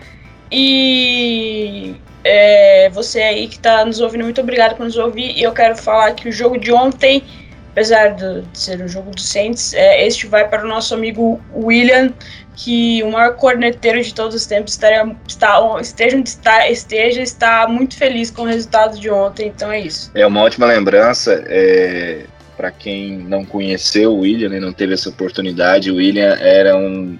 E 0.51 1.95
é, 2.23 2.89
você 2.89 3.21
aí 3.21 3.47
que 3.47 3.55
está 3.55 3.83
nos 3.85 3.99
ouvindo, 3.99 4.23
muito 4.23 4.41
obrigado 4.41 4.75
por 4.75 4.83
nos 4.83 4.97
ouvir. 4.97 5.37
E 5.37 5.43
eu 5.43 5.51
quero 5.51 5.75
falar 5.75 6.13
que 6.13 6.29
o 6.29 6.31
jogo 6.31 6.57
de 6.57 6.71
ontem, 6.71 7.23
apesar 7.71 8.09
de, 8.09 8.43
ser 8.53 8.81
o 8.81 8.87
jogo 8.87 9.11
do 9.11 9.21
Saints, 9.21 9.73
é, 9.73 10.05
este 10.05 10.27
vai 10.27 10.47
para 10.47 10.63
o 10.63 10.67
nosso 10.67 10.93
amigo 10.93 11.39
William 11.53 12.13
que 12.55 13.01
o 13.01 13.11
maior 13.11 13.35
corneteiro 13.35 14.01
de 14.03 14.13
todos 14.13 14.35
os 14.35 14.45
tempos 14.45 14.73
estaria, 14.73 15.03
está, 15.27 15.59
esteja 15.81 16.17
onde 16.17 16.29
está, 16.29 16.69
esteja, 16.69 17.21
está 17.21 17.67
muito 17.67 17.97
feliz 17.97 18.29
com 18.29 18.43
o 18.43 18.45
resultado 18.45 18.99
de 18.99 19.09
ontem, 19.09 19.47
então 19.47 19.71
é 19.71 19.79
isso. 19.79 20.11
É 20.13 20.25
uma 20.27 20.41
ótima 20.41 20.67
lembrança. 20.67 21.43
É, 21.47 22.25
Para 22.55 22.69
quem 22.69 23.17
não 23.17 23.43
conheceu 23.43 24.11
o 24.11 24.19
William, 24.19 24.49
né, 24.49 24.59
não 24.59 24.73
teve 24.73 24.93
essa 24.93 25.09
oportunidade, 25.09 25.89
o 25.89 25.95
William 25.95 26.37
era 26.39 26.77
um 26.77 27.17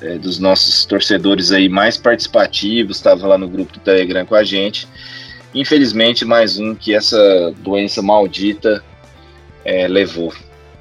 é, 0.00 0.18
dos 0.18 0.38
nossos 0.38 0.84
torcedores 0.84 1.52
aí 1.52 1.68
mais 1.68 1.96
participativos, 1.96 2.96
estava 2.96 3.26
lá 3.26 3.38
no 3.38 3.48
grupo 3.48 3.72
do 3.74 3.80
Telegram 3.80 4.24
com 4.24 4.34
a 4.34 4.44
gente. 4.44 4.88
Infelizmente, 5.54 6.24
mais 6.24 6.58
um 6.58 6.74
que 6.74 6.94
essa 6.94 7.52
doença 7.58 8.00
maldita 8.00 8.84
é, 9.64 9.88
levou, 9.88 10.32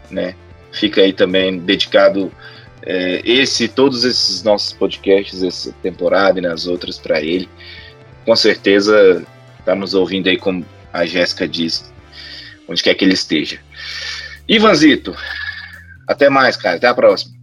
né? 0.09 0.35
Fica 0.71 1.01
aí 1.01 1.11
também 1.11 1.57
dedicado 1.57 2.31
é, 2.83 3.21
esse 3.25 3.67
todos 3.67 4.03
esses 4.03 4.43
nossos 4.43 4.73
podcasts, 4.73 5.43
essa 5.43 5.71
temporada 5.81 6.39
e 6.39 6.41
nas 6.41 6.67
outras 6.67 6.97
para 6.97 7.21
ele. 7.21 7.49
Com 8.25 8.35
certeza 8.35 9.25
está 9.57 9.75
nos 9.75 9.93
ouvindo 9.93 10.29
aí, 10.29 10.37
como 10.37 10.65
a 10.93 11.05
Jéssica 11.05 11.47
diz, 11.47 11.91
onde 12.67 12.81
quer 12.81 12.93
que 12.93 13.03
ele 13.03 13.13
esteja. 13.13 13.59
Ivanzito, 14.47 15.15
até 16.07 16.29
mais, 16.29 16.55
cara. 16.55 16.77
Até 16.77 16.87
a 16.87 16.93
próxima. 16.93 17.38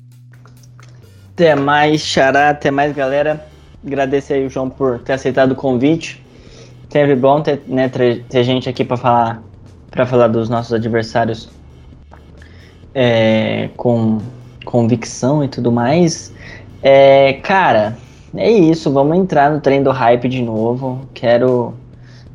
Até 1.37 1.55
mais, 1.55 2.01
Xará. 2.01 2.49
Até 2.49 2.71
mais, 2.71 2.97
galera. 2.97 3.47
Agradecer 3.87 4.35
aí 4.35 4.47
o 4.47 4.49
João 4.49 4.71
por 4.71 5.01
ter 5.01 5.13
aceitado 5.13 5.53
o 5.53 5.55
convite. 5.55 6.25
Teve 6.89 7.15
bom 7.15 7.43
ter, 7.43 7.61
né, 7.67 7.91
ter 7.91 8.43
gente 8.43 8.71
aqui 8.71 8.83
para 8.83 8.97
falar 8.97 9.43
para 9.91 10.07
falar 10.07 10.29
dos 10.29 10.49
nossos 10.49 10.73
adversários 10.73 11.51
é, 12.95 13.69
com 13.77 14.19
convicção 14.65 15.45
e 15.45 15.49
tudo 15.49 15.71
mais. 15.71 16.33
É, 16.83 17.35
cara, 17.35 17.99
é 18.35 18.51
isso. 18.51 18.91
Vamos 18.91 19.19
entrar 19.19 19.51
no 19.51 19.61
trem 19.61 19.83
do 19.83 19.91
hype 19.91 20.31
de 20.31 20.41
novo. 20.41 21.07
Quero 21.13 21.75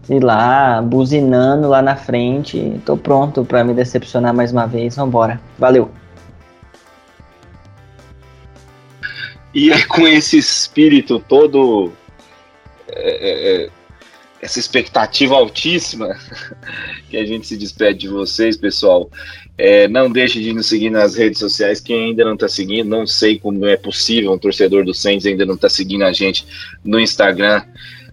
ir 0.08 0.24
lá, 0.24 0.80
buzinando 0.80 1.68
lá 1.68 1.82
na 1.82 1.96
frente. 1.96 2.80
Tô 2.86 2.96
pronto 2.96 3.44
para 3.44 3.64
me 3.64 3.74
decepcionar 3.74 4.32
mais 4.32 4.52
uma 4.52 4.68
vez. 4.68 4.96
Vambora. 4.96 5.42
Valeu. 5.58 5.90
E 9.54 9.72
é 9.72 9.86
com 9.86 10.08
esse 10.08 10.38
espírito 10.38 11.20
todo 11.28 11.92
é, 12.90 13.10
é, 13.10 13.64
é 13.66 13.70
essa 14.42 14.60
expectativa 14.60 15.36
altíssima 15.36 16.18
que 17.10 17.18
a 17.18 17.26
gente 17.26 17.46
se 17.46 17.56
despede 17.56 18.00
de 18.00 18.08
vocês, 18.08 18.58
pessoal. 18.58 19.10
É, 19.58 19.88
não 19.88 20.10
deixe 20.10 20.42
de 20.42 20.52
nos 20.52 20.68
seguir 20.68 20.90
nas 20.90 21.16
redes 21.16 21.38
sociais. 21.38 21.80
Quem 21.80 22.06
ainda 22.06 22.26
não 22.26 22.34
está 22.34 22.48
seguindo, 22.48 22.90
não 22.90 23.06
sei 23.06 23.38
como 23.38 23.66
é 23.68 23.78
possível 23.78 24.32
um 24.32 24.40
torcedor 24.40 24.84
do 24.84 24.94
Saints 24.94 25.26
ainda 25.26 25.46
não 25.46 25.56
está 25.56 25.70
seguindo 25.70 26.04
a 26.04 26.12
gente 26.12 26.46
no 26.84 27.00
Instagram, 27.00 27.64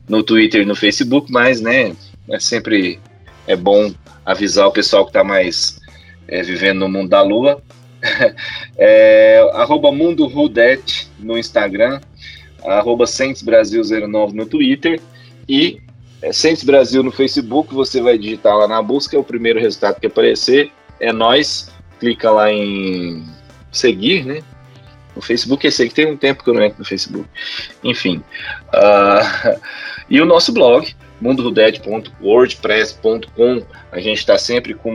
no 0.06 0.22
Twitter, 0.22 0.66
no 0.66 0.76
Facebook, 0.76 1.32
mas 1.32 1.60
né, 1.60 1.96
é 2.28 2.38
sempre 2.38 3.00
é 3.46 3.56
bom 3.56 3.92
avisar 4.26 4.66
o 4.66 4.72
pessoal 4.72 5.04
que 5.04 5.10
está 5.10 5.24
mais 5.24 5.80
é, 6.26 6.42
vivendo 6.42 6.80
no 6.80 6.88
mundo 6.88 7.08
da 7.08 7.22
lua. 7.22 7.62
é, 8.76 9.48
arroba 9.54 9.92
Mundo 9.92 10.26
Rudete 10.26 11.08
no 11.18 11.38
Instagram, 11.38 12.00
arroba 12.64 13.04
Brasil 13.44 13.82
09 13.82 14.36
no 14.36 14.46
Twitter 14.46 15.00
e 15.48 15.80
é, 16.20 16.32
Brasil 16.64 17.00
no 17.02 17.12
Facebook, 17.12 17.74
você 17.74 18.00
vai 18.00 18.16
digitar 18.18 18.56
lá 18.56 18.66
na 18.66 18.82
busca, 18.82 19.16
é 19.16 19.20
o 19.20 19.24
primeiro 19.24 19.60
resultado 19.60 20.00
que 20.00 20.06
aparecer, 20.06 20.72
é 20.98 21.12
nós, 21.12 21.70
clica 22.00 22.30
lá 22.30 22.50
em 22.52 23.24
seguir, 23.70 24.24
né? 24.24 24.40
No 25.14 25.22
Facebook, 25.22 25.64
esse 25.66 25.82
aí 25.82 25.88
que 25.88 25.94
tem 25.94 26.06
um 26.06 26.16
tempo 26.16 26.42
que 26.44 26.50
eu 26.50 26.54
não 26.54 26.62
entro 26.62 26.78
no 26.78 26.84
Facebook. 26.84 27.28
Enfim. 27.82 28.22
Uh, 28.68 29.58
e 30.10 30.20
o 30.20 30.24
nosso 30.24 30.52
blog, 30.52 30.94
mundoruded.wordpress.com. 31.20 33.62
A 33.90 34.00
gente 34.00 34.18
está 34.18 34.38
sempre 34.38 34.74
com 34.74 34.92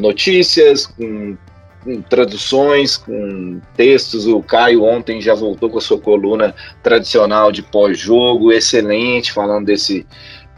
notícias, 0.00 0.86
com, 0.86 1.36
com, 1.84 2.00
traduções, 2.00 2.96
com 2.96 3.60
textos. 3.76 4.26
O 4.26 4.42
Caio 4.42 4.82
ontem 4.82 5.20
já 5.20 5.34
voltou 5.34 5.68
com 5.68 5.78
a 5.78 5.80
sua 5.80 5.98
coluna 5.98 6.54
tradicional 6.82 7.52
de 7.52 7.62
pós-jogo, 7.62 8.50
excelente, 8.50 9.32
falando 9.32 9.66
desse, 9.66 10.06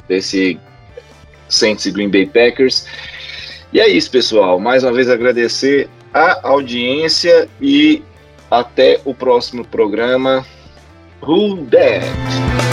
desse 0.09 0.59
Saints 1.49 1.85
e 1.87 1.91
Green 1.91 2.09
Bay 2.09 2.27
Packers. 2.27 2.87
E 3.73 3.81
é 3.81 3.89
isso, 3.89 4.11
pessoal. 4.11 4.59
Mais 4.59 4.85
uma 4.85 4.93
vez 4.93 5.11
agradecer 5.11 5.89
a 6.15 6.49
audiência 6.49 7.49
e 7.61 8.03
até 8.51 9.01
o 9.05 9.13
próximo 9.13 9.65
programa. 9.65 10.47
Who 11.21 11.67
That? 11.67 12.66